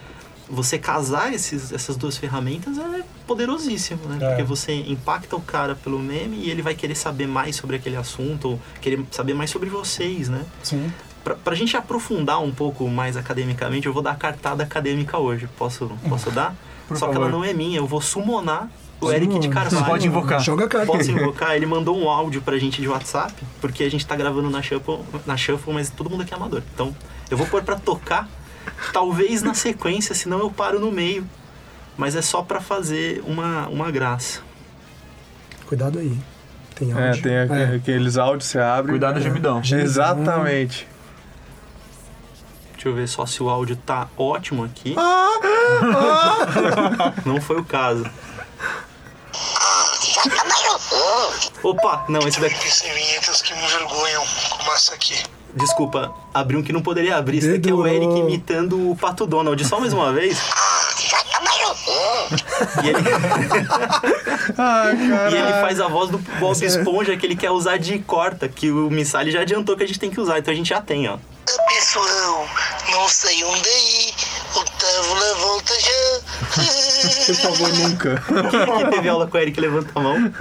Você 0.51 0.79
casar 0.79 1.33
esses, 1.33 1.73
essas 1.73 1.97
duas 1.97 2.17
ferramentas 2.17 2.79
é 2.79 3.03
poderosíssimo, 3.27 4.05
né? 4.09 4.19
É. 4.21 4.29
Porque 4.29 4.43
você 4.43 4.73
impacta 4.73 5.37
o 5.37 5.41
cara 5.41 5.75
pelo 5.75 5.99
meme 5.99 6.37
e 6.39 6.51
ele 6.51 6.63
vai 6.63 6.75
querer 6.75 6.95
saber 6.95 7.27
mais 7.27 7.57
sobre 7.57 7.77
aquele 7.77 7.97
assunto, 7.97 8.51
ou 8.51 8.61
querer 8.81 9.05
saber 9.11 9.35
mais 9.35 9.51
sobre 9.51 9.69
vocês, 9.69 10.29
né? 10.29 10.45
Sim. 10.63 10.93
Pra, 11.23 11.35
pra 11.35 11.55
gente 11.55 11.77
aprofundar 11.77 12.43
um 12.43 12.53
pouco 12.53 12.89
mais 12.89 13.17
academicamente, 13.17 13.87
eu 13.87 13.93
vou 13.93 14.03
dar 14.03 14.13
a 14.13 14.17
cartada 14.17 14.63
acadêmica 14.63 15.19
hoje. 15.19 15.49
Posso, 15.59 15.91
posso 16.09 16.31
dar? 16.31 16.55
Por 16.87 16.97
Só 16.97 17.07
que 17.09 17.15
favor. 17.15 17.29
ela 17.29 17.37
não 17.37 17.45
é 17.45 17.53
minha, 17.53 17.79
eu 17.79 17.87
vou 17.87 18.01
summonar 18.01 18.71
o 19.01 19.13
Eric 19.13 19.39
de. 19.39 19.49
Carvalho. 19.49 19.85
Você 19.85 19.91
pode 19.91 20.07
invocar. 20.07 20.41
Joga 20.41 20.65
a 20.65 20.69
carta. 20.69 20.87
Posso 20.87 21.11
invocar? 21.11 21.55
Ele 21.55 21.67
mandou 21.67 21.97
um 21.97 22.09
áudio 22.09 22.41
pra 22.41 22.59
gente 22.59 22.81
de 22.81 22.89
WhatsApp, 22.89 23.33
porque 23.61 23.85
a 23.85 23.91
gente 23.91 24.07
tá 24.07 24.17
gravando 24.17 24.51
na 24.51 24.63
Shuffle, 24.63 25.01
na 25.27 25.37
Shuffle 25.37 25.73
mas 25.73 25.91
todo 25.91 26.11
mundo 26.11 26.23
aqui 26.23 26.33
é 26.33 26.37
amador. 26.37 26.63
Então, 26.75 26.95
eu 27.31 27.37
vou 27.37 27.47
pôr 27.47 27.63
pra 27.63 27.77
tocar, 27.77 28.29
talvez 28.93 29.43
na 29.43 29.55
sequência, 29.55 30.15
senão 30.15 30.39
eu 30.41 30.51
paro 30.51 30.79
no 30.81 30.91
meio. 30.91 31.29
Mas 31.97 32.15
é 32.15 32.23
só 32.23 32.43
pra 32.43 32.61
fazer 32.61 33.23
uma, 33.27 33.67
uma 33.69 33.91
graça. 33.91 34.41
Cuidado 35.67 35.99
aí. 35.99 36.17
Tem 36.75 36.93
áudio. 36.93 37.05
É, 37.09 37.17
tem 37.23 37.39
aqu- 37.41 37.55
É. 37.55 37.75
aqueles 37.77 38.17
áudios 38.17 38.47
que 38.47 38.53
você 38.53 38.59
abre. 38.61 38.93
Cuidado, 38.93 39.21
gemidão. 39.21 39.61
Exatamente. 39.61 40.87
Deixa 42.75 42.89
eu 42.89 42.95
ver 42.95 43.09
só 43.09 43.27
se 43.27 43.43
o 43.43 43.51
áudio 43.51 43.75
tá 43.77 44.07
ótimo 44.17 44.63
aqui. 44.65 44.95
Ah! 44.97 45.27
Não 47.27 47.41
foi 47.41 47.57
o 47.61 47.65
caso. 47.65 48.05
Opa, 51.63 52.05
não, 52.09 52.21
esse 52.27 52.41
daqui. 52.41 52.55
Vinhetas 52.95 53.43
que 53.43 53.53
me 53.55 53.63
envergonham, 53.65 54.25
essa 54.73 54.95
aqui. 54.95 55.23
Desculpa, 55.55 56.13
abri 56.33 56.57
um 56.57 56.63
que 56.63 56.73
não 56.73 56.83
poderia 56.83 57.17
abrir. 57.17 57.39
Esse 57.39 57.53
daqui 57.53 57.71
é 57.71 57.75
o. 57.75 57.87
Eric 57.87 58.13
imitando 58.19 58.91
o 58.91 58.97
Pato 58.97 59.27
Donald. 59.27 59.63
Só 59.67 59.81
mais 59.81 59.93
uma 59.93 60.13
vez. 60.13 60.39
E 62.83 62.89
ele, 62.89 62.99
Ai, 64.59 65.09
cara. 65.09 65.31
e 65.31 65.35
ele 65.35 65.53
faz 65.61 65.81
a 65.81 65.89
voz 65.89 66.11
do 66.11 66.19
Bob 66.19 66.53
Esponja 66.65 67.17
que 67.17 67.25
ele 67.25 67.37
quer 67.37 67.51
usar 67.51 67.79
de 67.79 67.99
corta, 68.01 68.49
que 68.49 68.71
o 68.71 68.91
Missali 68.91 69.31
já 69.31 69.41
adiantou 69.41 69.77
que 69.77 69.85
a 69.85 69.87
gente 69.87 69.99
tem 69.99 70.11
que 70.11 70.21
usar, 70.21 70.39
então 70.39 70.53
a 70.53 70.57
gente 70.57 70.69
já 70.69 70.81
tem, 70.81 71.09
ó. 71.09 71.19
Pessoal, 71.69 72.47
não 72.91 73.09
sei 73.09 73.43
onde 73.45 73.69
ir. 73.69 74.15
Otávio 74.55 75.15
na 75.15 75.35
volta 75.35 75.73
já. 75.81 76.21
Por 77.27 77.35
favor, 77.37 77.73
nunca. 77.73 78.23
Quem 78.51 78.61
aqui 78.63 78.91
teve 78.91 79.09
aula 79.09 79.27
com 79.27 79.37
o 79.37 79.41
Eric 79.41 79.61
levanta 79.61 79.91
a 79.95 80.01
mão? 80.01 80.33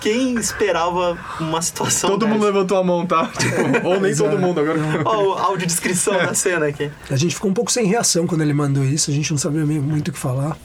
Quem 0.00 0.34
esperava 0.36 1.18
uma 1.40 1.60
situação 1.62 2.10
Todo 2.10 2.26
mundo 2.26 2.40
dessa? 2.40 2.52
levantou 2.52 2.78
a 2.78 2.84
mão, 2.84 3.06
tá? 3.06 3.26
Tipo, 3.38 3.86
ou 3.88 4.00
nem 4.00 4.14
todo 4.14 4.38
mundo 4.38 4.60
agora. 4.60 4.78
Ó, 5.04 5.22
o 5.22 5.32
audiodescrição 5.32 6.14
da 6.14 6.34
cena 6.34 6.66
aqui. 6.66 6.90
A 7.10 7.16
gente 7.16 7.34
ficou 7.34 7.50
um 7.50 7.54
pouco 7.54 7.70
sem 7.72 7.86
reação 7.86 8.26
quando 8.26 8.42
ele 8.42 8.52
mandou 8.52 8.84
isso. 8.84 9.10
A 9.10 9.14
gente 9.14 9.30
não 9.30 9.38
sabia 9.38 9.64
muito 9.64 10.08
o 10.08 10.12
que 10.12 10.18
falar. 10.18 10.56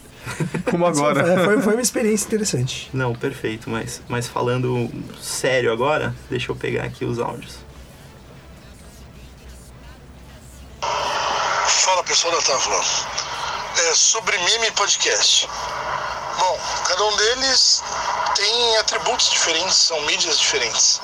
Como 0.69 0.85
agora. 0.85 1.21
É, 1.21 1.45
foi, 1.45 1.61
foi 1.61 1.73
uma 1.73 1.81
experiência 1.81 2.25
interessante. 2.27 2.89
Não, 2.93 3.13
perfeito, 3.13 3.69
mas, 3.69 4.01
mas 4.09 4.27
falando 4.27 4.89
sério 5.21 5.71
agora, 5.71 6.13
deixa 6.29 6.51
eu 6.51 6.55
pegar 6.55 6.83
aqui 6.83 7.05
os 7.05 7.17
áudios. 7.19 7.55
Fala 10.81 12.03
pessoal 12.03 12.33
da 12.33 12.41
Távola. 12.41 12.83
É 13.79 13.93
sobre 13.93 14.35
meme 14.39 14.71
podcast. 14.71 15.47
Bom, 16.39 16.59
cada 16.87 17.03
um 17.03 17.15
deles 17.15 17.83
tem 18.33 18.77
atributos 18.77 19.29
diferentes, 19.29 19.75
são 19.75 20.01
mídias 20.01 20.39
diferentes. 20.39 20.99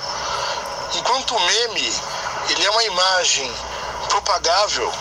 Enquanto 0.96 1.36
o 1.36 1.40
meme, 1.40 1.94
ele 2.50 2.66
é 2.66 2.70
uma 2.72 2.84
imagem 2.84 3.56
propagável 4.10 4.92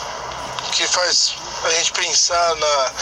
que 0.73 0.87
faz 0.87 1.35
a 1.65 1.71
gente 1.71 1.93
pensar 1.93 2.57
na 2.57 2.93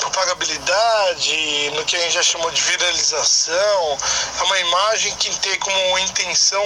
propagabilidade, 0.00 1.70
no 1.76 1.84
que 1.84 1.94
a 1.94 2.00
gente 2.00 2.14
já 2.14 2.22
chamou 2.22 2.50
de 2.50 2.62
viralização. 2.62 3.98
É 4.40 4.42
uma 4.42 4.58
imagem 4.58 5.14
que 5.16 5.38
tem 5.38 5.56
como 5.60 5.98
intenção 6.00 6.64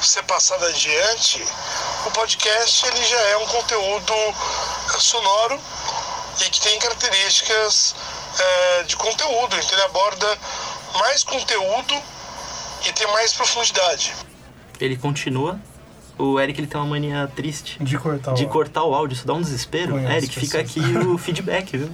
ser 0.00 0.22
passada 0.22 0.66
adiante. 0.68 1.44
O 2.06 2.10
podcast 2.12 2.86
ele 2.86 3.04
já 3.04 3.20
é 3.20 3.36
um 3.38 3.46
conteúdo 3.46 4.14
sonoro 5.00 5.60
e 6.40 6.50
que 6.50 6.60
tem 6.60 6.78
características 6.78 7.94
eh, 8.38 8.82
de 8.84 8.96
conteúdo, 8.96 9.56
então 9.56 9.72
ele 9.72 9.82
aborda 9.82 10.38
mais 10.98 11.22
conteúdo 11.24 11.94
e 12.86 12.92
tem 12.92 13.06
mais 13.12 13.32
profundidade. 13.32 14.12
Ele 14.80 14.96
continua. 14.96 15.58
O 16.18 16.38
Eric 16.38 16.60
ele 16.60 16.66
tem 16.66 16.78
uma 16.78 16.86
mania 16.86 17.28
triste 17.34 17.82
De 17.82 17.96
cortar 17.98 18.34
de 18.34 18.44
o 18.44 18.48
cortar 18.48 18.84
o 18.84 18.94
áudio, 18.94 19.14
isso 19.14 19.26
dá 19.26 19.32
um 19.32 19.40
desespero. 19.40 19.92
Conheço 19.92 20.12
Eric, 20.12 20.40
fica 20.40 20.60
aqui 20.60 20.80
o 20.98 21.16
feedback, 21.18 21.76
viu? 21.76 21.90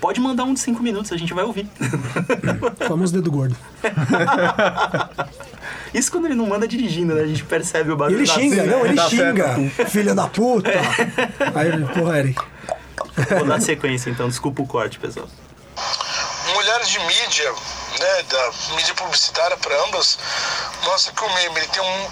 Pode 0.00 0.20
mandar 0.20 0.44
um 0.44 0.52
de 0.52 0.60
5 0.60 0.80
minutos, 0.82 1.10
a 1.10 1.16
gente 1.16 1.32
vai 1.32 1.44
ouvir. 1.44 1.66
O 2.80 2.84
famoso 2.86 3.12
dedo 3.14 3.30
gordo. 3.30 3.56
Isso 5.92 6.10
quando 6.12 6.26
ele 6.26 6.34
não 6.34 6.46
manda 6.46 6.68
dirigindo, 6.68 7.14
né? 7.14 7.22
A 7.22 7.26
gente 7.26 7.42
percebe 7.44 7.90
o 7.90 7.96
barulho 7.96 8.18
ele 8.18 8.26
da 8.26 8.34
xinga, 8.34 8.56
cena. 8.56 8.76
não, 8.76 8.84
ele 8.86 8.94
Dá 8.94 9.08
xinga. 9.08 9.56
Filha 9.88 10.14
da 10.14 10.28
puta. 10.28 10.70
Aí, 11.54 11.68
ele, 11.68 11.84
porra, 11.86 12.18
Eric. 12.18 12.40
Vou 13.28 13.46
dar 13.46 13.60
sequência 13.60 14.10
então, 14.10 14.28
desculpa 14.28 14.62
o 14.62 14.66
corte, 14.66 14.98
pessoal. 14.98 15.28
Um 16.48 16.56
olhar 16.56 16.80
de 16.80 16.98
mídia, 17.00 17.52
né, 17.98 18.22
da 18.24 18.52
mídia 18.74 18.94
publicitária 18.94 19.56
para 19.56 19.76
ambas, 19.84 20.18
mostra 20.84 21.12
que 21.12 21.24
o 21.24 21.34
meme 21.34 21.58
ele 21.58 21.68
tem 21.68 21.82
um 21.82 22.10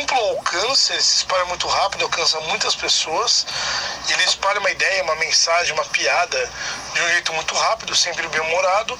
amplo 0.00 0.18
alcance, 0.18 0.92
ele 0.92 1.02
se 1.02 1.18
espalha 1.18 1.44
muito 1.46 1.66
rápido, 1.66 2.02
alcança 2.02 2.40
muitas 2.40 2.74
pessoas, 2.74 3.46
ele 4.08 4.24
espalha 4.24 4.58
uma 4.60 4.70
ideia, 4.70 5.02
uma 5.04 5.14
mensagem, 5.16 5.72
uma 5.72 5.84
piada 5.84 6.50
de 6.94 7.00
um 7.00 7.08
jeito 7.08 7.32
muito 7.32 7.54
rápido, 7.54 7.94
sempre 7.94 8.26
bem-humorado. 8.28 8.98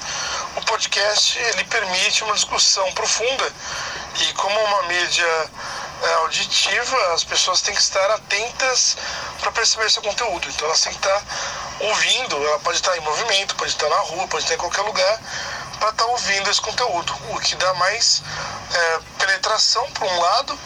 O 0.57 0.61
podcast 0.63 1.39
ele 1.39 1.65
permite 1.65 2.25
uma 2.25 2.35
discussão 2.35 2.91
profunda 2.93 3.53
e 4.21 4.33
como 4.35 4.59
uma 4.61 4.83
mídia 4.85 5.51
auditiva, 6.23 6.97
as 7.15 7.25
pessoas 7.25 7.61
têm 7.61 7.75
que 7.75 7.81
estar 7.81 8.11
atentas 8.11 8.97
para 9.41 9.53
perceber 9.53 9.87
esse 9.87 10.01
conteúdo. 10.01 10.49
Então 10.49 10.67
elas 10.67 10.81
têm 10.81 10.93
que 10.93 10.99
estar 10.99 11.23
ouvindo, 11.81 12.37
ela 12.37 12.59
pode 12.61 12.77
estar 12.77 12.97
em 12.97 13.01
movimento, 13.01 13.55
pode 13.57 13.71
estar 13.71 13.89
na 13.89 13.99
rua, 13.99 14.29
pode 14.29 14.45
estar 14.45 14.55
em 14.55 14.59
qualquer 14.59 14.83
lugar 14.83 15.21
para 15.79 15.91
estar 15.91 16.07
ouvindo 16.07 16.51
esse 16.51 16.61
conteúdo, 16.61 17.15
o 17.31 17.39
que 17.41 17.55
dá 17.57 17.73
mais 17.75 18.23
é, 18.73 19.01
penetração 19.19 19.89
por 19.93 20.07
um 20.07 20.21
lado 20.21 20.59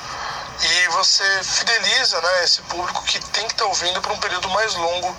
e 0.62 0.88
você 0.92 1.24
fideliza 1.42 2.20
né, 2.20 2.44
esse 2.44 2.62
público 2.62 3.02
que 3.04 3.18
tem 3.30 3.46
que 3.46 3.52
estar 3.52 3.66
ouvindo 3.66 4.00
por 4.00 4.12
um 4.12 4.18
período 4.18 4.48
mais 4.48 4.74
longo 4.74 5.16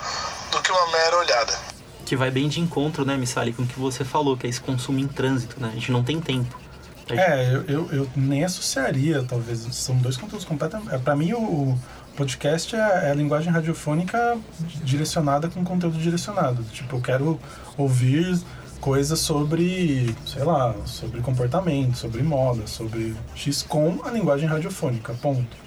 do 0.51 0.61
que 0.61 0.71
uma 0.71 0.87
mera 0.87 1.17
olhada. 1.17 1.59
Que 2.05 2.15
vai 2.15 2.31
bem 2.31 2.47
de 2.47 2.59
encontro, 2.59 3.05
né, 3.05 3.15
Missali, 3.17 3.53
com 3.53 3.63
o 3.63 3.67
que 3.67 3.79
você 3.79 4.03
falou, 4.03 4.37
que 4.37 4.47
é 4.47 4.49
esse 4.49 4.61
consumo 4.61 4.99
em 4.99 5.07
trânsito, 5.07 5.59
né? 5.59 5.69
A 5.69 5.75
gente 5.75 5.91
não 5.91 6.03
tem 6.03 6.19
tempo. 6.19 6.62
Gente- 7.07 7.19
É, 7.19 7.53
eu, 7.53 7.63
eu, 7.67 7.89
eu 7.93 8.09
nem 8.15 8.43
associaria, 8.43 9.23
talvez. 9.23 9.59
São 9.71 9.97
dois 9.97 10.17
conteúdos 10.17 10.45
completamente. 10.45 10.93
é, 10.93 10.97
Pra 10.97 11.15
mim, 11.15 11.33
o, 11.33 11.77
Podcast 12.15 12.75
é, 12.75 12.79
é 12.79 13.09
a 13.11 13.13
linguagem 13.15 13.51
radiofônica 13.51 14.37
direcionada 14.83 15.47
com 15.49 15.63
conteúdo 15.63 15.97
direcionado. 15.97 16.63
Tipo, 16.65 16.97
eu 16.97 17.01
quero 17.01 17.39
ouvir 17.75 18.39
coisas 18.79 19.17
sobre, 19.19 20.15
sei 20.23 20.43
lá, 20.43 20.75
sobre 20.85 21.21
comportamento, 21.21 21.97
sobre 21.97 22.21
moda, 22.21 22.67
sobre 22.67 23.15
X 23.33 23.63
com 23.63 23.99
a 24.05 24.11
linguagem 24.11 24.47
radiofônica, 24.47 25.11
ponto. 25.15 25.57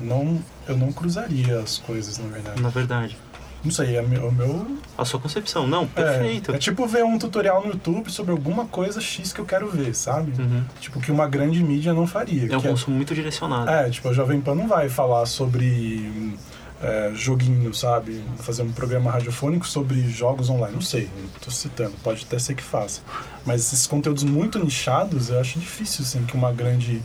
Não, 0.00 0.40
eu 0.66 0.76
não 0.76 0.90
cruzaria 0.90 1.60
as 1.60 1.78
coisas, 1.78 2.18
na 2.18 2.26
verdade. 2.26 2.60
Na 2.60 2.68
verdade. 2.70 3.16
Não 3.64 3.70
sei, 3.70 3.96
é 3.96 4.02
o 4.02 4.08
meu. 4.08 4.66
A 4.96 5.04
sua 5.04 5.18
concepção. 5.18 5.66
Não, 5.66 5.84
É, 5.96 6.02
perfeito. 6.02 6.54
é 6.54 6.58
tipo 6.58 6.86
ver 6.86 7.02
um 7.04 7.18
tutorial 7.18 7.62
no 7.62 7.68
YouTube 7.72 8.10
sobre 8.10 8.30
alguma 8.32 8.66
coisa 8.66 9.00
X 9.00 9.32
que 9.32 9.40
eu 9.40 9.44
quero 9.46 9.68
ver, 9.70 9.94
sabe? 9.94 10.32
Uhum. 10.40 10.62
Tipo, 10.80 11.00
que 11.00 11.10
uma 11.10 11.26
grande 11.26 11.62
mídia 11.62 11.94
não 11.94 12.06
faria. 12.06 12.52
É 12.52 12.56
um 12.56 12.60
que 12.60 12.68
consumo 12.68 12.96
muito 12.96 13.14
direcionado. 13.14 13.70
é, 13.70 13.88
tipo, 13.88 14.08
a 14.08 14.12
Jovem 14.12 14.40
Pan 14.40 14.54
não 14.54 14.68
vai 14.68 14.88
falar 14.90 15.24
sobre 15.26 16.32
é, 16.82 17.12
joguinho, 17.14 17.72
sabe? 17.72 18.22
Fazer 18.38 18.62
um 18.62 18.70
programa 18.72 19.10
radiofônico 19.10 19.66
sobre 19.66 20.00
jogos 20.10 20.50
online. 20.50 20.74
Não 20.74 20.82
sei, 20.82 21.08
não 21.18 21.28
tô 21.40 21.50
citando, 21.50 21.92
pode 22.02 22.24
até 22.26 22.38
ser 22.38 22.54
que 22.54 22.62
faça. 22.62 23.00
Mas 23.46 23.62
esses 23.62 23.86
conteúdos 23.86 24.22
muito 24.24 24.58
nichados, 24.62 25.30
eu 25.30 25.40
acho 25.40 25.58
difícil, 25.58 26.04
assim, 26.04 26.22
que 26.24 26.34
uma 26.36 26.52
grande 26.52 27.00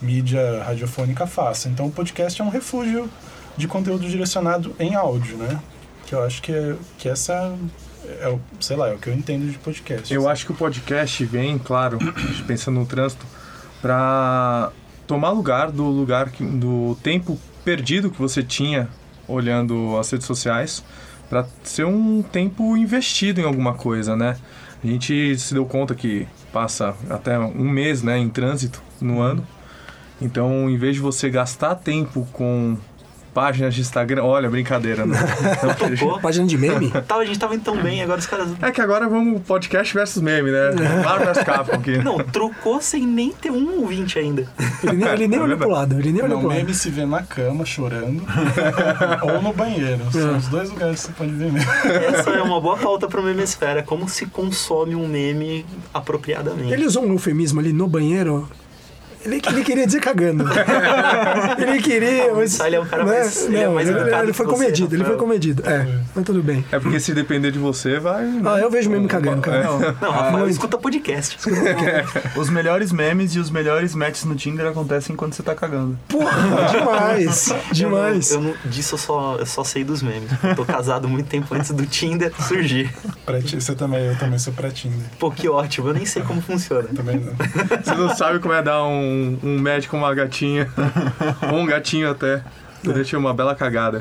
mídia 0.00 0.62
radiofônica 0.64 1.26
faça. 1.26 1.68
Então 1.68 1.86
o 1.86 1.90
podcast 1.90 2.40
é 2.40 2.44
um 2.44 2.50
refúgio 2.50 3.10
de 3.56 3.66
conteúdo 3.66 4.06
direcionado 4.08 4.74
em 4.78 4.94
áudio, 4.94 5.36
né? 5.38 5.58
Que 6.06 6.14
eu 6.14 6.22
acho 6.22 6.40
que, 6.40 6.52
é, 6.52 6.76
que 6.98 7.08
essa 7.08 7.54
é, 8.20 8.28
o, 8.28 8.40
sei 8.60 8.76
lá, 8.76 8.88
é 8.88 8.94
o 8.94 8.98
que 8.98 9.08
eu 9.08 9.14
entendo 9.14 9.50
de 9.50 9.58
podcast. 9.58 10.12
Eu 10.12 10.28
acho 10.28 10.46
que 10.46 10.52
o 10.52 10.54
podcast 10.54 11.24
vem, 11.24 11.58
claro, 11.58 11.98
pensando 12.46 12.78
no 12.78 12.86
trânsito, 12.86 13.26
para 13.82 14.70
tomar 15.06 15.30
lugar 15.30 15.70
do 15.70 15.84
lugar 15.84 16.30
que, 16.30 16.44
do 16.44 16.96
tempo 17.02 17.38
perdido 17.64 18.10
que 18.10 18.18
você 18.18 18.42
tinha 18.42 18.88
olhando 19.26 19.96
as 19.98 20.10
redes 20.10 20.26
sociais, 20.26 20.84
para 21.28 21.46
ser 21.64 21.84
um 21.84 22.22
tempo 22.22 22.76
investido 22.76 23.40
em 23.40 23.44
alguma 23.44 23.74
coisa, 23.74 24.14
né? 24.14 24.36
A 24.82 24.86
gente 24.86 25.36
se 25.38 25.52
deu 25.52 25.66
conta 25.66 25.94
que 25.94 26.28
passa 26.52 26.94
até 27.10 27.36
um 27.38 27.68
mês, 27.68 28.02
né, 28.02 28.18
em 28.18 28.28
trânsito 28.28 28.80
no 29.00 29.20
ano. 29.20 29.44
Então, 30.20 30.70
em 30.70 30.76
vez 30.76 30.94
de 30.94 31.00
você 31.00 31.28
gastar 31.28 31.74
tempo 31.74 32.26
com 32.32 32.76
páginas 33.36 33.74
de 33.74 33.82
Instagram, 33.82 34.22
olha, 34.22 34.48
brincadeira, 34.48 35.04
né? 35.04 35.18
Página 36.22 36.46
de 36.46 36.56
meme? 36.56 36.90
Tava, 37.06 37.20
a 37.20 37.24
gente 37.26 37.38
tava 37.38 37.54
indo 37.54 37.62
tão 37.64 37.76
bem, 37.76 38.02
agora 38.02 38.18
os 38.18 38.26
caras. 38.26 38.48
É 38.62 38.70
que 38.70 38.80
agora 38.80 39.06
vamos 39.10 39.42
podcast 39.42 39.92
versus 39.92 40.22
meme, 40.22 40.50
né? 40.50 40.70
Marvel 41.04 41.26
versus 41.26 41.44
Capcom 41.44 41.76
aqui. 41.76 41.98
Não, 41.98 42.16
trocou 42.16 42.80
sem 42.80 43.06
nem 43.06 43.32
ter 43.32 43.50
um 43.50 43.82
ouvinte 43.82 44.18
ainda. 44.18 44.48
Ele 44.82 44.96
nem, 44.96 45.08
ele 45.08 45.28
nem 45.28 45.38
olhou 45.38 45.58
pro 45.58 45.68
lado, 45.68 45.98
ele 45.98 46.12
nem 46.12 46.22
olhou 46.22 46.36
Não, 46.36 46.40
pro 46.40 46.48
lado. 46.48 46.58
meme 46.60 46.72
se 46.72 46.88
vê 46.88 47.04
na 47.04 47.22
cama 47.22 47.66
chorando 47.66 48.22
ou 49.22 49.42
no 49.42 49.52
banheiro. 49.52 50.00
São 50.10 50.38
os 50.38 50.48
dois 50.48 50.70
lugares 50.70 51.00
que 51.00 51.06
você 51.08 51.12
pode 51.12 51.32
ver 51.32 51.52
meme. 51.52 51.66
Essa 52.08 52.30
é 52.30 52.40
uma 52.40 52.58
boa 52.58 52.78
pauta 52.78 53.06
pro 53.06 53.22
memesfera. 53.22 53.82
Como 53.82 54.08
se 54.08 54.24
consome 54.24 54.94
um 54.94 55.06
meme 55.06 55.66
apropriadamente. 55.92 56.72
Ele 56.72 56.86
usou 56.86 57.04
um 57.04 57.12
eufemismo 57.12 57.60
ali 57.60 57.74
no 57.74 57.86
banheiro. 57.86 58.48
Ele, 59.24 59.42
ele 59.46 59.64
queria 59.64 59.86
dizer 59.86 60.00
cagando. 60.00 60.44
ele 61.58 61.80
queria. 61.82 62.32
Mas, 62.34 62.52
Sally 62.52 62.76
é 62.76 62.80
um 62.80 62.86
cara 62.86 63.04
mais- 63.04 63.44
ele 63.46 63.56
é 63.56 63.66
não, 63.66 63.74
mais 63.74 63.88
ele, 63.88 63.98
ele 63.98 64.26
que 64.28 64.32
foi 64.32 64.46
você, 64.46 64.52
comedido, 64.52 64.94
ele 64.94 65.04
foi 65.04 65.16
comedido. 65.16 65.62
É, 65.68 65.86
mas 66.14 66.24
tudo 66.24 66.42
bem. 66.42 66.64
É 66.70 66.78
porque 66.78 67.00
se 67.00 67.12
depender 67.12 67.50
de 67.50 67.58
você, 67.58 67.98
vai. 67.98 68.24
Ah, 68.44 68.58
eu 68.60 68.70
vejo 68.70 68.88
meme 68.90 69.08
cagando, 69.08 69.40
cara. 69.42 69.64
Não, 69.64 69.78
Não, 70.00 70.10
Rafael 70.12 70.48
escuta 70.48 70.78
podcast. 70.78 71.36
os 72.36 72.48
melhores 72.50 72.92
memes 72.92 73.34
e 73.34 73.38
os 73.38 73.50
melhores 73.50 73.94
matches 73.94 74.24
no 74.24 74.34
Tinder 74.34 74.66
acontecem 74.66 75.16
quando 75.16 75.34
você 75.34 75.42
tá 75.42 75.54
cagando. 75.54 75.98
Porra, 76.08 76.68
demais. 76.70 77.54
Demais. 77.72 78.30
Eu 78.32 78.40
não, 78.40 78.50
eu 78.50 78.56
não- 78.64 78.70
disso 78.70 78.94
eu 78.94 78.98
só, 78.98 79.36
eu 79.38 79.46
só 79.46 79.64
sei 79.64 79.84
dos 79.84 80.02
memes. 80.02 80.30
Eu 80.42 80.54
tô 80.54 80.64
casado 80.64 81.08
muito 81.08 81.26
tempo 81.28 81.54
antes 81.54 81.70
do 81.70 81.84
Tinder 81.86 82.32
surgir. 82.46 82.92
Pra 83.24 83.40
ti- 83.40 83.60
você 83.60 83.74
também, 83.74 84.04
eu 84.06 84.16
também 84.18 84.38
sou 84.38 84.52
pra 84.52 84.70
Tinder. 84.70 85.06
Pô, 85.18 85.30
que 85.30 85.48
ótimo. 85.48 85.88
Eu 85.88 85.94
nem 85.94 86.06
sei 86.06 86.22
como 86.22 86.40
funciona. 86.40 86.88
Também 86.94 87.18
não. 87.18 87.32
Você 87.82 87.94
não 87.94 88.14
sabe 88.14 88.38
como 88.38 88.54
é 88.54 88.62
dar 88.62 88.84
um, 88.84 89.05
um 89.42 89.58
match 89.60 89.86
com 89.88 89.96
uma 89.98 90.14
gatinha. 90.14 90.68
Ou 91.52 91.58
um 91.58 91.66
gatinho 91.66 92.10
até. 92.10 92.42
Durante 92.82 93.16
uma 93.16 93.34
bela 93.34 93.52
cagada. 93.54 94.00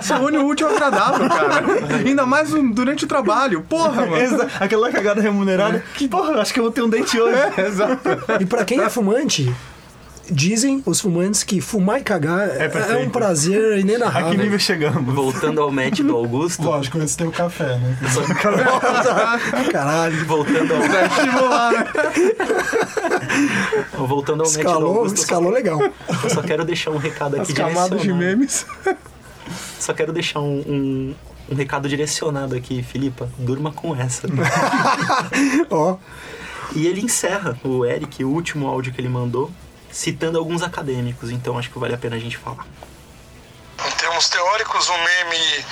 Você 0.00 0.12
une 0.14 0.36
o 0.38 0.46
útil 0.46 0.68
ao 0.68 0.74
agradável, 0.74 1.28
cara. 1.28 1.64
Ainda 2.06 2.24
mais 2.24 2.52
um- 2.52 2.70
durante 2.70 3.04
o 3.04 3.08
trabalho. 3.08 3.62
Porra, 3.62 4.02
mano. 4.06 4.16
Exa- 4.18 4.46
Aquela 4.60 4.92
cagada 4.92 5.20
remunerada. 5.20 5.82
Que 5.94 6.06
porra, 6.06 6.40
acho 6.40 6.52
que 6.54 6.60
eu 6.60 6.64
vou 6.64 6.70
ter 6.72 6.82
um 6.82 6.88
date 6.88 7.18
hoje. 7.18 7.36
Exato. 7.58 7.98
E 8.40 8.46
pra 8.46 8.64
quem 8.64 8.80
é 8.80 8.88
fumante, 8.88 9.52
dizem 10.30 10.82
os 10.86 11.00
fumantes 11.00 11.42
que 11.42 11.60
fumar 11.60 12.00
e 12.00 12.02
cagar 12.02 12.48
é, 12.48 12.68
perfeito. 12.68 13.06
um 13.06 13.10
prazer 13.10 13.60
A 13.72 13.74
que 13.76 13.80
inenarrável. 13.80 14.38
nível 14.38 14.58
chegamos? 14.58 15.14
Voltando 15.14 15.60
ao 15.60 15.70
match 15.70 16.00
do 16.00 16.16
Augusto. 16.16 16.62
Lógico, 16.62 16.98
antes 16.98 17.14
tem 17.16 17.26
o 17.26 17.32
café, 17.32 17.76
né? 17.78 17.96
Caralho. 19.70 20.24
Voltando 20.26 20.74
ao, 20.74 20.80
estimular, 20.82 21.72
né? 21.72 21.86
voltando 23.96 24.42
ao 24.42 24.46
match 24.48 24.54
do 24.54 24.60
Escalou, 24.60 24.96
Augusto. 24.96 25.16
escalou 25.18 25.50
legal. 25.50 25.80
Eu 26.22 26.30
só 26.30 26.42
quero 26.42 26.64
deixar 26.64 26.90
um 26.90 26.98
recado 26.98 27.34
As 27.40 27.42
aqui 27.42 27.54
camadas 27.54 28.00
de 28.02 28.12
memes. 28.12 28.66
Só 29.78 29.92
quero 29.92 30.12
deixar 30.12 30.40
um, 30.40 30.60
um, 30.66 31.14
um 31.50 31.54
recado 31.54 31.88
direcionado 31.88 32.54
aqui, 32.54 32.82
Filipa. 32.82 33.28
Durma 33.38 33.72
com 33.72 33.94
essa. 33.94 34.26
Ó, 35.70 35.96
E 36.74 36.86
ele 36.86 37.00
encerra, 37.02 37.58
o 37.62 37.84
Eric, 37.84 38.24
o 38.24 38.30
último 38.30 38.66
áudio 38.66 38.92
que 38.92 39.00
ele 39.00 39.08
mandou, 39.08 39.50
citando 39.94 40.38
alguns 40.38 40.62
acadêmicos. 40.62 41.30
Então 41.30 41.56
acho 41.56 41.70
que 41.70 41.78
vale 41.78 41.94
a 41.94 41.98
pena 41.98 42.16
a 42.16 42.18
gente 42.18 42.36
falar. 42.36 42.66
Em 43.86 43.90
termos 43.92 44.28
teóricos, 44.28 44.88
o 44.88 44.98
meme 44.98 45.64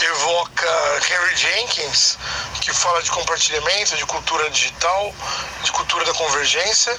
evoca 0.00 0.66
Henry 1.10 1.36
Jenkins, 1.36 2.18
que 2.60 2.72
fala 2.72 3.02
de 3.02 3.10
compartilhamento, 3.10 3.96
de 3.96 4.06
cultura 4.06 4.48
digital, 4.50 5.14
de 5.62 5.72
cultura 5.72 6.04
da 6.04 6.14
convergência, 6.14 6.96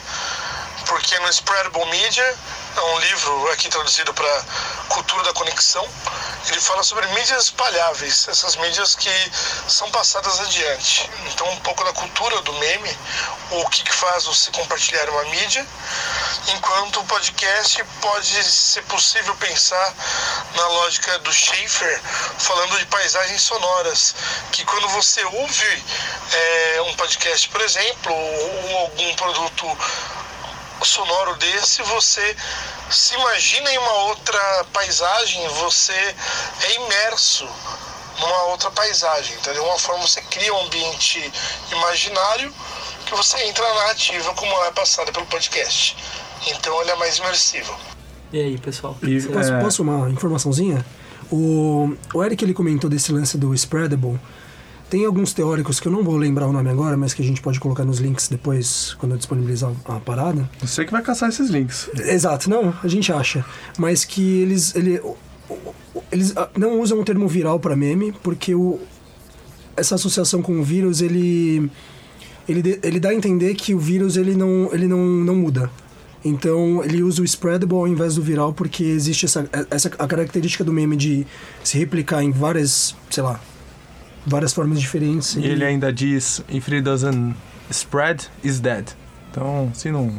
porque 0.86 1.18
no 1.20 1.30
Spreadable 1.30 1.86
Media, 1.90 2.38
é 2.76 2.82
um 2.82 3.00
livro 3.00 3.52
aqui 3.52 3.70
traduzido 3.70 4.14
para 4.14 4.46
Cultura 4.90 5.24
da 5.24 5.34
Conexão, 5.34 5.86
ele 6.48 6.60
fala 6.62 6.84
sobre 6.84 7.06
mídias 7.08 7.46
espalháveis, 7.46 8.28
essas 8.28 8.56
mídias 8.56 8.96
que 8.96 9.10
são 9.68 9.90
passadas 9.92 10.40
adiante. 10.40 11.10
Então, 11.32 11.50
um 11.50 11.58
pouco 11.58 11.84
da 11.84 11.94
cultura 11.94 12.42
do 12.42 12.54
meme, 12.54 12.98
o 13.52 13.70
que, 13.70 13.84
que 13.84 13.94
faz 13.94 14.26
você 14.26 14.52
compartilhar 14.52 15.10
uma 15.10 15.24
mídia, 15.26 15.66
enquanto 16.48 17.00
o 17.00 17.06
podcast 17.06 17.84
pode 18.02 18.44
ser 18.44 18.84
possível 18.84 19.36
pensar 19.36 19.94
na 20.56 20.68
lógica 20.68 21.20
do 21.20 21.32
Schaefer, 21.32 22.02
falando 22.40 22.78
de 22.80 22.86
paisagens 22.88 23.42
sonoras, 23.42 24.16
que 24.52 24.66
quando 24.66 24.90
você 24.90 25.24
ouve 25.24 25.84
é, 26.34 26.82
um 26.88 26.96
podcast, 26.96 27.48
por 27.50 27.62
exemplo, 27.62 28.14
ou 28.14 28.78
algum 28.80 29.16
produto 29.16 29.78
sonoro 30.84 31.36
desse, 31.36 31.84
você 31.84 32.36
se 32.90 33.14
imagina 33.14 33.72
em 33.72 33.78
uma 33.78 33.94
outra 33.94 34.66
paisagem, 34.74 35.48
você 35.50 36.16
é 36.64 36.74
imerso 36.76 37.48
numa 38.18 38.44
outra 38.46 38.70
paisagem, 38.72 39.38
de 39.40 39.60
uma 39.60 39.80
forma 39.80 40.08
você 40.08 40.22
cria 40.24 40.54
um 40.54 40.66
ambiente 40.66 41.32
imaginário 41.72 42.54
que 43.06 43.16
você 43.16 43.44
entra 43.44 43.68
na 43.68 43.74
narrativa 43.76 44.34
como 44.34 44.52
ela 44.54 44.68
é 44.68 44.72
passada 44.72 45.12
pelo 45.12 45.26
podcast. 45.28 45.96
Então 46.48 46.82
ele 46.82 46.92
é 46.92 46.96
mais 46.96 47.18
imersivo. 47.18 47.74
E 48.34 48.40
aí, 48.40 48.58
pessoal? 48.58 48.98
E, 49.04 49.22
posso, 49.22 49.52
é, 49.52 49.62
posso 49.62 49.84
uma 49.84 50.10
informaçãozinha? 50.10 50.86
O, 51.30 51.94
o 52.14 52.24
Eric 52.24 52.44
ele 52.44 52.54
comentou 52.54 52.90
desse 52.90 53.12
lance 53.12 53.38
do 53.38 53.54
Spreadable. 53.54 54.20
Tem 54.90 55.06
alguns 55.06 55.32
teóricos 55.32 55.80
que 55.80 55.88
eu 55.88 55.92
não 55.92 56.04
vou 56.04 56.18
lembrar 56.18 56.48
o 56.48 56.52
nome 56.52 56.70
agora, 56.70 56.98
mas 56.98 57.14
que 57.14 57.22
a 57.22 57.26
gente 57.26 57.42
pode 57.42 57.60
colocar 57.62 57.86
nos 57.86 58.00
links 58.00 58.28
depois, 58.28 58.94
quando 59.00 59.14
eu 59.14 59.18
disponibilizar 59.18 59.72
a 59.86 60.00
parada. 60.02 60.50
Você 60.60 60.84
que 60.84 60.92
vai 60.92 61.02
caçar 61.02 61.30
esses 61.30 61.50
links. 61.50 61.90
Exato, 61.98 62.50
não, 62.50 62.74
a 62.84 62.88
gente 62.90 63.12
acha. 63.12 63.46
Mas 63.78 64.04
que 64.04 64.42
eles, 64.42 64.76
ele, 64.76 65.02
eles 66.12 66.36
ah, 66.36 66.50
não 66.58 66.82
usam 66.82 67.00
o 67.00 67.06
termo 67.06 67.26
viral 67.26 67.58
para 67.58 67.74
meme, 67.74 68.12
porque 68.22 68.54
o, 68.54 68.82
essa 69.78 69.96
associação 69.96 70.42
com 70.42 70.60
o 70.60 70.64
vírus, 70.64 71.02
ele, 71.02 71.72
ele, 72.48 72.80
ele 72.84 73.00
dá 73.00 73.10
a 73.10 73.14
entender 73.14 73.56
que 73.56 73.74
o 73.74 73.80
vírus 73.80 74.18
ele 74.18 74.36
não, 74.36 74.70
ele 74.74 74.88
não, 74.88 75.00
não 75.00 75.36
muda. 75.36 75.70
Então 76.24 76.84
ele 76.84 77.02
usa 77.02 77.22
o 77.22 77.26
spreadable 77.26 77.78
ao 77.78 77.88
invés 77.88 78.16
do 78.16 78.22
viral, 78.22 78.54
porque 78.54 78.84
existe 78.84 79.26
essa, 79.26 79.50
essa 79.72 79.90
a 79.98 80.08
característica 80.08 80.64
do 80.64 80.72
meme 80.72 80.96
de 80.96 81.26
se 81.64 81.78
replicar 81.78 82.22
em 82.24 82.32
várias, 82.32 82.96
sei 83.10 83.24
lá, 83.24 83.40
várias 84.26 84.54
formas 84.54 84.80
diferentes. 84.80 85.36
E 85.36 85.44
ele 85.46 85.66
ainda 85.66 85.92
diz: 85.92 86.44
If 86.50 86.68
it 86.70 86.82
doesn't 86.82 87.36
spread, 87.72 88.28
is 88.44 88.60
dead. 88.60 88.90
Então, 89.32 89.72
se 89.74 89.90
não. 89.92 90.14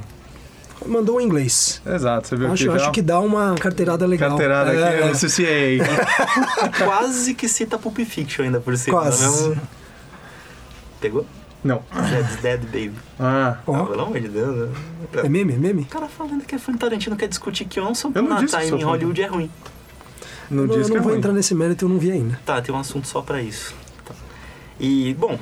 mandou 0.86 1.20
em 1.20 1.24
inglês. 1.26 1.80
Exato, 1.86 2.26
você 2.28 2.36
viu 2.36 2.50
Acho, 2.50 2.70
aqui. 2.70 2.82
acho 2.82 2.90
que 2.92 3.02
dá 3.02 3.20
uma 3.20 3.54
carteirada 3.54 4.04
legal. 4.06 4.30
Carteirada 4.30 4.72
É, 4.72 4.88
aqui 4.88 5.02
é. 5.02 5.06
no 5.06 5.14
CCA. 5.14 6.78
Quase 6.84 7.34
que 7.34 7.46
cita 7.48 7.78
Pulp 7.78 7.98
Fiction 7.98 8.44
ainda 8.44 8.58
por 8.60 8.76
cima. 8.76 8.98
Quase. 9.02 9.22
não 9.24 9.34
é 9.34 9.48
mesmo? 9.50 9.62
Pegou? 11.00 11.26
Não. 11.64 11.82
Dead, 12.10 12.40
dead 12.40 12.60
Baby. 12.64 12.94
Ah. 13.18 13.56
Ah, 13.66 13.84
pelo 13.84 14.00
amor 14.02 14.20
de 14.20 14.28
Deus. 14.28 14.68
né? 14.70 14.76
É 15.14 15.28
meme? 15.28 15.52
Meme? 15.54 15.82
O 15.82 15.86
cara 15.86 16.08
falando 16.08 16.44
que 16.44 16.54
é 16.54 16.58
fã 16.58 16.72
Tarantino 16.74 17.16
quer 17.16 17.28
discutir 17.28 17.64
que 17.66 17.78
Eu 17.78 17.84
não 17.84 17.92
a 17.92 18.40
disse 18.40 18.56
que 18.56 18.62
Time 18.64 18.68
sou 18.68 18.78
em. 18.78 18.82
Hollywood 18.82 19.22
é 19.22 19.26
ruim. 19.26 19.50
Não 20.50 20.64
eu 20.64 20.68
diz 20.68 20.88
eu 20.88 20.88
não 20.88 20.96
é 20.96 21.00
vou 21.00 21.08
ruim. 21.10 21.18
entrar 21.18 21.32
nesse 21.32 21.54
mérito, 21.54 21.84
eu 21.84 21.88
não 21.88 21.98
vi 21.98 22.10
ainda. 22.10 22.38
Tá, 22.44 22.60
tem 22.60 22.74
um 22.74 22.78
assunto 22.78 23.06
só 23.06 23.22
pra 23.22 23.40
isso. 23.40 23.74
Tá. 24.04 24.14
E, 24.80 25.14
bom, 25.14 25.38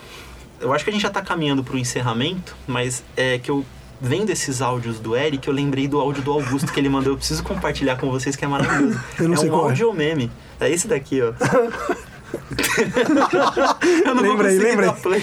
eu 0.60 0.72
acho 0.74 0.84
que 0.84 0.90
a 0.90 0.92
gente 0.92 1.02
já 1.02 1.10
tá 1.10 1.22
caminhando 1.22 1.64
pro 1.64 1.78
encerramento, 1.78 2.54
mas 2.66 3.02
é 3.16 3.38
que 3.38 3.50
eu 3.50 3.64
vendo 4.00 4.30
esses 4.30 4.62
áudios 4.62 4.98
do 5.00 5.14
Eric, 5.16 5.46
eu 5.46 5.52
lembrei 5.54 5.86
do 5.88 5.98
áudio 6.00 6.22
do 6.22 6.32
Augusto 6.32 6.72
que 6.72 6.78
ele 6.80 6.88
mandou. 6.88 7.12
Eu 7.12 7.16
preciso 7.16 7.42
compartilhar 7.42 7.96
com 7.96 8.10
vocês 8.10 8.36
que 8.36 8.44
é 8.44 8.48
maravilhoso. 8.48 9.00
Eu 9.18 9.28
não 9.28 9.34
é 9.34 9.36
sei 9.38 9.48
um 9.48 9.52
qual 9.52 9.66
é. 9.66 9.68
áudio 9.70 9.92
meme. 9.92 10.30
É 10.60 10.70
esse 10.70 10.86
daqui, 10.88 11.20
ó. 11.22 11.32
eu 14.06 14.14
não 14.14 14.22
Lembra 14.22 14.36
vou 14.36 14.46
aí, 14.46 14.58
lembra 14.58 14.86
dar 14.86 14.94
aí. 14.94 15.00
play. 15.00 15.22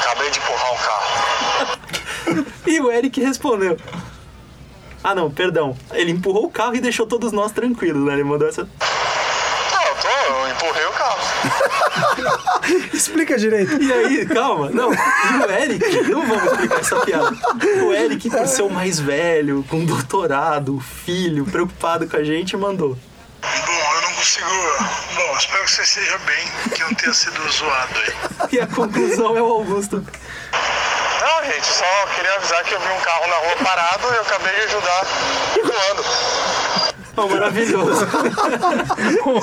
Acabei 0.00 0.30
de 0.30 0.38
empurrar 0.38 0.72
um 0.72 0.76
carro. 0.76 2.46
E 2.66 2.80
o 2.80 2.90
Eric 2.90 3.20
respondeu. 3.20 3.76
Ah 5.04 5.14
não, 5.14 5.30
perdão. 5.30 5.76
Ele 5.92 6.12
empurrou 6.12 6.46
o 6.46 6.50
carro 6.50 6.76
e 6.76 6.80
deixou 6.80 7.06
todos 7.06 7.32
nós 7.32 7.50
tranquilos, 7.50 8.04
né? 8.06 8.14
Ele 8.14 8.24
mandou 8.24 8.48
essa. 8.48 8.62
Não, 8.62 9.82
eu 9.84 9.94
tô, 9.96 10.08
eu 10.08 10.50
empurrei 10.50 10.86
o 10.86 10.92
carro. 10.92 11.18
Explica 12.94 13.36
direito. 13.36 13.82
E 13.82 13.92
aí, 13.92 14.26
calma, 14.26 14.70
não. 14.70 14.92
E 14.92 14.96
o 15.44 15.50
Eric, 15.50 16.02
não 16.08 16.26
vamos 16.26 16.44
explicar 16.44 16.80
essa 16.80 17.00
piada. 17.00 17.36
O 17.84 17.92
Eric, 17.92 18.30
por 18.30 18.46
ser 18.46 18.62
o 18.62 18.70
mais 18.70 19.00
velho, 19.00 19.64
com 19.68 19.84
doutorado, 19.84 20.78
filho, 21.04 21.44
preocupado 21.44 22.08
com 22.08 22.16
a 22.16 22.22
gente, 22.22 22.56
mandou. 22.56 22.96
Bom, 23.42 23.94
eu 23.96 24.02
não 24.02 24.12
consigo. 24.14 24.46
Bom, 25.16 25.36
espero 25.36 25.64
que 25.64 25.70
você 25.72 25.82
esteja 25.82 26.18
bem, 26.18 26.70
que 26.72 26.80
não 26.80 26.94
tenha 26.94 27.12
sido 27.12 27.50
zoado 27.50 27.98
aí. 27.98 28.48
E 28.52 28.60
a 28.60 28.66
conclusão 28.68 29.36
é 29.36 29.42
o 29.42 29.46
Augusto. 29.46 30.06
Não, 31.22 31.44
gente, 31.44 31.66
só 31.66 32.06
queria 32.16 32.34
avisar 32.34 32.64
que 32.64 32.74
eu 32.74 32.80
vi 32.80 32.88
um 32.88 33.00
carro 33.00 33.28
na 33.28 33.36
rua 33.36 33.56
parado 33.62 34.08
e 34.12 34.16
eu 34.16 34.22
acabei 34.22 34.52
de 34.56 34.62
ajudar 34.62 35.06
voando. 35.62 36.02
Oh, 37.16 37.28
maravilhoso. 37.28 38.06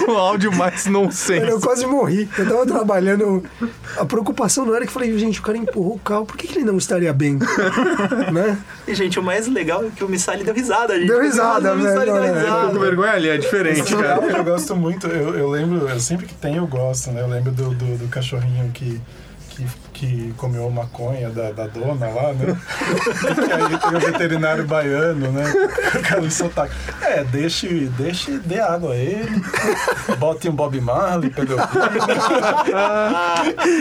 o 0.09 0.11
áudio 0.17 0.51
mais 0.51 0.88
nonsense. 0.88 1.47
Eu 1.47 1.61
quase 1.61 1.86
morri. 1.86 2.27
Eu 2.38 2.49
tava 2.49 2.65
trabalhando. 2.65 3.45
A 3.95 4.03
preocupação 4.03 4.65
não 4.65 4.75
era 4.75 4.84
que 4.84 4.89
eu 4.89 4.93
falei, 4.93 5.17
gente, 5.17 5.39
o 5.39 5.43
cara 5.43 5.57
empurrou 5.57 5.95
o 5.95 5.99
carro, 5.99 6.25
por 6.25 6.36
que, 6.36 6.47
que 6.47 6.57
ele 6.57 6.65
não 6.65 6.77
estaria 6.77 7.13
bem? 7.13 7.39
né? 8.34 8.57
E, 8.86 8.93
gente, 8.93 9.17
o 9.17 9.23
mais 9.23 9.47
legal 9.47 9.86
é 9.86 9.89
que 9.89 10.03
o 10.03 10.09
Missali 10.09 10.43
deu 10.43 10.53
risada, 10.53 10.97
gente. 10.97 11.07
Deu 11.07 11.21
risada, 11.21 11.71
o 11.71 11.77
Missali 11.77 12.11
deu 12.11 12.21
né? 12.21 12.43
Com 12.73 12.80
vergonha 12.80 13.13
ali, 13.13 13.30
é 13.30 13.38
diferente, 13.38 13.95
cara. 13.95 14.19
eu 14.21 14.43
gosto 14.43 14.75
muito, 14.75 15.07
eu, 15.07 15.34
eu 15.38 15.49
lembro, 15.49 15.88
eu 15.88 15.99
sempre 16.01 16.25
que 16.25 16.34
tem 16.34 16.57
eu 16.57 16.67
gosto, 16.67 17.11
né? 17.11 17.21
Eu 17.21 17.27
lembro 17.27 17.51
do, 17.51 17.69
do, 17.69 17.97
do 17.99 18.07
cachorrinho 18.09 18.69
que, 18.73 18.99
que, 19.51 19.65
que 20.00 20.34
comeu 20.38 20.70
maconha 20.70 21.30
da, 21.30 21.52
da 21.52 21.68
dona 21.68 22.08
lá, 22.08 22.32
né? 22.34 22.56
que 23.36 23.52
aí 23.52 23.78
tem 23.78 23.97
o 23.97 24.00
veterinário 24.00 24.64
baiano, 24.66 25.30
né? 25.32 25.43
O 26.00 26.02
cara 26.02 26.22
em 26.22 26.30
sotaque. 26.30 26.74
É, 27.02 27.24
deixe, 27.24 27.68
deixe, 27.97 28.38
dê 28.39 28.60
água 28.60 28.93
a 28.93 28.95
ele, 28.95 29.41
bote 30.18 30.47
um 30.47 30.52
Bob 30.54 30.80
Marley, 30.80 31.30
pelo 31.32 31.56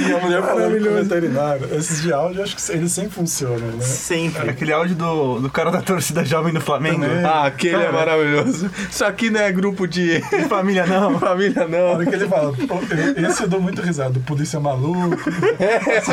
E 0.09 0.13
a 0.13 0.19
mulher 0.21 0.43
falando 0.43 0.83
com 0.83 0.89
o 0.91 0.95
veterinário. 1.03 1.69
Esses 1.75 2.03
de 2.03 2.13
áudio, 2.13 2.43
acho 2.43 2.57
que 2.57 2.73
eles 2.73 2.91
sempre 2.93 3.11
funcionam, 3.11 3.59
né? 3.59 3.81
Sempre. 3.83 4.51
Aquele 4.51 4.73
áudio 4.73 4.97
do, 4.97 5.41
do 5.41 5.51
cara 5.51 5.71
da 5.71 5.81
torcida 5.83 6.25
jovem 6.25 6.53
do 6.53 6.61
Flamengo. 6.61 7.03
Também. 7.03 7.25
Ah, 7.25 7.45
aquele 7.47 7.83
é 7.83 7.93
maravilhoso. 7.93 8.71
Isso 8.91 9.05
aqui 9.05 9.31
não 9.31 9.41
é 9.41 9.53
grupo 9.53 9.87
de 9.87 10.21
De 10.21 10.45
família 10.49 10.87
não. 10.87 11.19
família, 11.19 11.67
não. 11.69 11.79
hora 11.93 12.07
que 12.07 12.15
ele 12.15 12.27
fala, 12.27 12.53
"Pô, 12.53 12.79
eu- 12.91 13.29
esse 13.31 13.43
eu 13.43 13.49
dou 13.49 13.61
muito 13.61 13.81
risada, 13.83 14.19
polícia 14.21 14.59
maluco, 14.59 15.17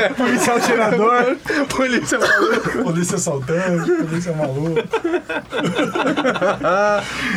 Policial 0.18 0.60
tirador. 0.60 1.36
Polícia 1.76 2.20
maluca. 2.20 2.84
polícia 2.84 3.16
assaltante, 3.16 3.92
polícia 3.92 4.34
maluco. 4.34 4.76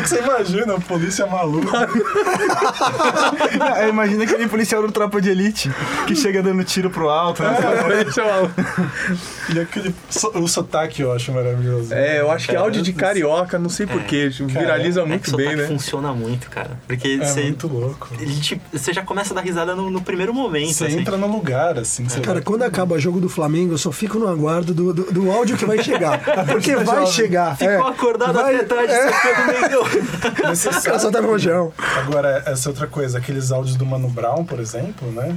Você 0.05 0.19
imagina, 0.21 0.79
polícia 0.81 1.27
maluca. 1.27 1.89
Imagina 3.89 4.25
aquele 4.25 4.49
policial 4.49 4.83
do 4.83 4.93
Tropa 4.93 5.21
de 5.21 5.31
Elite 5.31 5.71
que 6.07 6.15
chega 6.15 6.43
dando 6.43 6.63
tiro 6.65 6.91
pro 6.91 7.09
alto. 7.09 7.43
né? 7.43 7.51
Polícia 7.83 8.25
maluca. 8.25 8.67
E 9.55 9.61
aquele, 9.61 9.95
so- 10.11 10.33
o 10.39 10.49
sotaque 10.49 11.03
eu 11.03 11.13
acho 11.13 11.33
maravilhoso. 11.33 11.93
É, 11.95 12.21
eu 12.21 12.31
acho 12.31 12.49
que 12.49 12.57
áudio 12.57 12.83
de 12.83 12.93
carioca, 12.93 13.59
não 13.59 13.69
sei 13.69 13.87
porquê, 13.87 14.29
viraliza 14.29 15.01
É 15.01 15.03
que 15.05 15.09
muito 15.09 15.31
sotaque 15.31 15.49
bem, 15.49 15.57
né? 15.57 15.67
funciona 15.67 16.13
muito, 16.13 16.49
cara. 16.51 16.79
Porque 16.87 17.19
É 17.21 17.25
você, 17.27 17.43
muito 17.43 17.69
louco. 17.69 18.09
ele 18.19 18.35
te- 18.41 18.61
você 18.73 18.93
já 18.93 19.03
começa 19.03 19.33
a 19.33 19.37
dar 19.37 19.43
risada 19.43 19.75
no, 19.75 19.91
no 19.91 20.01
primeiro 20.01 20.33
momento. 20.35 20.73
Você 20.73 20.87
assim. 20.87 20.99
entra 21.01 21.17
no 21.17 21.27
lugar, 21.27 21.79
assim, 21.79 22.09
você 22.09 22.21
Cara, 22.21 22.35
vai- 22.35 22.43
quando 22.49 22.63
acaba 22.63 22.95
o 22.95 22.99
jogo 22.99 23.21
do 23.21 23.29
Flamengo, 23.29 23.75
eu 23.75 23.79
só 23.79 23.93
fico 23.93 24.19
no 24.19 24.27
aguardo 24.27 24.73
do, 24.73 24.91
do, 24.95 25.13
do 25.13 25.31
áudio 25.31 25.55
que 25.55 25.67
vai 25.67 25.83
chegar. 25.83 26.19
Porque 26.51 26.75
vai 26.77 27.07
chegar. 27.07 27.55
Ficou 27.55 27.75
é. 27.75 27.91
acordado 27.91 28.33
Vai- 28.33 28.57
até 28.57 28.65
tarde, 28.65 28.91
é. 28.91 29.13
sofrendo 29.13 29.85
meio. 30.49 30.99
Só 30.99 31.11
tá 31.11 31.21
rojão. 31.21 31.75
Agora, 31.99 32.43
essa 32.47 32.71
outra 32.71 32.87
coisa, 32.87 33.19
aqueles 33.19 33.53
áudios 33.53 33.77
do 33.77 33.85
Mano 33.85 34.09
Brown, 34.09 34.47
por 34.47 34.61
exemplo, 34.61 35.13
né? 35.13 35.37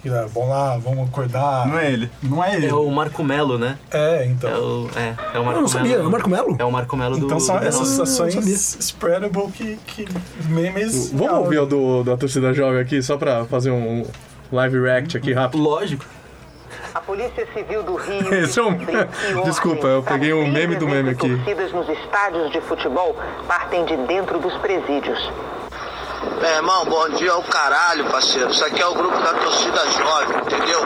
Que, 0.00 0.08
ah, 0.08 0.26
vamos 0.32 0.48
lá, 0.48 0.78
vamos 0.78 1.06
acordar. 1.06 1.66
Não 1.68 1.78
é 1.78 1.92
ele. 1.92 2.10
Não 2.22 2.42
é 2.42 2.54
ele. 2.54 2.68
É 2.68 2.74
o 2.74 2.90
Marco 2.90 3.22
Melo, 3.22 3.58
né? 3.58 3.76
É, 3.90 4.22
É 4.22 4.26
então. 4.26 4.50
o, 4.58 4.90
é, 4.96 5.14
é 5.34 5.38
o 5.38 5.44
Marco 5.44 5.58
Eu 5.58 5.60
não 5.60 5.68
sabia, 5.68 5.90
Melo. 5.90 6.04
é 6.04 6.06
o 6.06 6.10
Marco 6.10 6.30
Melo? 6.30 6.56
É 6.58 6.64
o 6.64 6.72
Marco 6.72 6.96
Melo 6.96 7.18
do. 7.18 7.26
Então 7.26 7.38
são 7.38 7.58
essas 7.58 7.98
não 7.98 8.04
ações 8.04 8.32
sabia. 8.32 8.54
spreadable 8.54 9.52
que, 9.52 9.78
que 9.86 10.06
memes. 10.48 11.10
Vamos 11.10 11.34
ouvir 11.34 11.58
o 11.58 11.66
do, 11.66 12.02
da 12.02 12.16
torcida 12.16 12.54
jovem 12.54 12.80
aqui, 12.80 13.02
só 13.02 13.18
pra 13.18 13.44
fazer 13.44 13.70
um 13.70 14.06
live 14.50 14.80
react 14.80 15.18
aqui 15.18 15.34
rápido. 15.34 15.62
Lógico. 15.62 16.06
A 16.96 17.00
Polícia 17.02 17.46
Civil 17.52 17.82
do 17.82 17.94
Rio. 17.94 18.32
Esse 18.32 18.58
é 18.58 18.62
um- 18.62 18.74
Desculpa, 19.44 19.86
eu 19.86 20.02
peguei 20.02 20.32
um 20.32 20.48
meme 20.50 20.76
do 20.76 20.88
meme 20.88 21.10
aqui. 21.10 21.28
torcidas 21.28 21.70
nos 21.70 21.86
estádios 21.90 22.50
de 22.50 22.58
futebol 22.62 23.14
partem 23.46 23.84
de 23.84 23.94
dentro 24.06 24.38
dos 24.38 24.56
presídios. 24.56 25.30
Meu 26.40 26.50
irmão, 26.50 26.86
bom 26.86 27.06
dia 27.10 27.32
ao 27.32 27.42
caralho, 27.42 28.06
parceiro. 28.06 28.48
Isso 28.50 28.64
aqui 28.64 28.80
é 28.80 28.86
o 28.86 28.94
grupo 28.94 29.18
da 29.18 29.34
torcida 29.34 29.78
jovem, 29.90 30.38
entendeu? 30.38 30.80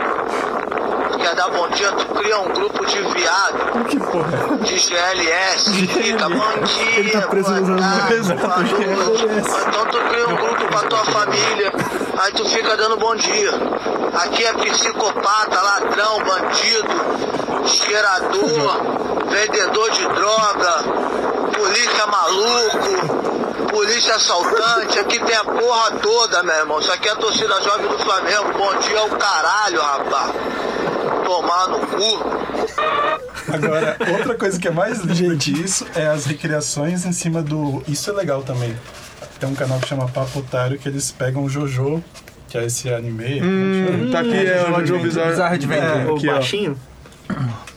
Quer 1.20 1.34
dar 1.34 1.50
bom 1.50 1.68
dia, 1.68 1.92
tu 1.92 2.06
cria 2.14 2.38
um 2.40 2.48
grupo 2.48 2.86
de 2.86 3.02
viado. 3.02 3.84
Que 3.88 4.00
porra? 4.00 4.56
De 4.58 4.78
GLS. 4.78 5.86
Fica 5.86 6.28
bom 6.28 6.64
dia. 6.64 6.98
Ele 6.98 7.10
tá 7.10 7.22
preso 7.28 7.52
boa 7.52 8.48
tarde, 8.48 8.74
boa 8.74 8.96
noite. 8.96 9.50
Então 9.68 9.86
tu 9.86 9.98
cria 10.08 10.28
um 10.28 10.36
grupo 10.36 10.66
pra 10.68 10.80
tua 10.88 11.04
família. 11.04 11.72
Aí 12.18 12.32
tu 12.32 12.44
fica 12.46 12.76
dando 12.76 12.96
bom 12.96 13.14
dia. 13.16 13.52
Aqui 14.14 14.44
é 14.44 14.52
psicopata, 14.54 15.60
ladrão, 15.60 16.18
bandido, 16.20 16.88
esquerador, 17.64 19.26
vendedor 19.28 19.90
de 19.90 20.08
droga, 20.08 20.84
polícia 21.56 22.06
maluco, 22.06 23.66
polícia 23.70 24.14
assaltante. 24.16 24.98
Aqui 24.98 25.20
tem 25.20 25.36
a 25.36 25.44
porra 25.44 25.90
toda, 26.02 26.42
meu 26.42 26.54
irmão. 26.56 26.80
Isso 26.80 26.92
aqui 26.92 27.08
é 27.08 27.12
a 27.12 27.16
torcida 27.16 27.60
jovem 27.62 27.88
do 27.88 27.98
Flamengo. 27.98 28.52
Bom 28.56 28.74
dia 28.80 28.98
ao 28.98 29.08
caralho, 29.10 29.80
rapaz. 29.80 30.32
Tomar 31.30 31.68
no 31.68 31.78
cu. 31.86 32.18
Agora, 33.52 33.96
outra 34.10 34.34
coisa 34.34 34.58
que 34.58 34.66
é 34.66 34.70
mais 34.72 34.98
linda 34.98 35.36
disso 35.36 35.86
é 35.94 36.08
as 36.08 36.26
recriações 36.26 37.06
em 37.06 37.12
cima 37.12 37.40
do. 37.40 37.84
Isso 37.86 38.10
é 38.10 38.12
legal 38.12 38.42
também. 38.42 38.76
Tem 39.38 39.48
um 39.48 39.54
canal 39.54 39.78
que 39.78 39.86
chama 39.86 40.08
Papo 40.08 40.40
Otário 40.40 40.76
que 40.76 40.88
eles 40.88 41.12
pegam 41.12 41.44
o 41.44 41.48
Jojo, 41.48 42.02
que 42.48 42.58
é 42.58 42.64
esse 42.64 42.92
anime. 42.92 43.40
Hum, 43.40 44.10
tá 44.10 44.20
aqui, 44.20 44.44
é 44.44 44.76
o 44.76 44.84
Joe 44.84 44.98
Bizarre. 44.98 45.54
Adventure. 45.54 46.26
É, 46.26 46.30
o 46.30 46.34
baixinho. 46.34 46.76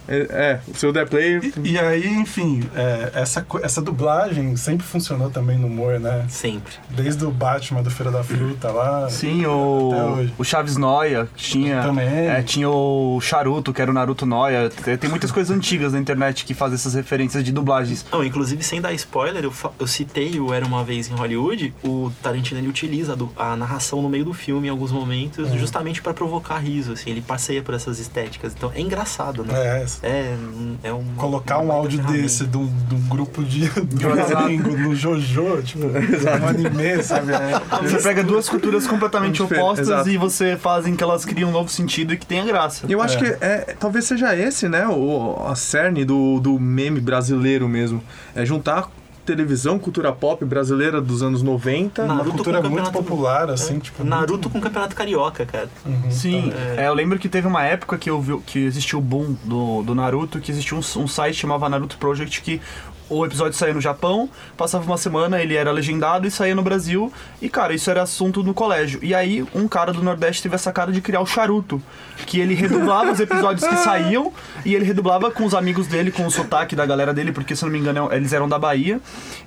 É, 0.08 0.18
é, 0.30 0.60
o 0.68 0.76
seu 0.76 0.92
The 0.92 1.06
Play. 1.06 1.40
E, 1.64 1.72
e 1.72 1.80
aí, 1.80 2.08
enfim, 2.08 2.64
é, 2.76 3.12
essa, 3.16 3.46
essa 3.62 3.82
dublagem 3.82 4.56
sempre 4.56 4.86
funcionou 4.86 5.30
também 5.30 5.58
no 5.58 5.68
humor, 5.68 6.00
né? 6.00 6.26
Sempre. 6.30 6.74
Desde 6.90 7.24
o 7.26 7.32
Batman 7.32 7.82
do 7.82 7.90
Feira 7.90 8.12
da 8.12 8.24
Fruta 8.24 8.72
lá. 8.72 9.10
Sim, 9.10 9.40
Até 9.42 9.48
o, 9.50 10.14
hoje. 10.18 10.34
o 10.38 10.44
Chaves 10.44 10.78
Noia, 10.78 11.28
tinha. 11.36 11.82
Também. 11.82 12.08
É, 12.08 12.42
tinha 12.42 12.70
o 12.70 13.20
Charuto, 13.22 13.72
que 13.74 13.82
era 13.82 13.90
o 13.90 13.94
Naruto 13.94 14.26
Noia. 14.26 14.70
Tem, 14.70 14.98
tem 14.98 15.10
muitas 15.10 15.32
coisas 15.32 15.56
antigas 15.56 15.94
na 15.94 16.00
internet 16.00 16.46
que 16.46 16.54
fazem 16.54 16.76
essas 16.76 16.94
referências 16.94 17.44
de 17.44 17.52
dublagens. 17.52 18.06
Não, 18.12 18.24
inclusive, 18.24 18.64
sem 18.64 18.82
dar 18.82 18.94
spoiler, 18.94 19.44
eu, 19.44 19.54
eu 19.80 19.88
citei 19.88 20.40
o 20.40 20.54
Era 20.54 20.66
Uma 20.66 20.84
Vez 20.84 21.10
em 21.10 21.14
Hollywood, 21.14 21.74
o 21.84 22.12
Tarantino 22.22 22.60
ele 22.60 22.68
utiliza 22.68 23.18
a, 23.38 23.54
a 23.54 23.56
narração 23.56 24.02
no 24.02 24.10
meio 24.10 24.26
do 24.26 24.34
filme 24.34 24.68
em 24.68 24.72
alguns 24.72 24.92
momentos, 24.92 25.52
É. 25.52 25.58
justamente 25.58 26.02
pra 26.02 26.14
provocar 26.14 26.58
riso, 26.58 26.94
assim, 26.94 27.12
ele 27.12 27.22
passeia 27.22 27.62
por 27.62 27.74
essas 27.74 28.00
estéticas. 28.00 28.54
Então 28.56 28.72
é 28.76 28.82
engraçado, 28.82 29.44
né? 29.44 29.54
É, 29.82 29.86
É, 30.02 30.36
é 30.84 30.94
um. 30.94 31.04
colocar 31.18 31.60
um 31.60 31.66
uma 31.66 31.74
áudio 31.76 32.02
desse 32.04 32.46
de 32.46 32.58
um, 32.58 32.66
de 32.88 32.96
um 32.96 33.00
grupo 33.10 33.44
de, 33.44 33.70
gringo 34.48 34.78
no 34.78 34.96
Jojo, 34.96 35.62
tipo, 35.64 35.86
um 35.88 36.48
anime, 36.48 37.04
sabe? 37.04 37.32
É, 37.34 37.60
Você 37.88 37.98
pega 38.02 38.24
duas 38.24 38.50
culturas 38.50 38.88
completamente 38.88 39.42
Difer- 39.42 39.60
opostas 39.60 39.88
exato. 39.88 40.10
e 40.10 40.18
você 40.18 40.58
fazem 40.58 40.96
que 40.96 41.04
elas 41.04 41.26
criam 41.26 41.50
um 41.50 41.54
novo 41.54 41.70
sentido 41.70 42.14
e 42.14 42.18
que 42.18 42.26
tenha 42.26 42.44
graça. 42.46 42.86
Eu 42.90 43.02
acho 43.02 43.18
É. 43.18 43.20
que 43.32 43.44
é, 43.44 43.76
talvez 43.80 44.06
seja 44.06 44.36
esse, 44.36 44.68
né, 44.70 44.88
o, 44.88 45.36
a 45.48 45.56
cerne 45.56 46.04
do, 46.06 46.40
do 46.40 46.60
meme 46.60 47.00
brasileiro 47.00 47.68
mesmo. 47.68 48.02
É 48.36 48.46
juntar 48.46 48.90
televisão, 49.26 49.80
cultura 49.80 50.12
pop 50.12 50.44
brasileira 50.46 51.02
dos 51.02 51.22
anos 51.24 51.42
90. 51.42 52.06
Naruto 52.06 52.24
uma 52.24 52.32
cultura 52.34 52.62
com 52.62 52.70
muito 52.70 52.92
popular, 52.92 53.50
assim, 53.50 53.80
tipo. 53.80 54.04
Naruto 54.04 54.34
muito- 54.34 54.50
com 54.50 54.58
o 54.58 54.62
Campeonato 54.62 54.96
Carioca, 54.96 55.46
cara. 55.46 55.70
Uhum, 55.86 56.12
Sim, 56.12 56.52
tá. 56.52 56.82
é, 56.82 56.88
eu 56.88 56.94
lembro 56.94 57.18
que 57.18 57.30
teve 57.30 57.48
uma 57.48 57.64
época 57.64 57.98
que, 57.98 58.10
eu 58.10 58.22
vi, 58.22 58.38
que 58.40 58.60
existiu 58.60 59.00
o 59.00 59.02
boom 59.02 59.36
do, 59.44 59.84
do 59.84 59.96
Naruto, 59.96 60.40
que 60.40 60.52
existia 60.52 60.78
um, 60.78 60.82
um 61.02 61.08
site 61.08 61.36
que 61.36 61.42
chamava 61.42 61.68
Naruto 61.70 61.98
Project 61.98 62.42
que 62.42 62.62
o 63.10 63.26
episódio 63.26 63.58
saía 63.58 63.74
no 63.74 63.82
Japão, 63.82 64.30
passava 64.58 64.86
uma 64.86 64.98
semana, 64.98 65.42
ele 65.42 65.56
era 65.56 65.72
legendado 65.72 66.28
e 66.28 66.32
saía 66.32 66.56
no 66.56 66.62
Brasil. 66.62 67.12
E, 67.42 67.50
cara, 67.50 67.74
isso 67.74 67.90
era 67.90 68.02
assunto 68.02 68.44
no 68.44 68.54
colégio. 68.54 69.00
E 69.04 69.14
aí, 69.14 69.46
um 69.54 69.68
cara 69.68 69.92
do 69.94 70.02
Nordeste 70.02 70.44
teve 70.44 70.56
essa 70.56 70.72
cara 70.72 70.92
de 70.92 71.02
criar 71.02 71.22
o 71.22 71.26
charuto. 71.26 71.82
Que 72.26 72.40
ele 72.40 72.54
redublava 72.54 73.12
os 73.12 73.20
episódios 73.20 73.68
que 73.68 73.76
saíam 73.78 74.32
e 74.64 74.76
ele 74.76 74.86
redublava 74.86 75.32
com 75.32 75.46
os 75.46 75.54
amigos 75.54 75.88
dele, 75.88 76.12
com 76.12 76.26
o 76.26 76.32
sotaque 76.32 76.76
da 76.76 76.86
galera 76.86 77.14
dele, 77.14 77.32
porque, 77.32 77.56
se 77.56 77.64
não 77.64 77.72
me 77.72 77.80
engano, 77.80 78.10
eles 78.12 78.32
eram 78.34 78.48
da 78.48 78.58
Bahia. 78.58 79.00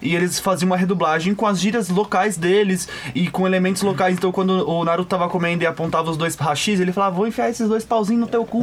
E 0.02 0.14
eles 0.14 0.38
faziam 0.38 0.66
uma 0.66 0.76
redublagem 0.76 1.34
com 1.34 1.46
as 1.46 1.60
gírias 1.60 1.88
locais 1.88 2.36
deles 2.36 2.88
e 3.14 3.28
com 3.28 3.46
elementos 3.46 3.82
locais. 3.82 4.14
Então, 4.14 4.30
quando 4.32 4.68
o 4.68 4.84
Naruto 4.84 5.08
tava 5.08 5.28
comendo 5.28 5.62
e 5.62 5.66
apontava 5.66 6.10
os 6.10 6.16
dois 6.16 6.34
rachis, 6.34 6.80
ele 6.80 6.92
falava, 6.92 7.16
vou 7.16 7.26
enfiar 7.26 7.48
esses 7.48 7.68
dois 7.68 7.84
pauzinhos 7.84 8.20
no 8.20 8.26
teu 8.26 8.44
cu. 8.44 8.62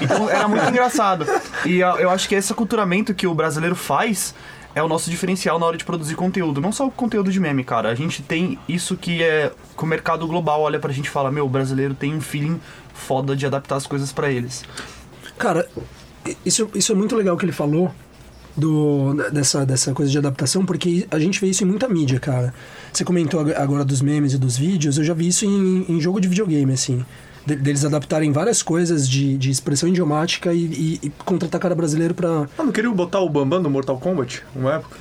Então, 0.00 0.28
era 0.28 0.46
muito 0.46 0.68
engraçado. 0.68 1.26
E 1.64 1.78
eu 1.78 2.10
acho 2.10 2.28
que 2.28 2.34
esse 2.34 2.52
aculturamento 2.52 3.12
que 3.14 3.26
o 3.26 3.34
brasileiro 3.34 3.74
faz 3.74 4.34
é 4.74 4.82
o 4.82 4.88
nosso 4.88 5.10
diferencial 5.10 5.58
na 5.58 5.66
hora 5.66 5.76
de 5.76 5.84
produzir 5.84 6.14
conteúdo. 6.14 6.60
Não 6.60 6.70
só 6.72 6.86
o 6.86 6.90
conteúdo 6.90 7.32
de 7.32 7.40
meme, 7.40 7.64
cara. 7.64 7.88
A 7.90 7.94
gente 7.94 8.22
tem 8.22 8.58
isso 8.68 8.96
que 8.96 9.22
é 9.22 9.50
que 9.76 9.82
o 9.84 9.86
mercado 9.86 10.26
global 10.26 10.60
olha 10.62 10.78
pra 10.78 10.92
gente 10.92 11.06
e 11.06 11.10
fala: 11.10 11.30
meu, 11.30 11.46
o 11.46 11.48
brasileiro 11.48 11.94
tem 11.94 12.14
um 12.14 12.20
feeling 12.20 12.60
foda 12.94 13.34
de 13.36 13.46
adaptar 13.46 13.76
as 13.76 13.86
coisas 13.86 14.12
pra 14.12 14.30
eles. 14.30 14.64
Cara, 15.38 15.68
isso, 16.44 16.68
isso 16.74 16.92
é 16.92 16.94
muito 16.94 17.14
legal 17.16 17.36
que 17.36 17.44
ele 17.44 17.52
falou 17.52 17.92
do, 18.56 19.14
dessa, 19.32 19.64
dessa 19.64 19.92
coisa 19.92 20.10
de 20.10 20.18
adaptação, 20.18 20.66
porque 20.66 21.06
a 21.10 21.18
gente 21.18 21.40
vê 21.40 21.46
isso 21.46 21.62
em 21.62 21.66
muita 21.66 21.88
mídia, 21.88 22.18
cara. 22.18 22.52
Você 22.92 23.04
comentou 23.04 23.40
ag- 23.40 23.54
agora 23.54 23.84
dos 23.84 24.02
memes 24.02 24.32
e 24.32 24.38
dos 24.38 24.56
vídeos, 24.56 24.98
eu 24.98 25.04
já 25.04 25.14
vi 25.14 25.28
isso 25.28 25.44
em, 25.44 25.84
em 25.88 26.00
jogo 26.00 26.20
de 26.20 26.26
videogame, 26.28 26.72
assim. 26.72 27.04
De- 27.48 27.56
deles 27.56 27.82
adaptarem 27.84 28.30
várias 28.30 28.62
coisas 28.62 29.08
de, 29.08 29.38
de 29.38 29.50
expressão 29.50 29.88
idiomática 29.88 30.52
e, 30.52 30.58
e, 30.64 31.00
e 31.04 31.10
contratar 31.24 31.58
cara 31.60 31.74
brasileiro 31.74 32.12
pra. 32.12 32.46
Ah, 32.58 32.62
não 32.62 32.70
queria 32.72 32.90
botar 32.90 33.20
o 33.20 33.28
Bambam 33.28 33.62
do 33.62 33.70
Mortal 33.70 33.96
Kombat? 33.98 34.42
Uma 34.54 34.74
época? 34.74 34.96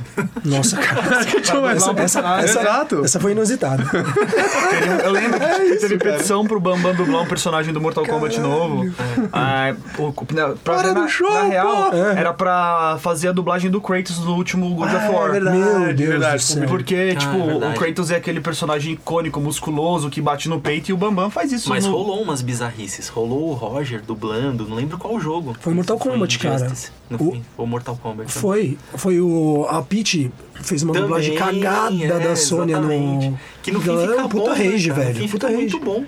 Nossa, 0.45 0.77
cara. 0.77 1.25
Tipo, 1.47 1.67
essa, 1.67 1.91
Essa, 1.91 2.19
essa, 2.39 2.87
essa 3.03 3.19
foi 3.19 3.31
inusitada. 3.33 3.83
Eu 5.03 5.11
lembro 5.11 5.39
que 5.39 5.75
teve 5.77 5.97
petição 5.97 6.45
pro 6.45 6.59
Bambam 6.59 6.93
dublar 6.95 7.23
um 7.23 7.25
personagem 7.27 7.73
do 7.73 7.81
Mortal 7.81 8.05
Kombat 8.05 8.39
novo. 8.39 8.85
Ah, 9.33 9.75
o- 9.97 10.13
na, 10.33 10.49
pra, 10.49 10.75
Para 10.75 10.93
na, 10.93 11.01
do 11.01 11.09
show, 11.09 11.29
na 11.31 11.43
real, 11.43 11.89
pô! 11.91 11.95
era 11.97 12.33
pra 12.33 12.97
fazer 13.01 13.27
a 13.29 13.31
dublagem 13.31 13.69
do 13.69 13.81
Kratos 13.81 14.19
do 14.19 14.33
último 14.33 14.73
God 14.75 14.93
of 14.93 15.07
War. 15.09 15.31
Meu 15.33 15.93
Deus 15.93 16.09
verdade. 16.09 16.35
do 16.37 16.41
céu. 16.41 16.67
Porque, 16.67 17.15
tipo, 17.15 17.35
é 17.35 17.45
verdade. 17.45 17.75
o 17.75 17.79
Kratos 17.79 18.11
é 18.11 18.15
aquele 18.15 18.39
personagem 18.39 18.93
icônico, 18.93 19.39
musculoso, 19.41 20.09
que 20.09 20.21
bate 20.21 20.47
no 20.49 20.59
peito, 20.61 20.89
e 20.89 20.93
o 20.93 20.97
Bambam 20.97 21.29
faz 21.29 21.51
isso 21.51 21.69
Mas 21.69 21.85
no... 21.85 21.91
rolou 21.91 22.25
umas 22.37 22.41
bizarrices. 22.41 23.07
Rolou 23.07 23.49
o 23.49 23.53
Roger 23.53 24.01
dublando, 24.01 24.67
não 24.67 24.75
lembro 24.75 24.97
qual 24.97 25.19
jogo. 25.19 25.55
Foi 25.59 25.73
Mortal 25.73 25.97
Kombat, 25.97 26.39
cara. 26.39 26.71
No 27.09 27.17
O- 27.17 27.31
fim, 27.31 27.43
Mortal 27.57 27.97
Kombat. 28.01 28.25
né? 28.35 28.41
Foi. 28.41 28.77
Foi 28.95 29.19
o. 29.19 29.65
A 29.69 29.81
Peach 29.81 30.31
fez 30.55 30.83
uma 30.83 30.93
Também, 30.93 31.07
dublagem 31.07 31.35
cagada 31.35 32.03
é, 32.03 32.19
da 32.27 32.35
Sônia 32.35 32.73
exatamente. 32.77 33.29
no. 33.29 33.39
Que 33.63 33.71
no 33.71 33.79
fim 33.81 33.87
Galera, 33.87 34.11
fica 34.11 34.29
puta 34.29 34.49
bom, 34.51 34.57
né, 34.57 34.69
rage, 34.71 34.89
cara? 34.89 35.01
Velho. 35.13 35.29
Puta 35.29 35.47
rage. 35.47 35.57
muito 35.57 35.79
bom. 35.79 36.05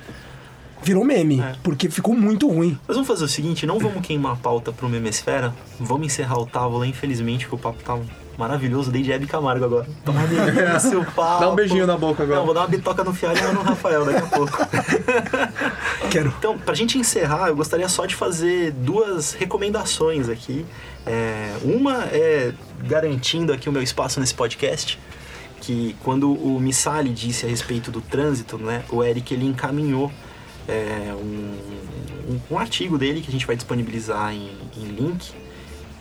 Virou 0.82 1.04
meme, 1.04 1.42
É. 1.42 1.56
porque 1.62 1.90
ficou 1.90 2.16
muito 2.16 2.48
ruim. 2.48 2.78
Mas 2.88 2.96
vamos 2.96 3.08
fazer 3.08 3.26
o 3.26 3.28
seguinte, 3.28 3.66
não 3.66 3.78
vamos 3.80 4.02
queimar 4.06 4.32
a 4.34 4.36
pauta 4.38 4.72
pro 4.72 4.88
Memesfera. 4.88 5.54
Vamos 5.78 6.06
encerrar 6.08 6.40
o 6.40 6.46
Távola, 6.46 6.88
infelizmente, 6.88 7.48
que 7.48 7.54
o 7.54 7.58
papo 7.58 7.84
tá 7.84 7.98
maravilhoso. 8.40 8.90
Dei 8.90 9.04
de 9.04 9.12
Hebe 9.12 9.28
Camargo 9.28 9.66
agora. 9.66 9.88
Uma 10.08 10.26
delícia 10.26 10.98
o 10.98 11.06
papo. 11.06 11.42
Dá 11.42 11.50
um 11.50 11.56
beijinho 11.56 11.86
na 11.86 11.98
boca 11.98 12.24
agora. 12.24 12.40
Não, 12.40 12.46
vou 12.46 12.54
dar 12.56 12.62
uma 12.62 12.68
bitoca 12.68 13.04
no 13.04 13.14
Fialho 13.14 13.38
e 13.38 13.54
no 13.54 13.62
Rafael 13.62 14.06
daqui 14.06 14.18
a 14.24 14.28
pouco. 14.36 14.58
Quero. 16.10 16.34
Então, 16.40 16.58
pra 16.58 16.74
gente 16.74 16.98
encerrar, 16.98 17.50
eu 17.50 17.56
gostaria 17.56 17.88
só 17.90 18.06
de 18.06 18.16
fazer 18.16 18.72
duas 18.72 19.34
recomendações 19.34 20.30
aqui. 20.30 20.66
É, 21.06 21.54
uma 21.64 22.06
é 22.06 22.54
garantindo 22.84 23.52
aqui 23.54 23.68
o 23.70 23.72
meu 23.72 23.82
espaço 23.84 24.20
nesse 24.20 24.34
podcast, 24.34 25.00
que 25.62 25.96
quando 26.04 26.32
o 26.32 26.60
Missali 26.60 27.10
disse 27.10 27.46
a 27.46 27.50
respeito 27.50 27.92
do 27.92 28.02
trânsito, 28.02 28.58
né, 28.58 28.84
o 28.90 29.04
Eric 29.04 29.34
ele 29.34 29.46
encaminhou 29.46 30.12
é, 30.68 31.14
um, 31.14 31.58
um- 32.34 32.40
um 32.52 32.58
artigo 32.60 32.98
dele 32.98 33.22
que 33.22 33.28
a 33.30 33.32
gente 33.32 33.46
vai 33.46 33.56
disponibilizar 33.56 34.32
em, 34.34 34.52
em 34.78 34.86
link, 34.86 35.32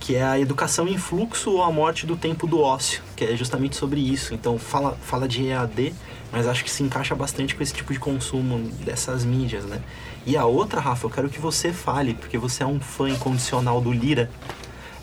que 0.08 0.16
é 0.16 0.22
a 0.22 0.40
educação 0.40 0.88
em 0.88 0.96
fluxo 0.96 1.50
ou 1.50 1.62
a 1.62 1.70
morte 1.70 2.06
do 2.06 2.16
tempo 2.16 2.46
do 2.46 2.62
ócio, 2.62 3.02
que 3.14 3.24
é 3.26 3.36
justamente 3.36 3.76
sobre 3.76 4.00
isso. 4.00 4.32
Então 4.32 4.58
fala, 4.58 4.96
fala 5.02 5.28
de 5.28 5.46
EAD, 5.48 5.92
mas 6.32 6.46
acho 6.46 6.64
que 6.64 6.70
se 6.70 6.82
encaixa 6.82 7.14
bastante 7.14 7.54
com 7.54 7.62
esse 7.62 7.74
tipo 7.74 7.92
de 7.92 7.98
consumo 7.98 8.58
dessas 8.82 9.22
mídias, 9.22 9.64
né? 9.66 9.82
E 10.24 10.34
a 10.34 10.46
outra, 10.46 10.80
Rafa, 10.80 11.04
eu 11.04 11.10
quero 11.10 11.28
que 11.28 11.38
você 11.38 11.74
fale, 11.74 12.14
porque 12.14 12.38
você 12.38 12.62
é 12.62 12.66
um 12.66 12.80
fã 12.80 13.10
incondicional 13.10 13.82
do 13.82 13.92
Lira, 13.92 14.30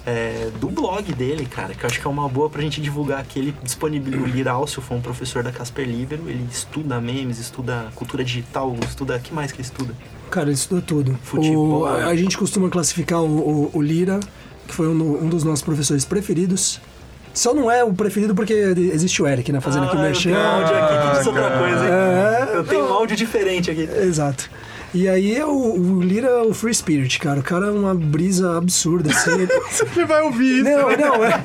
é, 0.08 0.50
do 0.60 0.70
blog 0.70 1.14
dele, 1.14 1.46
cara, 1.46 1.76
que 1.76 1.84
eu 1.84 1.88
acho 1.88 2.02
que 2.02 2.08
é 2.08 2.10
uma 2.10 2.28
boa 2.28 2.50
pra 2.50 2.64
gente 2.64 2.82
divulgar 2.82 3.24
que 3.26 3.38
ele 3.38 3.54
disponibilizou. 3.62 4.26
O 4.26 4.28
Lira 4.28 4.54
Alcio 4.54 4.82
foi 4.82 4.98
um 4.98 5.02
professor 5.02 5.44
da 5.44 5.52
Casper 5.52 5.88
Libero, 5.88 6.24
ele 6.28 6.48
estuda 6.52 7.00
memes, 7.00 7.38
estuda 7.38 7.92
cultura 7.94 8.24
digital, 8.24 8.76
estuda. 8.88 9.18
O 9.18 9.20
que 9.20 9.32
mais 9.32 9.52
que 9.52 9.58
ele 9.62 9.68
estuda? 9.68 9.94
Cara, 10.32 10.48
ele 10.48 10.56
estudou 10.56 10.82
tudo. 10.82 11.20
Futebol. 11.22 11.82
O- 11.82 11.86
a, 11.86 12.06
a 12.08 12.16
gente 12.16 12.36
costuma 12.40 12.70
classificar 12.70 13.22
o, 13.22 13.28
o- 13.66 13.70
o 13.72 13.82
Lira, 13.84 14.20
que 14.68 14.74
foi 14.74 14.88
um, 14.88 15.24
um 15.26 15.30
dos 15.30 15.44
nossos 15.44 15.64
professores 15.64 16.04
preferidos. 16.06 16.80
Só 17.34 17.54
não 17.54 17.70
é 17.70 17.84
o 17.84 17.94
preferido 17.94 18.34
porque 18.34 18.54
existe 18.94 19.22
o 19.22 19.28
Eric, 19.28 19.52
né? 19.52 19.60
Fazendo 19.60 19.86
aqui 19.88 19.96
o 19.96 20.00
Ah, 20.00 20.02
eu 20.04 20.06
merchan. 20.06 20.30
tenho 20.32 20.40
um 20.40 20.48
áudio 20.48 20.76
aqui 20.78 21.02
que 21.12 21.18
diz 21.18 21.28
outra 21.28 21.58
coisa, 21.58 21.86
hein? 21.86 21.92
É, 21.92 22.58
Eu 22.58 22.64
tenho 22.64 22.86
um 22.86 22.94
áudio 22.94 23.16
diferente 23.18 23.70
aqui. 23.72 23.82
Exato. 23.82 24.50
E 24.94 25.10
aí 25.10 25.44
o, 25.44 25.50
o 25.50 26.02
Lira 26.02 26.30
é 26.30 26.42
o 26.44 26.54
free 26.54 26.74
spirit, 26.74 27.20
cara. 27.20 27.42
O 27.42 27.44
cara 27.44 27.66
é 27.68 27.70
uma 27.72 27.94
brisa 27.94 28.58
absurda, 28.58 29.12
assim. 29.12 29.32
Ele- 29.44 29.50
Ele 29.98 30.06
vai 30.06 30.22
ouvir 30.22 30.60
isso. 30.62 30.64
Não, 30.64 30.90
não, 30.96 31.26
é. 31.26 31.44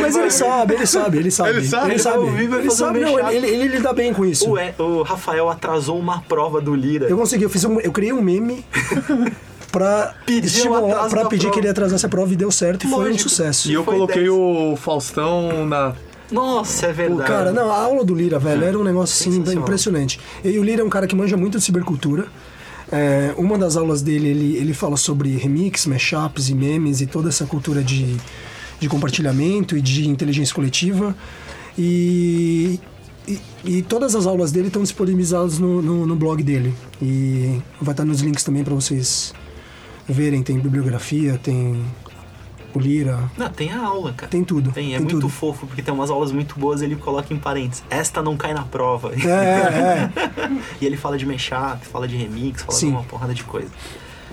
Mas 0.00 0.14
ele 0.14 0.30
sabe, 0.30 0.74
ele 0.74 0.86
sabe, 0.86 1.18
ele 1.18 1.30
sabe. 1.32 1.50
Ele 1.58 1.66
sabe? 1.68 1.90
Ele 1.90 1.98
sabe. 1.98 2.16
Ele 2.18 2.24
ouvir, 2.30 2.54
Ele 2.60 2.70
sabe, 2.70 3.00
não, 3.00 3.12
mashup. 3.14 3.34
ele, 3.34 3.46
ele, 3.48 3.56
ele 3.64 3.76
lida 3.78 3.92
bem 3.92 4.14
com 4.14 4.24
isso. 4.24 4.48
O, 4.52 4.56
E- 4.56 4.72
o 4.78 5.02
Rafael 5.02 5.48
atrasou 5.50 5.98
uma 5.98 6.20
prova 6.22 6.60
do 6.60 6.72
Lira. 6.72 7.08
Eu 7.08 7.16
consegui, 7.18 7.42
eu 7.42 7.50
fiz 7.50 7.64
um, 7.64 7.80
eu 7.80 7.90
criei 7.90 8.12
um 8.12 8.22
meme 8.22 8.64
pra 9.70 10.14
Pedir 10.26 10.44
o 10.44 10.46
estimular, 10.46 11.08
da 11.08 11.24
pedir 11.26 11.42
prova. 11.42 11.54
que 11.54 11.60
ele 11.60 11.68
atrasasse 11.68 12.04
a 12.04 12.08
prova 12.08 12.32
e 12.32 12.36
deu 12.36 12.50
certo 12.50 12.86
e 12.86 12.90
foi 12.90 13.12
um 13.12 13.18
sucesso. 13.18 13.70
E 13.70 13.74
eu 13.74 13.84
Foi 13.84 13.94
coloquei 13.94 14.24
10. 14.24 14.32
o 14.34 14.76
Faustão 14.76 15.66
na. 15.66 15.94
Nossa, 16.30 16.86
é 16.86 16.92
verdade. 16.92 17.28
Cara, 17.28 17.52
não, 17.52 17.70
a 17.70 17.76
aula 17.76 18.04
do 18.04 18.14
Lira, 18.14 18.38
velho, 18.38 18.64
era 18.64 18.78
um 18.78 18.84
negócio 18.84 19.30
assim 19.30 19.40
impressionante. 19.54 20.20
E 20.44 20.58
o 20.58 20.62
Lira 20.62 20.82
é 20.82 20.84
um 20.84 20.90
cara 20.90 21.06
que 21.06 21.16
manja 21.16 21.36
muito 21.36 21.58
de 21.58 21.64
cibercultura. 21.64 22.26
É, 22.90 23.34
uma 23.36 23.56
das 23.58 23.76
aulas 23.76 24.02
dele, 24.02 24.28
ele, 24.28 24.56
ele 24.56 24.74
fala 24.74 24.96
sobre 24.96 25.36
remix, 25.36 25.86
mashups 25.86 26.48
e 26.48 26.54
memes 26.54 27.00
e 27.00 27.06
toda 27.06 27.28
essa 27.28 27.44
cultura 27.46 27.82
de, 27.82 28.16
de 28.80 28.88
compartilhamento 28.88 29.76
e 29.76 29.80
de 29.80 30.06
inteligência 30.08 30.54
coletiva. 30.54 31.14
E, 31.78 32.78
e, 33.26 33.38
e 33.64 33.82
todas 33.82 34.14
as 34.14 34.26
aulas 34.26 34.52
dele 34.52 34.68
estão 34.68 34.82
disponibilizadas 34.82 35.58
no, 35.58 35.80
no, 35.80 36.06
no 36.06 36.16
blog 36.16 36.42
dele. 36.42 36.74
E 37.00 37.58
vai 37.80 37.92
estar 37.92 38.04
nos 38.04 38.20
links 38.20 38.44
também 38.44 38.64
para 38.64 38.74
vocês 38.74 39.32
verem. 40.08 40.42
Tem 40.42 40.58
bibliografia, 40.58 41.38
tem 41.42 41.84
o 42.74 42.78
Lira, 42.78 43.30
Não, 43.36 43.48
tem 43.48 43.72
a 43.72 43.80
aula, 43.80 44.12
cara. 44.12 44.30
tem 44.30 44.44
tudo. 44.44 44.72
Tem, 44.72 44.94
é 44.94 44.98
tem 44.98 45.00
muito 45.00 45.20
tudo. 45.20 45.28
fofo, 45.28 45.66
porque 45.66 45.82
tem 45.82 45.92
umas 45.92 46.10
aulas 46.10 46.32
muito 46.32 46.58
boas 46.58 46.82
ele 46.82 46.96
coloca 46.96 47.32
em 47.32 47.38
parênteses. 47.38 47.82
Esta 47.88 48.22
não 48.22 48.36
cai 48.36 48.52
na 48.52 48.62
prova. 48.62 49.12
É, 49.14 49.28
é. 49.28 50.10
e 50.80 50.86
ele 50.86 50.96
fala 50.96 51.16
de 51.16 51.26
mashup, 51.26 51.84
fala 51.86 52.06
de 52.06 52.16
remix, 52.16 52.62
fala 52.62 52.78
Sim. 52.78 52.88
de 52.88 52.92
uma 52.92 53.04
porrada 53.04 53.34
de 53.34 53.42
coisa. 53.44 53.70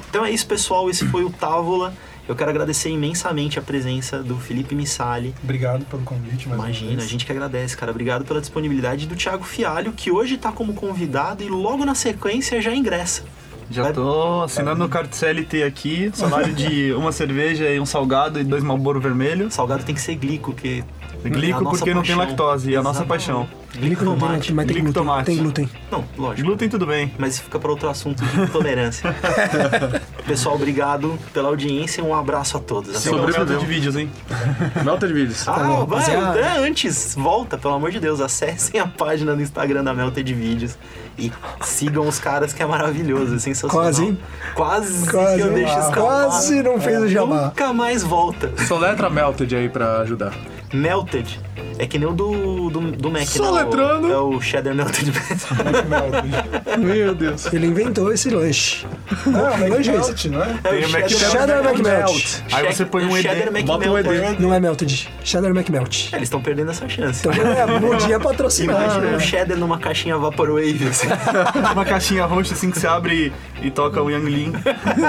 Então 0.10 0.26
é 0.26 0.32
isso, 0.32 0.46
pessoal. 0.48 0.90
Esse 0.90 1.06
foi 1.08 1.24
o 1.24 1.30
Távola. 1.30 1.94
Eu 2.28 2.36
quero 2.36 2.50
agradecer 2.50 2.90
imensamente 2.90 3.60
a 3.60 3.62
presença 3.62 4.24
do 4.24 4.38
Felipe 4.38 4.74
Missali. 4.74 5.34
Obrigado 5.44 5.86
pelo 5.86 6.02
convite, 6.02 6.50
mais 6.50 6.60
uma 6.60 6.70
Imagina, 6.70 7.04
a 7.04 7.06
gente 7.06 7.24
que 7.24 7.32
agradece, 7.32 7.78
cara. 7.78 7.92
Obrigado 7.92 8.26
pela 8.26 8.42
disponibilidade 8.42 9.06
do 9.06 9.16
Thiago 9.16 9.44
Fialho, 9.44 9.94
que 9.94 10.12
hoje 10.12 10.36
tá 10.36 10.52
como 10.52 10.74
convidado 10.74 11.44
e 11.44 11.48
logo 11.48 11.86
na 11.86 11.94
sequência 11.94 12.60
já 12.62 12.74
ingressa. 12.74 13.24
Já 13.70 13.84
Vai- 13.84 13.94
tô 13.94 14.44
assinando 14.44 14.86
o 14.86 14.90
cartão 14.90 15.14
CLT 15.14 15.64
aqui, 15.64 16.12
salário 16.14 16.54
de 16.54 16.94
uma 16.98 17.12
cerveja 17.12 17.70
e 17.70 17.80
um 17.80 17.86
salgado 17.86 18.40
e 18.40 18.44
dois 18.44 18.64
Malboro 18.64 19.00
vermelho. 19.00 19.50
Salgado 19.52 19.84
tem 19.84 19.96
que 19.96 20.02
ser 20.02 20.16
glico, 20.16 20.54
que 20.54 20.84
é 21.24 21.30
Glico 21.30 21.64
porque 21.64 21.92
não 21.94 22.04
tem 22.04 22.16
paixão. 22.16 22.18
lactose, 22.18 22.70
e 22.70 22.76
a 22.76 22.84
nossa 22.84 23.04
paixão. 23.04 23.48
Glico 23.76 24.04
não 24.06 24.12
tem, 24.12 24.20
tomate. 24.22 24.54
mas 24.54 24.66
tem 24.68 24.74
Glico 24.76 24.86
glúten. 24.94 25.04
tomate. 25.04 25.26
Tem 25.26 25.38
glúten. 25.38 25.70
Não, 25.92 26.06
lógico. 26.18 26.48
Glúten 26.48 26.70
tudo 26.70 26.86
bem. 26.86 27.12
Mas 27.18 27.34
isso 27.34 27.44
fica 27.44 27.58
para 27.60 27.72
outro 27.72 27.90
assunto 27.90 28.24
de 28.24 28.40
intolerância. 28.42 29.14
Pessoal, 30.26 30.56
obrigado 30.56 31.20
pela 31.34 31.50
audiência 31.50 32.02
e 32.02 32.04
um 32.04 32.16
abraço 32.16 32.58
a 32.58 32.60
todos. 32.60 32.96
Até 32.96 33.16
método 33.16 33.58
de 33.58 33.66
vídeos, 33.66 33.96
hein? 33.96 34.10
Melta 34.84 35.08
de 35.08 35.14
vídeos. 35.14 35.48
Ah, 35.48 35.60
bom, 35.60 35.86
vai, 35.86 36.04
é, 36.04 36.58
antes, 36.58 37.14
volta, 37.16 37.58
pelo 37.58 37.76
amor 37.76 37.92
de 37.92 38.00
Deus, 38.00 38.20
acessem 38.20 38.80
a 38.80 38.88
página 38.88 39.36
do 39.36 39.42
Instagram 39.42 39.84
da 39.84 39.94
Melted 39.94 40.34
Vídeos 40.34 40.78
e 41.18 41.32
sigam 41.62 42.08
os 42.08 42.18
caras 42.18 42.54
que 42.54 42.64
é 42.64 42.66
maravilhoso, 42.66 43.36
é 43.36 43.40
sensacional. 43.40 43.86
Quase, 43.86 44.04
hein? 44.04 44.20
Quase, 44.56 45.10
Quase, 45.10 45.36
que 45.36 45.42
eu 45.42 45.54
deixo 45.54 45.78
escapar. 45.78 45.94
Quase 45.94 46.64
não 46.64 46.82
fez 46.82 47.02
o 47.02 47.08
jabá. 47.08 47.46
Nunca 47.46 47.74
mais 47.74 48.04
volta. 48.04 48.52
Soletra 48.68 49.10
Melted 49.10 49.56
aí 49.56 49.70
pra 49.70 50.00
ajudar. 50.00 50.34
Melted. 50.76 51.40
É 51.78 51.86
que 51.86 52.00
nem 52.00 52.08
o 52.08 52.14
do, 52.14 52.70
do, 52.70 52.80
do 52.92 53.12
Mac, 53.12 53.24
Só 53.28 53.44
né? 53.44 53.50
O- 53.50 53.54
letrando. 53.66 54.12
É 54.12 54.18
o 54.18 54.40
Cheddar 54.40 54.74
Melted. 54.76 55.12
Meu 56.80 57.14
Deus. 57.14 57.52
Ele 57.54 57.68
inventou 57.68 58.14
esse 58.14 58.30
lanche. 58.30 58.86
Não, 59.26 59.42
lanche 59.70 59.92
é 59.92 59.96
esse. 59.98 60.30
Não 60.30 60.42
é? 60.42 60.58
É 60.64 60.70
Tem 60.70 60.86
o 60.86 60.90
Mac- 60.90 61.10
cheddar, 61.10 61.66
McMelt. 61.66 62.44
Aí 62.54 62.74
você 62.74 62.86
põe 62.86 63.06
um 63.06 63.18
ED, 63.18 63.64
bota 63.66 63.90
um. 63.90 63.98
ED. 63.98 64.40
Não 64.40 64.54
é 64.54 64.60
melted. 64.60 65.10
Cheddar 65.24 65.52
McMelt. 65.52 66.14
Eles 66.14 66.24
estão 66.24 66.42
perdendo 66.42 66.72
essa 66.72 66.88
chance. 66.88 67.28
Então 67.28 67.34
é, 67.34 67.80
podia 67.80 68.20
patrocinar. 68.20 68.82
Imagina 68.84 69.18
um 69.18 69.20
cheddar 69.20 69.58
numa 69.58 69.78
caixinha 69.78 70.18
Vaporwave. 70.18 70.88
Assim. 70.88 71.08
uma 71.74 71.86
caixinha 71.86 72.26
roxa 72.26 72.54
assim 72.54 72.72
que 72.72 72.80
você 72.80 72.88
abre 72.88 73.34
e, 73.62 73.70
toca 73.70 74.02
o 74.02 74.10
Yang 74.10 74.26
Lin. 74.30 74.54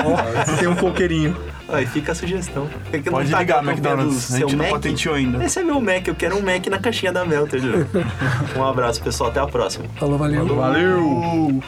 Tem 0.58 0.66
um 0.68 0.74
coqueirinho. 0.74 1.36
Aí 1.68 1.86
fica 1.86 2.12
a 2.12 2.14
sugestão. 2.14 2.66
Por 2.66 2.90
que 3.02 3.10
não 3.10 3.18
Pode 3.18 3.30
tá 3.30 3.40
ligar, 3.40 3.64
McDonald's. 3.64 4.32
A 4.32 4.38
gente 4.38 4.48
seu 4.48 4.56
não 4.56 4.64
Mac? 4.64 4.70
patenteou 4.74 5.14
ainda. 5.14 5.44
Esse 5.44 5.58
é 5.58 5.62
meu 5.64 5.80
Mac, 5.80 6.06
eu 6.06 6.14
quero 6.14 6.36
um 6.36 6.42
Mac 6.42 6.66
na 6.68 6.78
caixinha 6.78 7.12
da 7.12 7.24
Melted. 7.24 7.66
um 8.56 8.64
abraço, 8.64 9.02
pessoal. 9.02 9.30
Até 9.30 9.40
a 9.40 9.46
próxima. 9.46 9.86
Falou, 9.98 10.18
valeu. 10.18 10.46
Valeu! 10.46 11.60